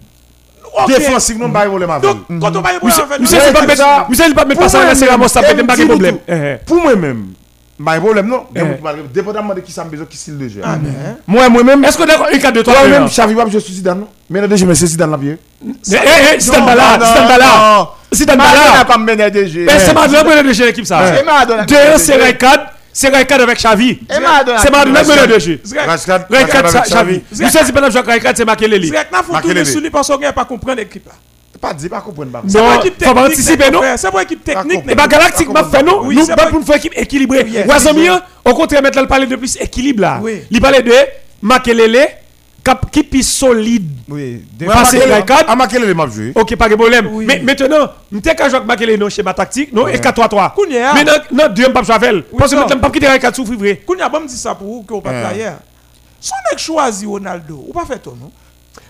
Défensif, 0.86 1.36
nous 1.36 1.48
n'avons 1.48 1.52
pas 1.52 1.64
de 1.64 1.68
problème 1.68 1.90
avec 1.90 2.02
Donc, 2.02 2.40
quand 2.40 2.56
on 2.56 2.60
va 2.60 2.72
y 2.72 2.76
avoir 2.76 3.20
Monsieur, 3.20 3.38
c'est 3.44 3.52
pas 3.52 3.66
mettre, 3.66 3.84
c'est 4.12 4.34
pas 4.34 4.44
mettre 4.44 5.08
Ramos, 5.08 5.28
ça 5.28 5.42
pas 5.42 5.54
de 5.54 5.84
problème. 5.84 6.18
Pour 6.66 6.80
moi-même, 6.80 7.26
pas 7.84 7.94
de 7.96 8.00
problème, 8.00 8.26
non? 8.26 8.46
Dépendamment 9.12 9.54
de 9.54 9.60
qui 9.60 9.72
ça 9.72 9.84
me 9.84 9.90
besoin, 9.90 10.06
qui 10.06 10.16
style 10.16 10.38
de 10.38 10.48
jeu. 10.48 10.62
Moi, 11.26 11.48
moi-même. 11.48 11.84
Est-ce 11.84 11.96
que 11.96 12.06
d'accord, 12.06 12.28
un 12.32 12.38
cas 12.38 12.50
de 12.50 12.62
toi 12.62 12.74
Moi-même, 12.80 13.06
Xavi, 13.06 13.34
je 13.50 13.58
suis 13.58 13.74
Zidane, 13.74 14.00
non? 14.00 14.08
Mais 14.28 14.46
déjà, 14.46 14.66
je 14.66 14.72
suis 14.74 14.86
Zidane, 14.86 15.10
la 15.10 15.16
vie. 15.16 15.36
Eh, 15.62 15.96
eh, 16.34 16.40
Zidane 16.40 16.66
Bala, 16.66 16.98
Zidane 17.04 17.28
Bala. 17.28 17.90
Zidane 18.12 18.38
Bala. 18.38 18.84
comme 18.86 19.04
ménage 19.04 19.32
Mais 19.34 19.78
c'est 19.78 19.94
Madonna 19.94 20.22
qui 20.22 20.28
menait 20.28 20.42
de 20.42 20.64
l'équipe, 20.64 20.86
ça. 20.86 21.00
C'est 21.14 21.24
Madonna. 21.24 21.64
Deux, 21.64 21.76
c'est 21.96 22.16
Raikad. 22.16 22.60
C'est 22.92 23.08
Raikad 23.08 23.40
avec 23.40 23.58
Xavi. 23.58 24.00
C'est 24.08 24.16
qui 24.16 24.90
menait 24.90 25.26
de 25.26 25.38
jeu. 25.38 25.60
Raikad 25.76 26.26
avec 26.30 26.84
Xavi. 26.84 27.22
Vous 27.30 27.48
savez, 27.48 27.64
c'est 27.66 27.72
pas 27.72 27.80
le 27.80 27.90
joueur 27.90 28.04
Raikad, 28.04 28.36
c'est 28.36 28.44
Makelele. 28.44 28.92
Faut 29.24 29.40
tourner 29.40 29.64
sur 29.64 29.80
lui 29.80 29.90
parce 29.90 30.08
qu'on 30.08 30.18
n'a 30.18 30.32
pas 30.32 30.44
compris 30.44 30.74
l'équipe 30.76 31.06
là. 31.06 31.12
Pas 31.58 31.74
dire, 31.74 31.90
pas 31.90 32.00
comprendre. 32.00 32.42
C'est 32.46 32.58
pour 32.58 32.72
équipe 32.74 32.98
technique. 32.98 33.18
Faut 33.18 33.24
anticiper, 33.24 33.70
non? 33.70 33.80
C'est 33.96 34.10
pour 34.10 34.20
équipe 34.20 34.44
technique. 34.44 34.82
Et 34.88 34.94
bah, 34.94 35.06
Galactique 35.06 35.48
m'a 35.50 35.64
fait, 35.64 35.82
non? 35.82 36.04
Nous, 36.04 36.26
pas 36.26 36.46
pour 36.46 36.58
une 36.58 36.66
fois 36.66 36.76
équipe 36.76 36.96
équilibrée. 36.96 37.64
Ouazamia, 37.66 38.22
au 38.44 38.54
contraire, 38.54 38.82
maintenant, 38.82 39.02
il 39.02 39.08
parlait 39.08 39.26
de 39.26 39.36
plus 39.36 39.56
équilibre 39.60 40.02
là. 40.02 40.20
Il 40.50 40.60
parlait 40.60 40.82
de 40.82 40.92
Makelele. 41.42 42.08
Qui 42.92 43.00
est 43.00 43.22
solide. 43.22 43.90
Oui. 44.08 44.44
Passer 44.66 44.98
Raikad. 44.98 45.46
À 45.48 45.56
Makelele, 45.56 45.94
m'a 45.94 46.06
joué. 46.06 46.32
Ok, 46.34 46.54
pas 46.56 46.68
de 46.68 46.74
problème. 46.74 47.08
Mais 47.26 47.40
maintenant, 47.40 47.88
nous 48.12 48.20
t'es 48.20 48.34
qu'à 48.34 48.48
jouer 48.48 48.56
avec 48.56 48.68
Makelele 48.68 48.98
dans 48.98 49.08
schéma 49.08 49.32
tactique, 49.32 49.72
non 49.72 49.88
Et 49.88 49.96
4-3-3. 49.96 50.52
Mais 50.94 51.04
non, 51.32 51.48
deux, 51.48 51.72
pas 51.72 51.82
Javel. 51.82 52.22
Parce 52.38 52.52
que 52.52 52.56
maintenant, 52.56 52.78
pas 52.78 52.90
quitter 52.90 53.08
Raikad 53.08 53.34
souffrir 53.34 53.58
vrai. 53.58 53.76
Kounia, 53.84 54.08
bon, 54.08 54.20
me 54.20 54.26
dit 54.28 54.36
ça 54.36 54.54
pour 54.54 54.66
vous, 54.66 54.82
que 54.82 54.92
vous 54.92 55.00
pas 55.00 55.32
hier. 55.34 55.58
Son 56.20 56.34
mec 56.50 56.58
choisi 56.58 57.06
Ronaldo, 57.06 57.64
ou 57.66 57.72
pas 57.72 57.86
fait 57.86 57.98
ton 57.98 58.10
non? 58.10 58.30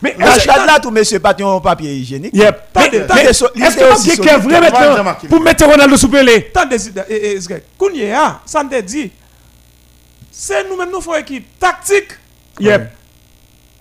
Mais 0.02 0.16
est-ce 0.18 0.44
que 0.44 0.66
là, 0.66 0.78
tout 0.80 0.90
monsieur 0.90 1.18
pas 1.20 1.34
un 1.38 1.60
papier 1.60 1.94
hygiénique 1.94 2.34
Yep. 2.34 2.68
Mais 2.76 2.86
est-ce 3.24 3.44
que 3.44 4.16
quelqu'un 4.16 4.38
vrai 4.38 4.60
maintenant 4.60 5.14
pour 5.28 5.40
mettre 5.40 5.64
Ronaldo 5.66 5.96
sous 5.96 6.08
Pelé? 6.08 6.50
Tendez, 6.52 6.76
Kounia, 7.78 8.40
ça 8.44 8.62
me 8.62 8.80
dit, 8.82 9.10
c'est 10.30 10.68
nous-mêmes, 10.68 10.90
nous 10.90 11.00
faisons 11.00 11.16
équipe 11.16 11.58
tactique. 11.58 12.12
Yep. 12.58 12.92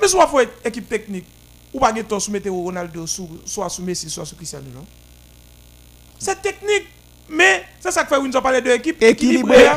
Mais 0.02 0.08
soit 0.08 0.28
faut 0.28 0.42
équipe 0.64 0.88
technique, 0.88 1.26
ou 1.74 1.80
pas 1.80 1.92
de 1.92 2.20
sous 2.20 2.32
mettre 2.32 2.50
Ronaldo, 2.50 3.06
soit 3.08 3.70
sous 3.70 3.82
Messi, 3.84 4.10
soit 4.10 4.26
sous 4.26 4.36
Cristiano, 4.36 4.66
non? 4.74 4.86
C'est 6.18 6.42
technique. 6.42 6.88
Mais 7.32 7.64
c'est 7.80 7.92
ça 7.92 8.04
que 8.04 8.10
fait 8.10 8.18
Windsor 8.20 8.42
parler 8.42 8.60
de 8.60 8.72
équipe 8.72 9.02
équilibrée. 9.04 9.68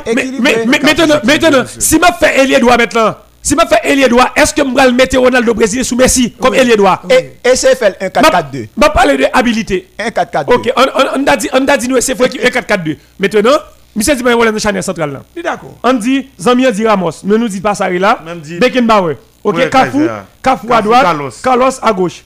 Mais, 0.40 0.64
maintenant, 0.64 1.20
maintenant, 1.22 1.64
si 1.66 1.96
je 1.96 2.14
fais 2.18 2.42
Elie 2.42 2.54
Edouard 2.54 2.78
maintenant, 2.78 3.14
si 3.42 3.56
je 3.60 3.66
fais 3.68 3.92
Elie 3.92 4.04
Edouard, 4.04 4.32
est-ce 4.36 4.54
que 4.54 4.62
je 4.62 4.74
vais 4.74 4.92
mettre 4.92 5.18
Ronaldo 5.18 5.52
Brésilien 5.52 5.82
sous 5.82 5.96
Messi 5.96 6.32
comme 6.32 6.54
Elie 6.54 6.72
Edouard 6.72 7.02
Et, 7.10 7.32
et 7.50 7.56
c'est 7.56 7.74
fait 7.74 7.96
un 8.00 8.06
4-4-2. 8.08 8.44
Je 8.52 8.58
vais 8.60 8.90
parler 8.94 9.16
de 9.16 9.24
habilité. 9.32 9.88
Un 9.98 10.08
4-4-2. 10.08 10.54
Ok, 10.54 10.72
on, 10.76 11.26
a 11.26 11.36
dit, 11.36 11.48
on 11.52 11.66
a 11.66 11.76
dit 11.76 11.88
nous, 11.88 12.00
c'est 12.00 12.12
un 12.20 12.24
4-4-2. 12.26 12.96
Maintenant, 13.18 13.50
Monsieur 13.94 14.14
dit, 14.14 14.22
on 14.24 14.42
est 14.56 14.58
chanel 14.58 14.82
central 14.82 15.12
là. 15.12 15.42
D'accord. 15.42 15.74
On 15.82 15.92
dit, 15.92 16.28
Zamia 16.38 16.72
dit 16.72 16.86
Ramos, 16.86 17.10
ne 17.24 17.36
nous 17.36 17.48
dit 17.48 17.60
pas 17.60 17.74
ça 17.74 17.90
là. 17.90 18.20
Beckenbauer. 18.60 19.16
Ok, 19.44 19.68
Kafou, 19.68 20.02
Kafou 20.42 20.72
à 20.72 20.80
droite, 20.80 21.06
Carlos 21.42 21.70
à 21.82 21.92
gauche. 21.92 22.24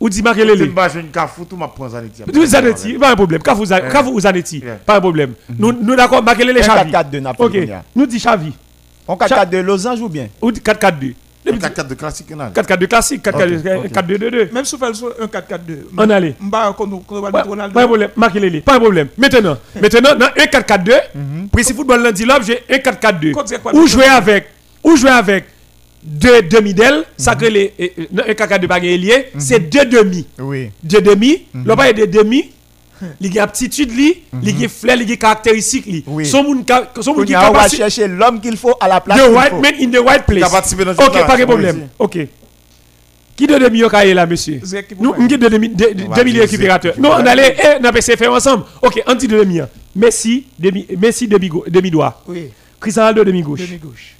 Ou 0.00 0.08
dit 0.10 0.22
marquer 0.22 0.44
les 0.44 0.72
Kafou, 1.12 1.44
tout 1.44 1.56
m'a 1.56 1.68
pris 1.68 1.90
Zanetti. 1.90 2.22
Tout 2.32 2.46
Zanetti, 2.46 2.94
pas 2.94 3.10
un 3.12 3.14
problème. 3.16 3.42
Kafou, 3.42 3.64
Zanetti, 4.20 4.62
pas 4.84 4.96
un 4.96 5.00
problème. 5.00 5.34
Nous, 5.58 5.94
d'accord, 5.94 6.22
marquer 6.22 6.44
les 6.44 6.62
Chavi. 6.62 6.90
4-4-2 6.90 7.34
Ok, 7.38 7.56
nous 7.94 8.06
dit 8.06 8.18
Chavi. 8.18 8.52
On 9.08 9.16
4-4-2 9.16 9.60
Losange 9.60 10.00
ou 10.00 10.08
bien? 10.08 10.28
Ou 10.40 10.50
4-4-2. 10.50 11.14
4-4 11.52 11.86
de 11.88 11.94
classique. 11.94 12.26
4-4 12.30 12.86
classique, 12.86 13.24
4-4-2-2. 13.24 14.52
Même 14.52 14.64
si 14.64 14.74
on 14.74 14.78
fait 14.78 14.86
un 14.86 15.26
4-4-2. 15.26 15.58
On 15.96 16.10
allait. 16.10 16.34
Pas 16.50 16.70
de 16.70 17.86
problème, 17.86 18.10
marquez 18.16 18.40
les 18.40 18.60
Pas 18.60 18.74
de 18.74 18.78
problème. 18.80 19.08
Maintenant, 19.16 19.56
maintenant, 19.80 20.14
dans 20.16 20.26
un 20.26 20.44
4-4-2, 20.44 20.92
Précis 21.52 21.74
Football 21.74 22.02
lundi 22.02 22.24
là, 22.24 22.38
j'ai 22.44 22.62
un 22.68 22.78
4-4-2. 22.78 23.74
Ou 23.74 23.86
jouer 23.86 24.06
avec, 24.06 24.48
ou 24.82 24.96
jouer 24.96 25.10
avec 25.10 25.44
deux 26.02 26.42
demi 26.42 26.74
d'ailes, 26.74 27.04
ça 27.16 27.34
que 27.34 27.46
les 27.46 27.72
un 28.16 28.32
4-4-2 28.32 28.66
pas 28.66 28.78
lié, 28.78 29.28
c'est 29.38 29.60
deux 29.70 29.84
demi. 29.84 30.26
Oui. 30.38 30.70
Deux 30.82 31.00
demi, 31.00 31.46
là 31.64 31.76
pas 31.76 31.92
des 31.92 32.06
demi, 32.06 32.50
il 33.20 33.34
y 33.34 33.38
a 33.38 33.44
aptitude 33.44 33.90
li, 33.90 34.22
il 34.42 34.60
y 34.60 34.64
a 34.64 34.68
flair, 34.68 34.96
il 35.00 35.08
y 35.08 35.12
a 35.12 35.16
caractéristique 35.16 35.86
li. 35.86 36.04
Son 36.24 36.42
monde 36.42 36.64
son 37.00 37.14
monde 37.14 37.24
qui 37.24 37.32
capable 37.32 37.70
chercher 37.70 38.08
l'homme 38.08 38.40
qu'il 38.40 38.56
faut 38.56 38.74
à 38.80 38.88
la 38.88 39.00
place 39.00 39.18
The 39.18 39.30
white 39.30 39.52
man 39.52 39.74
in 39.80 39.90
the 39.90 40.04
white 40.04 40.24
place. 40.26 40.52
OK, 40.98 41.26
pas 41.26 41.36
de 41.36 41.44
problème. 41.44 41.88
OK. 41.98 42.18
Qui 43.36 43.46
de 43.46 43.58
demi 43.58 43.82
est 43.82 44.14
là 44.14 44.26
monsieur? 44.26 44.60
Nous 44.98 45.12
on 45.16 45.26
de 45.26 45.36
demi 45.36 45.68
demi 45.68 46.38
récupérateur. 46.38 46.94
Non, 46.98 47.10
on 47.12 47.26
allait 47.26 47.54
eh 47.62 47.78
on 47.80 47.84
a 47.84 47.92
faire 47.92 48.32
ensemble. 48.32 48.64
OK, 48.80 49.02
on 49.06 49.14
dit 49.14 49.28
de 49.28 49.38
demi. 49.38 49.60
Messi 49.94 50.46
demi 50.58 50.86
Messi 50.98 51.28
demi 51.28 51.50
demi 51.68 51.90
droit. 51.90 52.22
Oui. 52.26 52.50
Cristiano 52.80 53.08
Ronaldo 53.08 53.24
demi 53.24 53.42
gauche. 53.42 53.60
Demi 53.60 53.78
gauche. 53.78 54.16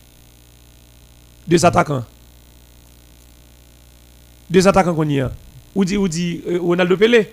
Deux 1.49 1.65
attaquants. 1.65 2.05
Deux 4.51 4.69
attaquants 4.69 4.95
qu'on 4.95 5.09
y 5.09 5.21
a. 5.21 5.33
Ou 5.75 5.85
dit 5.85 5.97
ou 5.97 6.09
dit 6.09 6.43
Ronaldo 6.61 6.97
Pelé 6.97 7.31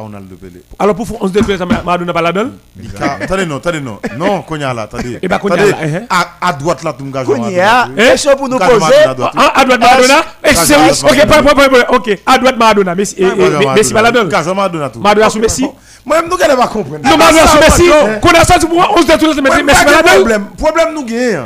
Ronaldo 0.00 0.36
Pelé. 0.36 0.62
Alors 0.78 0.94
pour 0.94 1.22
11 1.22 1.32
de 1.32 1.40
plus, 1.40 1.58
Maradona 1.84 2.12
pas 2.12 2.22
là-dedans 2.22 2.50
Attendez, 3.20 3.46
non, 3.46 3.56
attendez, 3.56 3.80
non. 3.80 3.98
Non, 4.16 4.42
Konya 4.42 4.72
là, 4.72 4.82
attendez. 4.82 5.18
Et 5.22 5.28
bien 5.28 5.38
Konya 5.38 5.66
là. 5.66 5.76
À 6.40 6.52
droite 6.52 6.82
là, 6.82 6.92
tout 6.92 7.04
le 7.04 7.10
monde 7.10 7.24
Konya, 7.26 7.88
question 7.96 8.36
pour 8.36 8.48
nous 8.48 8.58
poser. 8.58 8.94
À 9.04 9.64
droite 9.64 9.80
Maradona? 9.80 10.24
C'est 10.54 10.76
oui, 10.76 10.90
ok, 11.02 11.26
pas 11.26 11.42
problème. 11.42 11.84
Ok, 11.90 12.18
à 12.26 12.38
droite 12.38 12.56
Maradona. 12.56 12.94
Messi. 12.94 13.16
Maradona 13.92 14.88
tout. 14.90 15.00
Maradona 15.00 15.30
sous 15.30 15.38
Messi. 15.38 15.66
Moi-même, 16.04 16.28
nous 16.28 16.36
pas 16.36 16.66
comprendre. 16.66 16.98
Non, 17.04 17.16
Maradona 17.16 17.46
sous 17.46 17.58
Messi. 17.58 17.90
A 18.34 18.44
sorti 18.44 18.66
pour 18.66 18.78
11 18.96 19.06
de 19.06 19.12
plus, 19.16 19.40
Messi 19.40 19.84
pas 19.84 19.90
là-dedans. 19.90 20.12
Problème, 20.14 20.46
problème 20.58 20.88
nous 20.94 21.04
gagnons. 21.04 21.44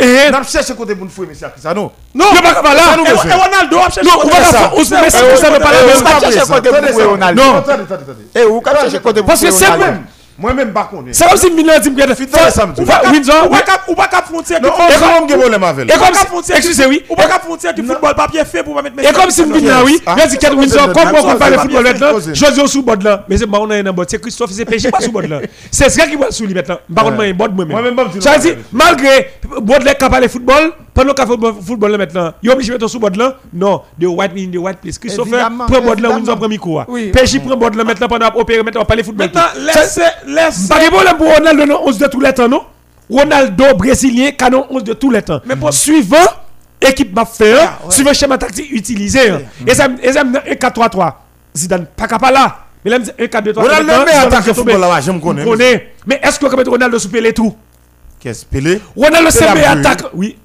Côté 0.76 0.94
pour 0.94 1.04
nous 1.04 1.10
fouiller 1.10 1.30
Messi 1.30 1.44
à 1.44 1.48
Cristiano. 1.48 1.92
Non, 2.14 2.26
il 2.32 2.40
pas 2.40 2.74
là. 2.74 2.96
Et 2.96 3.32
Ronaldo, 3.32 3.76
non, 3.76 4.12
on 4.24 4.28
va 4.28 4.36
faire 4.36 4.72
11 4.76 4.90
Messi, 4.90 5.18
Cristiano 5.18 5.58
pas 5.58 5.72
là-dedans. 5.72 6.20
chercher 6.20 6.52
côté 6.52 6.68
pour 6.70 6.80
nous 6.80 7.10
Ronaldo. 7.10 7.42
Non. 7.42 7.56
Attendez, 7.56 7.82
attendez, 7.82 8.02
attendez. 8.02 8.26
Et 8.36 8.44
où 8.44 8.62
chercher 8.62 9.00
côté 9.00 9.22
Parce 9.22 9.40
que 9.40 9.50
c'est 9.50 9.76
même. 9.76 10.04
Moi-même, 10.38 10.70
pas 10.70 10.84
connaître. 10.84 11.16
C'est 11.16 11.26
comme 11.26 11.38
si 11.38 11.50
Milan 11.50 11.74
dit 11.82 11.94
que 11.94 12.14
Fidèle 12.14 12.52
samedi. 12.52 12.82
Windsor. 12.82 13.48
Ou 13.88 13.94
pas 13.94 14.06
cap 14.06 14.26
frontière. 14.26 14.60
Problème 14.60 15.64
avec. 15.64 15.88
Et 15.90 15.98
comme 15.98 16.42
si, 16.42 16.52
excusez 16.52 16.86
oui. 16.86 17.02
Ou 17.08 17.14
pas 17.14 17.26
cap 17.26 17.42
frontière 17.42 17.72
du 17.72 17.82
football 17.82 18.14
papier 18.14 18.44
fait 18.44 18.62
pour 18.62 18.74
pas 18.74 18.82
mettre 18.82 18.98
Et 18.98 19.12
comme 19.12 19.30
si 19.30 19.44
Milan 19.46 19.82
oui, 19.84 19.98
il 20.06 20.28
dit 20.28 20.36
que 20.38 20.54
Windsor 20.54 20.92
comme 20.92 21.08
on 21.14 21.22
compare 21.32 21.50
le 21.50 21.58
football 21.58 21.84
maintenant, 21.84 22.20
José 22.34 22.66
sous 22.66 22.82
bord 22.82 22.96
là, 23.02 23.24
mais 23.28 23.38
c'est 23.38 23.46
pas 23.46 23.58
on 23.58 23.92
bord, 23.92 24.04
c'est 24.06 24.20
Christophe 24.20 24.50
c'est 24.52 24.64
péché 24.66 24.90
pas 24.90 25.00
sous 25.00 25.10
bord 25.10 25.22
là. 25.22 25.40
C'est 25.70 25.88
ce 25.88 26.00
qui 26.02 26.16
va 26.16 26.30
sous 26.30 26.44
lui 26.44 26.54
maintenant. 26.54 26.78
Par 26.94 27.04
contre 27.04 27.16
moi 27.16 27.24
un 27.24 27.32
bord 27.32 27.48
moi 27.50 27.64
même. 27.64 27.96
Ça 28.20 28.36
dit 28.36 28.52
malgré 28.72 29.30
Baudelaire 29.62 29.96
capable 29.96 30.24
le 30.24 30.28
football 30.28 30.72
pendant 30.96 31.12
qu'il 31.12 31.26
fait 31.26 31.62
football 31.62 31.92
là 31.92 31.98
maintenant, 31.98 32.32
il 32.42 32.50
obligé 32.50 32.72
mettre 32.72 32.88
sous 32.88 32.98
bord 32.98 33.10
là? 33.10 33.36
Non, 33.52 33.82
the 34.00 34.06
white 34.06 34.32
in 34.36 34.50
the 34.50 34.56
white 34.56 34.78
place. 34.80 34.98
Christophe 34.98 35.28
prend 35.28 35.80
bord 35.82 35.96
là 35.96 36.10
Windsor 36.10 36.36
prend 36.38 36.48
micro. 36.48 36.80
Péché 37.12 37.38
prend 37.38 37.56
bord 37.56 37.70
là 37.70 37.84
maintenant 37.84 38.08
pendant 38.08 38.30
opérer 38.34 38.62
maintenant 38.62 38.84
parler 38.84 39.02
football. 39.02 39.26
Maintenant 39.26 39.62
laisse 39.74 40.00
laisse 40.26 40.68
problème 40.90 41.16
pour 41.18 41.26
Ronaldo 41.34 41.66
non? 41.66 41.80
11 41.84 41.98
de 41.98 42.06
tous 42.06 42.20
les 42.20 42.32
temps 42.32 42.48
non? 42.48 42.62
Ronaldo 43.10 43.74
brésilien 43.76 44.30
canon 44.32 44.64
11 44.70 44.84
de 44.84 44.92
tous 44.94 45.10
les 45.10 45.22
temps 45.22 45.40
mais 45.44 45.54
pour 45.54 45.72
suivant 45.72 46.16
équipe 46.80 47.14
m'a 47.14 47.24
fait 47.24 47.54
ah, 47.60 47.78
suivant 47.90 48.12
schéma 48.12 48.36
tactique 48.38 48.70
utilisé 48.72 49.20
et 49.66 49.74
ça 49.74 49.88
et 50.02 50.12
ça 50.12 50.22
1 50.22 50.54
4 50.54 50.72
3 50.74 50.88
3 50.88 51.24
Zidane 51.54 51.86
pas 51.94 52.06
capable 52.08 52.34
là. 52.34 52.58
Mais 52.84 52.90
là 52.90 52.98
1 53.18 53.26
4 53.26 53.44
2 53.44 53.52
3 53.52 53.64
Ronaldo 53.64 53.92
mais 54.06 54.12
attaque 54.12 54.52
football 54.54 54.80
là 54.80 55.00
je 55.00 55.10
me 55.12 55.20
connais. 55.20 55.92
Mais 56.06 56.20
est-ce 56.22 56.40
que 56.40 56.56
mettre 56.56 56.70
Ronaldo 56.70 56.98
sous 56.98 57.10
Pelé 57.10 57.32
tout? 57.32 57.54
Qu'est-ce 58.18 58.46
Pelé? 58.46 58.80
Ronaldo 58.96 59.30
c'est 59.30 59.46
attaque 59.46 60.04
oui 60.14 60.36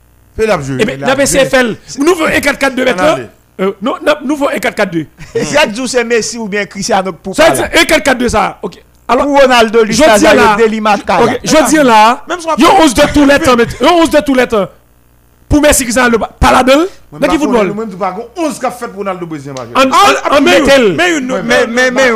Pelé 0.42 0.52
a 0.52 0.62
joué 0.62 0.82
et 0.82 0.98
la 0.98 1.16
PCFL 1.16 1.76
nous 2.00 2.16
veut 2.16 2.28
1 2.28 2.40
4 2.40 2.58
4 2.58 2.76
2 2.76 2.86
maintenant 2.86 3.18
euh, 3.60 3.74
non, 3.82 3.96
non, 4.06 4.14
nous 4.26 4.36
voulons 4.36 4.50
1 4.50 4.60
4 4.60 4.74
4 4.76 4.92
2. 4.92 5.06
Jacques 5.36 5.88
c'est 5.88 6.04
Messi 6.04 6.38
ou 6.38 6.48
bien 6.48 6.66
Cristiano 6.66 7.12
pour 7.14 7.36
Ça 7.36 7.52
1 7.52 7.86
4 7.86 8.02
4 8.04 8.18
2 8.18 8.30
ça. 8.30 8.58
OK. 8.62 8.82
Alors, 9.08 9.26
pour 9.26 9.42
Ronaldo, 9.42 9.84
lui, 9.84 9.94
je 9.94 10.04
dis 10.18 10.24
là, 10.24 10.56
okay, 10.56 11.40
je 11.44 11.70
dis 11.70 11.76
là, 11.76 12.24
il 12.58 12.64
y 12.64 12.66
a 12.66 12.74
11 12.82 12.94
de 12.94 13.02
tous 13.14 13.26
les 13.26 13.40
temps, 13.40 13.56
il 13.58 13.86
y 13.86 13.90
a 13.90 13.94
11 13.94 14.10
de 14.10 14.38
les 14.38 14.48
temps. 14.48 14.68
Pour 15.52 15.62
Messi 15.62 15.86
qui 15.86 15.92
le 15.92 16.18
pas 16.18 16.52
là 16.52 16.64
dedans 16.64 16.86
dans 17.12 17.28
qui 17.28 17.38
football? 17.38 17.74
Moi, 17.74 17.86
je 17.92 17.96
pas 17.98 18.16
11 18.38 18.58
qui 18.58 18.66
a 18.66 18.72
fait 18.72 18.88
pour 18.88 19.00
Ronaldo 19.00 19.26
brésilien. 19.26 19.54
En 20.32 20.42
metel. 20.42 20.96
Mais 20.96 21.20
mais 21.20 21.68
mais 21.68 21.92
mais 21.92 22.10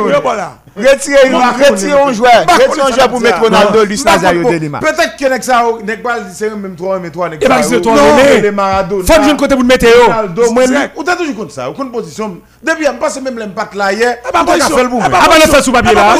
Retirez 0.76 1.30
retirez 1.30 1.92
un 1.92 2.12
joueur, 2.12 2.46
retirez 2.46 2.90
un 2.90 2.94
joueur 2.94 3.08
pour 3.08 3.20
mettre 3.20 3.40
Ronaldo 3.40 3.84
lui 3.84 4.02
Nazario 4.02 4.50
de 4.50 4.56
Lima. 4.56 4.80
Peut-être 4.80 5.16
que 5.16 5.42
ça 5.44 5.64
n'est 5.84 5.96
pas 5.98 6.16
c'est 6.32 6.50
même 6.50 6.74
3 6.74 6.98
mais 6.98 7.10
3 7.10 7.30
n'est 7.30 7.38
pas. 7.38 7.60
Et 7.60 8.40
les 8.40 8.50
Maradona. 8.50 9.04
Faut 9.04 9.20
que 9.20 9.36
côté 9.36 9.54
pour 9.54 9.64
mettre 9.64 9.86
Ronaldo, 10.06 10.50
moi 10.52 10.64
ou 10.96 11.02
t'as 11.02 11.16
toujours 11.16 11.34
compte 11.36 11.52
ça, 11.52 11.70
aucune 11.70 11.90
position? 11.90 12.38
Depuis 12.62 12.86
on 12.88 12.96
passe 12.96 13.20
même 13.20 13.38
l'impact 13.38 13.74
là 13.74 13.92
hier. 13.92 14.16
Ah 14.24 14.42
bah 14.44 14.52
fait 14.52 14.82
le 14.82 14.88
boum. 14.88 15.02
Ah 15.04 15.08
bah 15.10 15.62
sous 15.62 15.72
papier 15.72 15.94
là. 15.94 16.14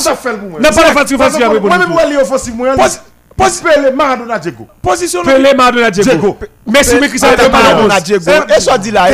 N'a 0.59 0.71
pas 0.71 1.07
sous 1.07 1.19
papier 1.19 1.45
avec 1.45 1.63
Moi 1.63 1.79
même 1.79 1.89
moi 1.89 2.03
Pelé 3.37 3.91
Maradona 3.91 4.39
Diego. 4.39 4.67
Position 4.83 5.23
Pelé 5.23 5.55
Maradona 5.55 5.91
Diego. 5.91 6.39
Messi 6.67 6.97
mais 7.01 7.09
Cristiano 7.09 7.49
Maradona 7.51 8.01
Diego. 8.01 8.31
Et 8.57 8.61
ça 8.61 8.79
dit 8.79 8.91
là. 8.91 9.09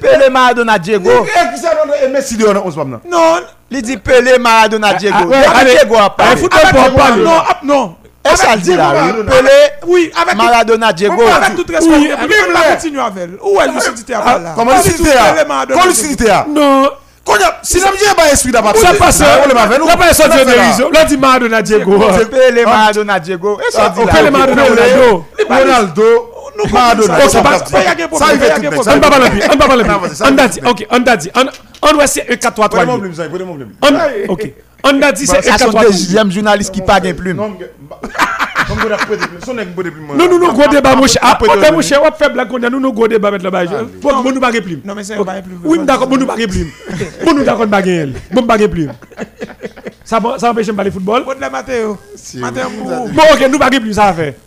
Pelé 0.00 0.30
Maradona 0.30 0.78
Diego. 0.78 1.10
Et 1.10 1.48
Cristiano 1.48 1.92
et 2.02 2.08
Messi 2.08 2.36
de 2.36 2.46
11 2.46 2.74
pas 2.74 2.84
Non, 2.84 3.40
il 3.70 3.82
dit 3.82 3.96
Pelé 3.96 4.38
Maradona 4.38 4.94
Diego. 4.94 5.30
Diego 5.64 5.96
a 5.96 6.10
parlé. 6.10 6.36
Football 6.36 6.60
pour 6.72 6.94
parler. 6.94 7.24
Non, 7.24 7.42
non. 7.62 7.96
Et 8.26 8.36
ça 8.36 8.56
dit 8.56 8.74
là, 8.74 8.92
Pelé 9.28 9.50
oui, 9.86 10.10
avec 10.20 10.36
Maradona 10.36 10.92
Diego. 10.92 11.22
Avec 11.22 11.56
tout 11.56 11.66
respect, 11.70 11.92
oui, 11.94 12.10
on 12.48 12.52
va 12.52 12.74
continuer 12.74 13.00
avec. 13.00 13.30
Où 13.42 13.60
est 13.60 13.68
lucidité 13.68 14.14
à 14.14 14.38
là? 14.38 14.52
Comment 14.56 14.76
lucidité 14.76 15.10
Comment 15.68 15.86
lucidité 15.86 16.32
Non. 16.48 16.90
Si 17.62 17.80
n'a 17.80 18.14
pas 18.14 18.30
esprit 18.32 18.52
d'abord. 18.52 18.76
Ça 18.76 18.92
passe. 18.94 19.22
On 19.22 19.96
pas 19.96 20.12
sorti 20.12 20.38
de 20.38 20.50
réseau. 20.50 20.90
Là 20.90 21.04
dit 21.04 21.16
Maradona 21.16 21.62
Diego. 21.62 21.98
Pelé 22.30 22.64
Maradona 22.64 23.18
Diego. 23.20 23.58
Pelé 24.12 24.30
Maradona 24.30 24.64
Ronaldo. 24.64 25.34
Ronaldo. 25.48 26.02
Maradona. 26.72 27.28
Ça 27.28 27.42
passe. 27.42 27.64
Ça 27.70 28.34
il 28.34 28.40
fait 28.40 28.54
tout. 28.54 28.76
On 28.76 28.82
va 28.82 29.00
parler. 29.00 29.30
On 29.52 29.56
va 29.56 29.66
parler. 29.66 29.84
On 30.20 30.38
a 30.38 30.48
dit. 30.48 30.60
OK, 30.64 30.86
on 30.90 31.02
a 31.02 31.16
dit. 31.16 31.30
On 31.82 31.92
doit 31.92 32.06
c'est 32.06 32.30
1 32.30 32.36
4 32.36 32.54
3 32.54 32.68
3. 32.68 32.84
OK. 34.28 34.52
On 34.84 35.02
a 35.02 35.12
dit 35.12 35.26
c'est 35.26 35.38
1 35.38 35.40
4 35.42 35.58
3 35.58 35.70
3. 35.70 35.84
deuxième 35.84 36.30
journaliste 36.30 36.72
qui 36.72 36.80
pas 36.82 37.00
de 37.00 37.12
plume. 37.12 37.40
Non, 40.16 40.28
non, 40.28 40.38
non, 40.38 40.52
gros 40.52 40.68
débat, 40.68 40.94
mon 40.96 41.06
cher. 41.06 41.22
Après, 41.24 41.72
mon 41.72 41.80
cher, 41.80 42.00
on 42.02 42.12
fait 42.12 42.30
blague, 42.30 42.50
nous, 42.52 42.80
nous, 42.80 42.92
gros 42.92 43.08
débat, 43.08 43.30
là-bas. 43.30 43.64
Pour 44.00 44.22
nous, 44.22 44.32
nous, 44.32 44.40
pas 44.40 44.52
plume. 44.52 44.80
Non, 44.84 44.94
mais 44.94 45.04
c'est 45.04 45.16
pas 45.16 45.42
plume. 45.42 45.60
Oui, 45.64 45.78
d'accord, 45.84 46.08
nous, 46.08 46.26
pas 46.26 46.34
plume. 46.34 46.70
Nous, 47.26 47.34
nous, 47.34 47.44
d'accord, 47.44 47.66
pas 47.68 47.80
elle. 47.80 48.14
Bon, 48.32 48.42
pas 48.42 48.58
plume. 48.58 48.92
Ça, 50.04 50.20
ça 50.38 50.50
empêche 50.50 50.66
de 50.66 50.72
parler 50.72 50.90
football? 50.90 51.24
Bon, 51.24 51.34
de 51.34 51.40
la 51.40 51.50
Mathéo. 51.50 51.98
Mathéo, 52.34 52.66
Bon, 52.84 53.22
ok, 53.32 53.48
nous, 53.50 53.58
pas 53.58 53.68
plume, 53.70 53.92
ça 53.92 54.12
faire. 54.12 54.34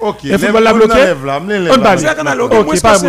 Ok, 0.00 0.22
le 0.24 0.38
football 0.38 0.62
l'a 0.62 0.72
bloqué? 0.72 0.94
On 1.70 1.78
parle. 1.80 1.98
Ok, 1.98 2.80
pas 2.80 2.98
un 2.98 3.04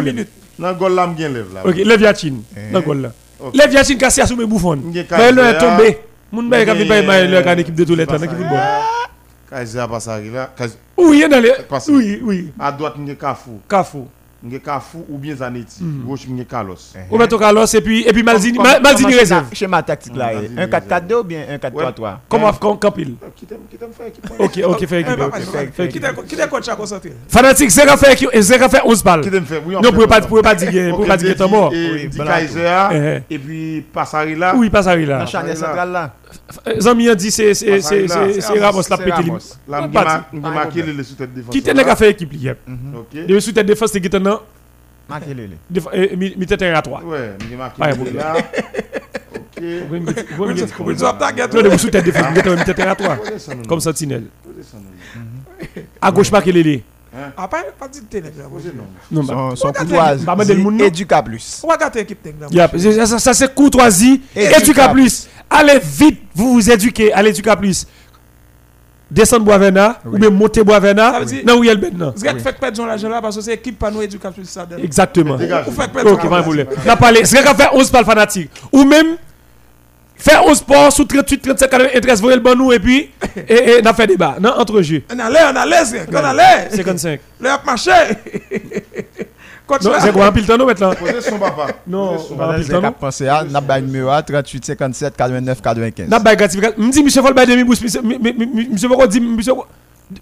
là, 0.89 1.07
lève 1.17 1.45
là. 1.53 1.61
Ok, 1.65 1.75
lève 1.77 2.01
là. 2.01 3.11
Yachin 3.53 3.95
cassé 3.95 4.21
à 4.21 4.27
sous 4.27 4.35
mes 4.35 4.45
bouffons. 4.45 4.79
Mais 5.11 5.31
le 5.31 5.43
est 5.43 5.57
tombé. 5.57 5.97
Moun 6.31 6.47
baye 6.49 6.65
ka 6.65 6.73
vi 6.73 6.85
baye 6.87 7.03
baye 7.05 7.27
le 7.27 7.41
kan 7.41 7.57
équipe 7.57 7.75
de 7.75 7.83
tous 7.83 7.95
les 7.95 8.05
temps 8.05 8.13
dans 8.17 8.29
football. 8.29 8.59
Kazi 9.51 9.77
a 9.79 9.87
passé 9.87 10.09
là. 10.33 10.49
Oui, 10.97 11.17
il 11.17 11.19
y 11.19 11.23
a 11.33 11.41
les. 11.41 11.51
Oui, 11.89 12.19
oui. 12.23 12.53
À 12.59 12.71
droite, 12.71 12.93
il 12.97 13.07
y 13.07 13.11
a 13.11 13.15
Kafou. 13.15 13.59
Kafou. 13.67 14.07
Nge 14.43 14.59
Kafou 14.59 15.05
ou 15.07 15.19
bien 15.19 15.35
Zanetti. 15.35 15.83
Gauche, 16.03 16.27
Nge 16.27 16.47
Carlos. 16.47 16.75
Roberto 17.11 17.37
Carlos 17.37 17.63
et 17.65 17.81
puis, 17.81 18.01
et 18.07 18.11
puis 18.11 18.23
Malzini, 18.23 18.57
Comme- 18.57 18.65
comme- 18.65 18.81
Malzini 18.81 19.13
réserve. 19.13 19.45
schéma- 19.53 19.83
tactique 19.83 20.15
là. 20.15 20.33
Malzini 20.33 20.59
Un 20.61 20.67
4-4-2 20.67 21.15
ou 21.19 21.23
bien 21.23 21.41
un 21.47 21.57
4-3-3 21.59 22.21
Comment 22.27 22.51
faire 23.93 24.07
équipe 24.07 24.25
Ok, 24.39 24.61
ok, 24.65 24.87
fait 24.87 25.01
Eh, 25.01 25.03
équipe. 25.03 25.75
Fait 25.75 25.87
Qui 25.89 26.35
t'a 26.35 26.47
coach 26.47 26.67
à 26.69 26.75
concentrer 26.75 27.13
Fanatique, 27.27 27.69
c'est 27.69 27.85
faire 27.97 28.11
équipe- 28.13 28.29
c'est 28.41 28.57
qu'à 28.57 28.69
faire 28.69 28.87
11 28.87 29.03
balles. 29.03 29.21
Qui 29.21 29.29
faire 29.45 29.61
Oui, 29.63 29.75
on 29.75 29.79
Non, 29.81 29.89
fait 29.89 29.95
pouvez 29.95 30.07
pas, 30.07 30.21
dire, 30.21 30.27
que 30.71 31.27
t'es 31.27 31.35
Di- 32.07 32.17
mort. 32.17 32.25
Kaiser, 32.25 32.87
Eh, 33.29 33.33
et 33.35 33.37
puis 33.37 33.81
Passarilla. 33.93 34.55
Oui, 34.55 34.71
pas 34.71 34.81
ça, 34.81 34.95
Dans 34.95 35.05
là. 35.05 35.19
la 35.19 35.25
charnière 35.27 35.57
centrale 35.57 35.91
là. 35.91 36.13
Zami 36.79 37.09
a 37.09 37.17
C'est 37.19 37.53
c'est 37.53 38.59
Ramos 38.59 38.77
la 38.77 38.81
c'est 38.81 38.97
pété. 38.97 39.11
Ramos. 39.11 39.37
Là, 39.67 39.87
Pas 39.87 40.25
je 40.31 40.37
vais 40.39 40.41
marquer 40.41 40.81
les 40.83 41.03
sous-têtes 41.03 41.33
défense. 41.33 41.51
Qui 41.53 41.61
t'es 41.61 41.73
les 41.73 41.83
gars 41.83 41.95
fait 41.95 42.11
équipe, 42.11 42.33
hier 42.33 42.55
Ok. 42.95 43.07
Le 43.27 43.39
sous-tête 43.39 43.65
défense, 43.65 43.91
c'est 43.91 44.01
qui 44.01 44.09
t'en 44.09 44.25
a 44.25 44.41
Marquez-le. 45.09 45.49
déf- 45.71 45.89
eh, 45.93 46.15
mi 46.15 46.33
mi 46.37 46.45
tête 46.45 46.61
à 46.61 46.81
3. 46.81 47.03
Ouais, 47.03 47.33
je 47.41 47.47
vais 47.47 47.55
marquer 47.57 47.81
Ouais, 47.81 47.91
les 47.91 47.97
bon. 47.97 48.17
là. 48.17 48.33
Ok. 48.37 49.63
Vous 49.89 49.95
me 49.95 49.99
dites- 50.13 50.25
vous 50.37 50.45
me 50.45 50.53
dites- 50.53 50.73
Vous 50.77 50.93
doivent 50.93 51.17
target. 51.17 51.47
Non, 51.53 51.61
le 51.61 51.77
sous-tête 51.77 52.05
défense, 52.05 52.35
mi 52.35 52.63
tête 52.63 52.79
à 52.79 52.95
3. 52.95 53.15
Posez 53.17 53.39
ça, 53.39 53.53
non, 53.55 53.63
Comme 53.63 53.79
non. 56.79 56.90
À. 57.13 57.47
Posez 57.47 58.71
non. 58.73 58.85
Non, 59.11 59.23
bah. 59.23 59.55
Son, 59.55 59.71
non? 60.71 60.85
Éduca 60.85 61.21
plus. 61.21 61.61
C'est 63.17 63.53
courtoisie. 63.53 64.21
Éduca 64.35 64.59
Éduca 64.59 64.89
plus. 64.89 65.27
Allez 65.49 65.79
vite, 65.83 66.21
vous 66.33 66.53
vous 66.53 66.71
éduquez. 66.71 67.11
Allez, 67.11 67.31
Éduca 67.31 67.57
plus. 67.57 67.85
Descendre 69.09 69.43
Boisvena, 69.43 69.99
ou 70.05 70.17
bien 70.17 70.29
monter 70.29 70.63
Boisvena. 70.63 71.19
Non, 71.45 71.57
où 71.57 71.63
a 71.69 71.75
qui 71.75 72.39
fait 72.39 72.57
perdre 72.57 72.85
l'argent 72.85 73.09
là 73.09 73.21
parce 73.21 73.35
que 73.35 73.41
c'est 73.41 73.51
l'équipe 73.51 73.77
pas 73.77 73.91
nous 73.91 74.01
éducation 74.01 74.41
ça. 74.45 74.65
Exactement. 74.81 75.35
Vous 75.35 75.71
faites 75.73 75.91
perdre 75.91 76.13
Ok, 76.13 76.29
pas 76.29 76.89
a 76.89 76.95
parlé. 76.95 77.25
C'est 77.25 77.43
faire 77.43 77.73
11 77.73 77.91
balles 77.91 78.05
fanatiques. 78.05 78.51
Ou 78.71 78.85
même, 78.85 79.17
faire 80.21 80.45
11 80.45 80.57
sports 80.57 80.91
sous 80.91 81.05
38, 81.05 81.41
35, 81.41 81.69
93, 81.69 82.21
voyez 82.21 82.37
le 82.37 82.41
bon 82.43 82.55
nous 82.55 82.71
et 82.71 82.79
puis, 82.79 83.09
et, 83.47 83.53
et, 83.53 83.81
on 83.81 83.85
a 83.85 83.93
fait 83.93 84.07
débat. 84.07 84.37
Non, 84.39 84.53
entre 84.57 84.81
jeux. 84.81 85.03
On 85.13 85.19
allait, 85.19 85.39
on 85.51 85.55
allait, 85.55 86.05
on 86.11 86.15
allait. 86.15 86.69
55. 86.71 87.19
Le 87.39 87.49
a 87.49 87.61
marché. 87.65 87.91
Non, 89.83 89.91
c'est 90.01 90.11
quoi, 90.11 90.25
un 90.25 90.31
pile 90.31 90.45
temps, 90.45 90.57
maintenant? 90.65 90.93
Posez 90.93 91.21
son 91.21 91.39
papa. 91.39 91.67
Non, 91.87 92.17
on 92.29 92.35
le 92.35 92.75
a 92.75 92.81
temps, 92.81 92.91
pensé 92.91 93.27
à 93.27 93.43
n'a 93.43 93.61
pas 93.61 93.79
numéro 93.79 94.09
à 94.09 94.21
38 94.21 94.65
57 94.65 95.15
89 95.15 95.61
95. 95.61 96.09
N'a 96.09 96.19
pas 96.19 96.35
gratification. 96.35 96.75
Me 96.77 96.91
dit, 96.91 97.03
monsieur 97.03 97.21
bah, 97.33 97.45
demi 97.45 97.63
bouche, 97.63 97.81
monsieur, 97.81 98.01
mi- 98.01 98.19
mi- 98.19 98.33
mi- 98.33 98.67
monsieur 98.69 98.89
Foucault 98.89 99.07
dit, 99.07 99.21
monsieur, 99.21 99.53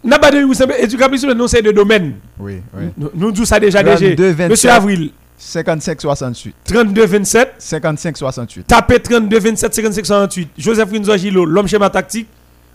n'a 0.04 0.20
pas 0.20 0.30
demi 0.30 0.46
bouche, 0.46 0.58
éducation, 0.78 1.34
non, 1.34 1.48
c'est 1.48 1.62
de 1.62 1.72
domaine. 1.72 2.14
Oui, 2.40 2.62
oui. 2.78 2.84
Nous, 2.98 3.10
nous 3.16 3.32
disons 3.32 3.46
ça 3.46 3.60
déjà, 3.60 3.84
32, 3.84 4.16
déjà. 4.16 4.28
27. 4.34 4.50
Monsieur 4.52 4.70
Avril, 4.70 5.12
55 5.42 6.02
68. 6.02 6.56
32, 6.66 7.06
27. 7.06 7.54
55 7.58 8.18
68. 8.18 8.68
Tapez 8.68 9.00
32, 9.00 9.40
27, 9.40 9.74
55, 9.74 10.06
68. 10.06 10.50
Joseph 10.58 10.92
Rinzo 10.92 11.16
Gilo, 11.18 11.46
l'homme 11.46 11.68
schéma 11.68 11.90
tactique. 11.90 12.28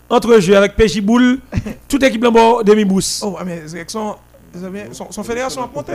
Entre 0.09 0.39
jeu 0.39 0.55
avec 0.57 0.75
Péchi 0.75 1.01
Boule, 1.01 1.39
toute 1.87 2.03
équipe 2.03 2.23
là-bas, 2.23 2.63
demi-bousse. 2.63 3.21
Oh, 3.25 3.37
mais 3.45 3.61
c'est 3.65 3.83
que 3.85 3.91
son, 3.91 4.15
son, 4.91 5.07
son 5.11 5.23
fédération 5.23 5.63
a 5.63 5.69
monté. 5.73 5.93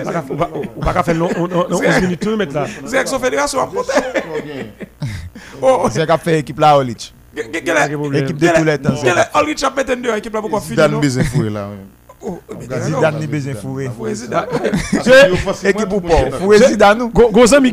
On 0.77 0.81
va 0.85 1.03
faire 1.05 1.15
long- 1.15 1.29
on- 1.37 1.45
on- 1.45 1.67
on- 1.71 1.75
11 1.77 2.01
minutes 2.03 2.21
tout 2.21 2.37
mettre 2.37 2.55
là. 2.55 2.67
C'est 2.87 3.05
que 3.05 3.09
son 3.09 3.21
fédération 3.21 3.61
a 3.61 3.67
monté. 3.67 3.93
Oh, 5.63 5.89
Zek 5.91 6.11
a 6.11 6.19
fait 6.19 6.41
équipe 6.41 6.59
là, 6.59 6.77
Olich. 6.79 7.13
Équipe 7.37 8.37
de 8.39 8.49
tous 8.49 8.65
les 8.65 8.79
temps. 8.79 8.95
Ulrich 9.41 9.63
a 9.63 9.71
pété 9.71 9.95
deux 9.97 10.17
équipe 10.17 10.35
là 10.35 10.41
pourquoi 10.41 10.61
finir 10.61 10.77
foué 11.25 11.51
là. 11.51 11.69
Oh, 11.73 12.00
Zidane 12.83 13.19
ni 13.21 13.27
besoin 13.27 13.55
fourré. 13.55 13.91
Zidane. 14.15 14.47
Équipe 15.65 15.89
Fourré 16.39 16.59
Zidane 16.59 16.99
nous. 16.99 17.09
Go- 17.09 17.31
Gozan 17.33 17.61
mi 17.61 17.73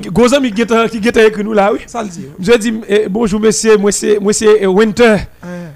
qui 0.52 0.64
geta 1.02 1.26
écrit 1.26 1.44
nous 1.44 1.54
là, 1.54 1.72
oui. 1.74 1.80
Je 2.40 2.58
dis 2.58 2.74
eh, 2.88 3.08
bonjour 3.10 3.40
monsieur, 3.40 3.78
moi 3.78 3.92
c'est 3.92 4.20
moi 4.20 4.34
c'est 4.34 4.58
eh, 4.62 4.68
Winter. 4.68 5.18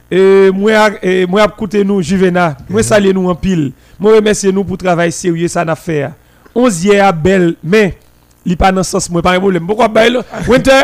Et 0.09 0.49
moi 0.51 0.89
eh, 1.01 1.25
moi 1.25 1.47
nous 1.85 2.01
Juvena. 2.01 2.57
Moi 2.69 2.83
saluer 2.83 3.13
nous 3.13 3.29
en 3.29 3.35
pile. 3.35 3.71
Moi 3.99 4.15
remercier 4.15 4.51
nous 4.51 4.63
pour 4.63 4.77
travail 4.77 5.11
sérieux 5.11 5.47
ça 5.47 5.65
n'a 5.65 5.75
fait. 5.75 6.09
11 6.55 6.83
hier 6.85 7.05
à 7.05 7.11
belle 7.11 7.55
mais 7.63 7.97
li 8.45 8.55
pas 8.55 8.71
dans 8.71 8.83
sens 8.83 9.09
moi 9.09 9.21
pas 9.21 9.33
de 9.33 9.39
problème. 9.39 9.65
Pourquoi 9.65 9.87
belle? 9.87 10.19
Winter 10.47 10.81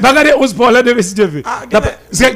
Pas 0.00 0.08
regarder 0.10 0.32
11 0.38 0.54
pour 0.54 0.70
là 0.70 0.82
de 0.82 1.00
si 1.00 1.14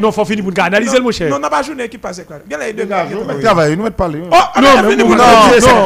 non 0.01 0.11
faut 0.11 0.24
finir 0.24 0.45
pour 0.45 0.53
nous 0.53 0.62
analyser 0.62 0.97
le 0.97 1.03
mon 1.03 1.11
cher. 1.11 1.30
Non, 1.30 1.36
on 1.36 1.41
n'a 1.41 1.51
pas 1.51 1.62
joué 1.62 1.74
une 1.74 1.80
équipe 1.80 2.01
passée. 2.03 2.26
Quel 2.49 2.61
est 2.62 2.66
les 2.66 2.72
deux 2.72 2.84
gars 2.84 3.07
Nous 3.11 3.24
mettons 3.24 3.41
travail, 3.41 3.76
nous 3.76 3.84
mettons 3.84 3.97
parler. 3.97 4.22
Oh, 4.30 4.61
Non, 4.61 4.82
non, 4.82 4.97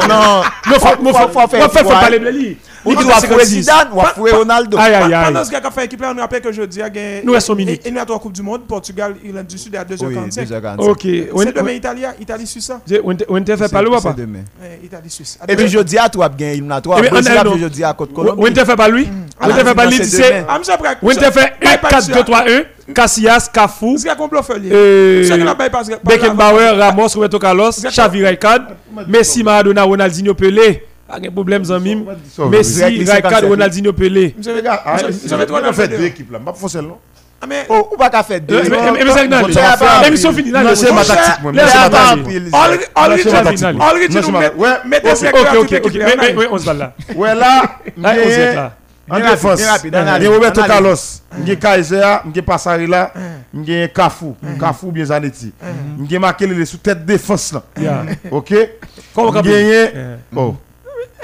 non, 0.07 0.41
lui. 2.85 2.93
Il 2.93 2.97
tu 2.97 3.03
dit 3.03 3.09
vas 3.09 3.19
56. 3.19 3.27
fouer 3.33 3.45
Zidane 3.61 3.87
ou 3.93 3.99
fouer 4.15 4.31
Ronaldo. 4.31 4.77
Aïe 4.77 4.93
aïe 4.93 5.13
aïe. 5.13 5.25
Pendant 5.25 5.43
ce 5.45 5.51
gars 5.51 5.61
qui 5.61 5.67
a 5.67 5.71
fait 5.71 5.85
équipe 5.85 6.03
on 6.05 6.19
rappelle 6.19 6.41
que 6.41 6.51
jeudi, 6.51 6.77
il 6.77 6.79
y 6.79 6.83
a 6.83 6.89
gagné. 6.89 7.21
Nous 7.23 7.33
restons 7.33 7.55
minutes. 7.55 7.81
Il 7.85 7.93
y 7.93 7.97
a 7.99 8.05
trois 8.05 8.19
Coupes 8.19 8.33
du 8.33 8.41
Monde, 8.41 8.61
Portugal, 8.67 9.15
Irlande 9.23 9.47
du 9.47 9.57
Sud 9.57 9.75
à 9.75 9.85
Oui, 9.89 9.95
2h45. 9.95 10.47
2h45. 10.47 10.79
OK. 10.79 11.01
C'est 11.01 11.55
demain 11.55 11.71
Italie, 11.71 12.01
Italie 12.19 12.47
Suisse. 12.47 12.69
hein? 12.69 12.81
Winter 13.03 13.25
Winter 13.29 13.57
fait 13.57 13.69
pas 13.71 13.81
demain. 13.81 14.39
Eh, 14.63 14.85
Italie 14.85 15.09
Suisse. 15.09 15.37
Et 15.47 15.55
puis 15.55 15.67
jeudi 15.67 15.97
à 15.97 16.09
toi 16.09 16.29
bien. 16.29 16.53
Eh 16.97 17.01
bien, 17.01 17.09
Brésil 17.11 17.31
on 17.33 17.37
a- 17.37 17.41
a 17.41 17.43
non. 17.43 17.57
jeudi 17.57 17.83
à 17.83 17.93
côte 17.93 18.13
Colombie. 18.13 18.41
Winter 18.41 18.65
fait 18.65 18.75
pas 18.75 18.87
lui? 18.87 19.07
Winter 19.41 19.63
fait 19.65 19.75
pas 19.75 19.85
lui, 19.85 19.97
c'est 19.97 20.03
c'est 20.05 20.29
demain. 20.41 20.45
Ah, 20.47 20.77
Braque. 20.77 20.97
Winter 21.01 21.31
fait 21.31 21.53
1 21.61 21.77
4 21.77 22.07
2 22.11 22.23
3 22.23 22.43
1 22.47 22.93
Casillas, 22.93 23.49
Cafu, 23.51 23.97
C'est 23.97 24.09
un 24.09 24.15
complot 24.15 24.43
folié. 24.43 24.69
euh, 24.71 25.23
C'est 25.23 25.33
qu'il 25.37 25.47
a 25.47 25.55
pas 25.55 25.69
passé. 25.71 25.95
Beckenbauer, 26.03 26.77
Ramos, 26.77 27.07
Roberto 27.07 27.39
Carlos. 27.39 27.71
Xavi 27.71 28.21
Messi, 29.07 29.43
Maradona, 29.43 29.83
Ronaldinho, 29.83 30.33
Pelé. 30.35 30.85
Pas 31.15 31.27
de 31.27 31.29
problème 31.33 31.65
Zanmim. 31.65 32.05
Messi, 32.49 33.05
57. 33.05 33.45
Ronaldinho, 33.49 33.93
Pelé. 33.93 34.35
Monsieur 34.37 35.37
Métro, 35.37 35.57
on 35.63 35.73
fait 35.73 35.87
deux 35.87 36.03
équipes 36.05 36.31
là. 36.31 36.39
Je 36.39 36.49
ne 36.49 36.51
pas 36.51 36.81
non 36.81 36.97
Ah, 37.41 37.45
mais. 37.47 37.65
Oh, 37.69 37.89
ou 37.91 37.97
pas 37.97 38.09
qu'à 38.09 38.23
faire 38.23 38.41
deux. 38.41 38.61
Mais- 38.63 38.69
mais- 38.69 39.03
mais 39.03 39.11
c'est 39.11 40.33
finie 40.33 40.51
là. 40.51 40.75
C'est 40.75 40.91
ma 40.91 41.03
tactique, 41.03 41.41
moi. 41.43 41.51
C'est 41.55 41.77
ma 41.77 41.89
tactique. 41.89 42.25
Non, 43.75 44.21
c'est 44.23 44.31
ma- 44.31 44.49
nous 44.49 44.55
ouais, 44.57 44.69
mettez 44.85 45.09
ok, 45.11 45.17
ses 45.17 45.27
Ok, 45.29 45.35
ok, 45.59 45.81
ok. 45.85 45.93
mais 46.37 46.47
on 46.51 46.57
se 46.57 46.65
bat 46.65 46.73
là. 46.73 46.93
Ouais, 47.15 47.35
là, 47.35 47.61
Là, 47.97 48.13
on 48.17 48.29
se 48.29 48.55
là. 48.55 48.73
en 49.09 49.19
défense. 49.19 49.61
analyse, 49.93 50.27
Roberto. 50.29 50.61
Carlos, 50.65 50.95
j'ai 51.45 51.55
Kaiser, 51.57 52.01
j'ai 52.33 53.91
Kafou, 53.93 54.35
Kafou 54.59 54.91
bien 54.91 55.05
Zanetti. 55.05 55.53
J'ai 56.09 56.19
marqué 56.19 56.47
les 56.47 56.65
sous-tête 56.65 57.05
défense 57.05 57.53
là. 57.53 57.63
Yeah. 57.79 58.05
OK? 58.31 58.53
Comment 59.13 59.29
on 59.29 59.33
Oh, 60.35 60.55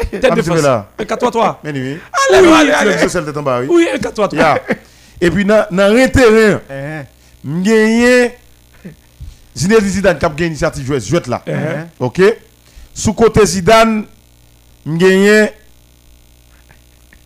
Tête 0.10 0.26
un 0.26 0.36
de. 0.36 1.04
4-3-3. 1.04 1.58
Mais 1.64 1.72
oui. 1.72 2.00
Allez, 2.34 2.48
Oui, 2.48 2.54
allez, 2.54 2.70
Tu 2.70 2.76
allez. 2.76 2.92
l'as 2.96 3.10
celle 3.10 3.26
de 3.26 3.32
ton 3.32 3.42
bas, 3.44 3.60
oui. 3.62 3.68
Oui, 3.70 3.88
4-3-3. 4.00 4.34
Yeah. 4.36 4.62
Et 5.20 5.30
puis 5.30 5.46
dans 5.46 5.66
un 5.72 6.08
terrain, 6.08 6.60
Eh, 6.70 7.02
gagné 7.46 8.32
Zinedine 9.56 9.88
Zidane 9.90 10.18
qui 10.18 10.26
a 10.26 10.30
gagné 10.30 10.44
l'initiative 10.46 11.00
jouer 11.00 11.20
là. 11.28 11.42
eh, 11.46 11.52
eh. 11.52 12.04
OK 12.04 12.22
Sous 12.94 13.14
côté 13.14 13.46
Zidane, 13.46 14.06
gagné 14.88 15.50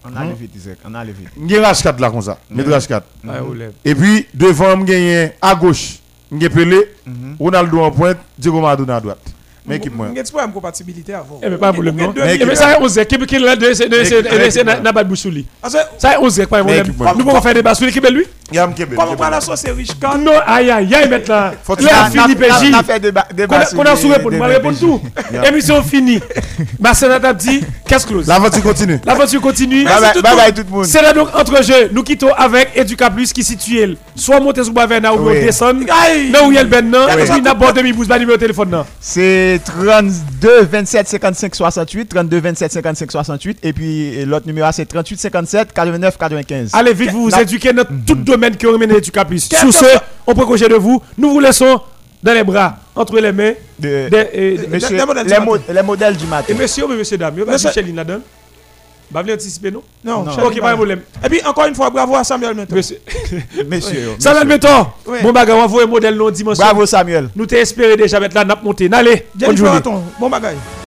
On 0.04 0.16
a 0.16 0.26
le 0.26 0.34
vite, 0.34 0.52
Isaac. 0.56 0.78
On 0.86 0.94
a 0.94 1.04
le 1.04 1.12
vite. 1.14 1.30
j'ai 1.48 1.60
Rashkat 1.60 1.96
là 2.00 2.10
comme 2.12 2.22
ça. 2.22 2.38
Mettre 2.50 2.70
Rashkat. 2.72 3.04
Ah, 3.28 3.32
on 3.48 3.54
lève. 3.54 3.74
Et 3.84 3.96
puis 3.96 4.28
devant 4.34 4.86
j'ai 4.86 5.32
à 5.42 5.56
gauche, 5.56 6.00
j'ai 6.38 6.50
Pelé, 6.50 6.94
Ronaldo 7.40 7.80
en 7.82 7.92
pointe, 7.92 8.18
Diego 8.38 8.60
Maradona 8.60 8.98
à 8.98 9.02
droite. 9.02 9.35
Mais 9.68 9.78
équipe 9.78 9.96
moi. 9.96 10.08
Il 10.12 10.16
y 10.16 10.20
a 10.20 10.22
un 10.22 10.26
problème 10.26 10.50
de 10.50 10.54
compatibilité 10.54 11.14
avant. 11.14 11.40
Eh, 11.44 11.50
mais 11.50 11.58
pas 11.58 11.70
un 11.70 11.74
problème, 11.74 11.96
non. 11.96 12.14
Mais. 12.16 12.38
Eh, 12.40 12.46
mais 12.46 12.56
ça, 12.56 12.78
on 12.82 12.88
sait. 12.88 13.06
Qui 13.06 13.36
est 13.36 13.40
là, 13.40 13.56
de- 13.56 13.74
c'est- 13.74 13.88
de- 13.90 14.04
c'est- 14.04 14.20
Équipe, 14.20 14.32
de- 14.32 14.50
c'est 14.50 14.62
équipe, 14.62 14.84
Nabat 14.84 15.04
Boussouli. 15.04 15.46
Que, 15.64 15.70
Ça, 15.70 15.80
on 16.22 16.30
sait, 16.30 16.46
pas 16.46 16.60
un 16.60 16.64
Mais 16.64 16.82
problème. 16.84 16.96
équipe. 16.96 17.18
Nous 17.18 17.26
pouvons 17.26 17.42
faire 17.42 17.54
des 17.54 17.62
basses 17.64 17.78
sur 17.78 17.88
l'équipe 17.88 18.04
de 18.06 18.10
lui? 18.14 18.26
Il 18.52 18.56
y 18.58 18.60
a 18.60 18.66
un 18.66 18.72
Kébé. 18.72 18.96
comme 18.96 19.10
on 19.10 19.16
parle 19.16 19.34
à 19.34 19.42
ça, 19.42 19.56
c'est 19.56 19.72
riche 19.72 19.90
quand? 20.00 20.18
Non, 20.20 20.34
aïe, 20.46 20.70
aïe, 20.70 20.94
aïe, 20.94 21.10
maintenant. 21.10 21.50
Faut 21.64 21.76
Là, 21.78 22.10
que- 22.14 22.20
Philippe 22.22 22.42
et 22.44 22.66
J. 22.66 22.72
On 22.76 22.78
a 22.80 22.84
fait 22.84 23.00
débat. 23.00 23.26
A- 23.58 23.66
qu'on 23.76 23.82
a 23.84 23.96
souri 23.96 24.20
pour 24.22 24.32
nous, 24.32 24.38
on 24.40 24.44
répond 24.46 24.74
tout. 24.74 25.02
Émission 25.48 25.82
finie. 25.82 26.20
Ma 26.80 26.94
sénateur 26.94 27.34
dit, 27.34 27.62
qu'est-ce 27.88 28.06
close. 28.06 28.28
L'aventure 28.28 28.62
continue. 28.62 29.00
L'aventure 29.04 29.42
continue. 29.42 29.84
Bye 29.86 29.94
bye, 30.36 30.54
tout 30.54 30.64
le 30.68 30.76
monde. 30.76 30.86
C'est 30.86 31.02
là 31.02 31.12
donc 31.14 31.30
entre 31.34 31.64
jeux, 31.64 31.90
nous 31.92 32.04
quittons 32.04 32.34
avec 32.34 32.70
Educa 32.76 33.10
Plus 33.10 33.34
qui 33.34 33.44
situe 33.44 33.98
soit 34.16 34.40
monter 34.40 34.64
sur 34.64 34.74
Bavena 34.74 35.14
ou 35.14 35.30
descendre. 35.32 35.82
Là 36.32 36.44
où 36.46 36.52
il 36.52 36.56
y 36.56 36.58
a 36.60 36.64
le 36.64 36.70
ben 36.70 36.88
non, 36.90 37.08
et 37.08 37.16
Oui. 37.22 37.28
puis 37.30 37.42
n'aborde 37.42 37.76
demi 37.78 37.94
bouche, 37.94 38.08
pas 38.08 38.20
numéro 38.20 38.38
de 38.38 38.42
téléphone 38.42 38.70
non. 38.70 38.86
C'est 39.00 39.55
32 39.64 40.64
27 40.64 41.08
55 41.08 41.56
68, 41.56 42.06
32 42.10 42.40
27 42.40 42.72
55 42.72 43.12
68 43.12 43.60
et 43.64 43.74
puis 43.74 44.26
l'autre 44.26 44.48
numéro 44.48 44.68
c'est 44.72 44.86
38 44.86 45.20
57 45.20 45.74
89 45.74 46.18
95. 46.18 46.70
Allez 46.74 46.94
vite, 46.94 47.12
vous 47.12 47.30
vous 47.30 47.40
éduquez 47.40 47.74
dans 47.74 47.84
tout 48.06 48.16
domaine 48.16 48.56
que 48.58 48.68
remène. 48.68 48.92
Quel 49.02 49.02
Sur 49.60 49.68
que 49.68 49.72
ce, 49.72 49.86
on 50.28 50.34
prend 50.34 50.46
congé 50.46 50.68
de 50.68 50.76
vous. 50.76 51.02
Nous 51.18 51.30
vous 51.32 51.40
laissons 51.40 51.80
dans 52.24 52.34
les 52.34 52.44
bras, 52.44 52.78
entre 52.96 53.20
les 53.20 53.32
mains 53.32 53.54
De- 53.80 54.10
Monsieur, 54.72 54.98
les 54.98 55.06
modèles 55.06 55.24
du 55.26 55.30
les, 55.30 55.40
matin. 55.40 55.84
modèles 55.84 56.18
du 56.18 56.26
et 56.50 56.54
messieurs, 56.56 56.88
messieurs, 56.88 57.18
dames. 57.18 57.36
Monsieur- 57.36 57.70
Michel 57.70 57.96
là-dedans. 57.96 58.20
Bah, 59.12 59.22
venez 59.22 59.34
anticiper, 59.34 59.72
non? 59.72 59.84
Non, 60.04 60.24
Non. 60.24 60.32
Ok, 60.46 60.60
pas 60.60 60.72
de 60.72 60.76
problème. 60.76 61.02
Et 61.24 61.30
puis, 61.30 61.42
encore 61.46 61.66
une 61.66 61.76
fois, 61.76 61.90
bravo 61.90 62.16
à 62.16 62.24
Samuel 62.24 62.56
Menton. 62.56 62.76
Monsieur. 62.76 62.98
Messieurs. 63.68 64.10
Samuel 64.20 64.48
Beton, 64.48 64.88
Oui. 65.08 65.20
bon 65.22 65.32
bagage, 65.32 65.56
on 65.56 65.68
voit 65.68 65.84
un 65.84 65.88
modèle 65.88 66.16
non 66.16 66.30
dimension. 66.30 66.64
Bravo 66.64 66.86
Samuel. 66.86 67.30
Nous 67.36 67.46
t'espérons 67.46 67.96
déjà 67.96 68.20
mettre 68.20 68.36
là, 68.36 68.44
n'a 68.46 68.56
monté. 68.62 68.90
Allez, 68.92 69.26
bonne 69.36 69.56
journée. 69.58 69.80
Bon 70.20 70.30
bagaille. 70.30 70.58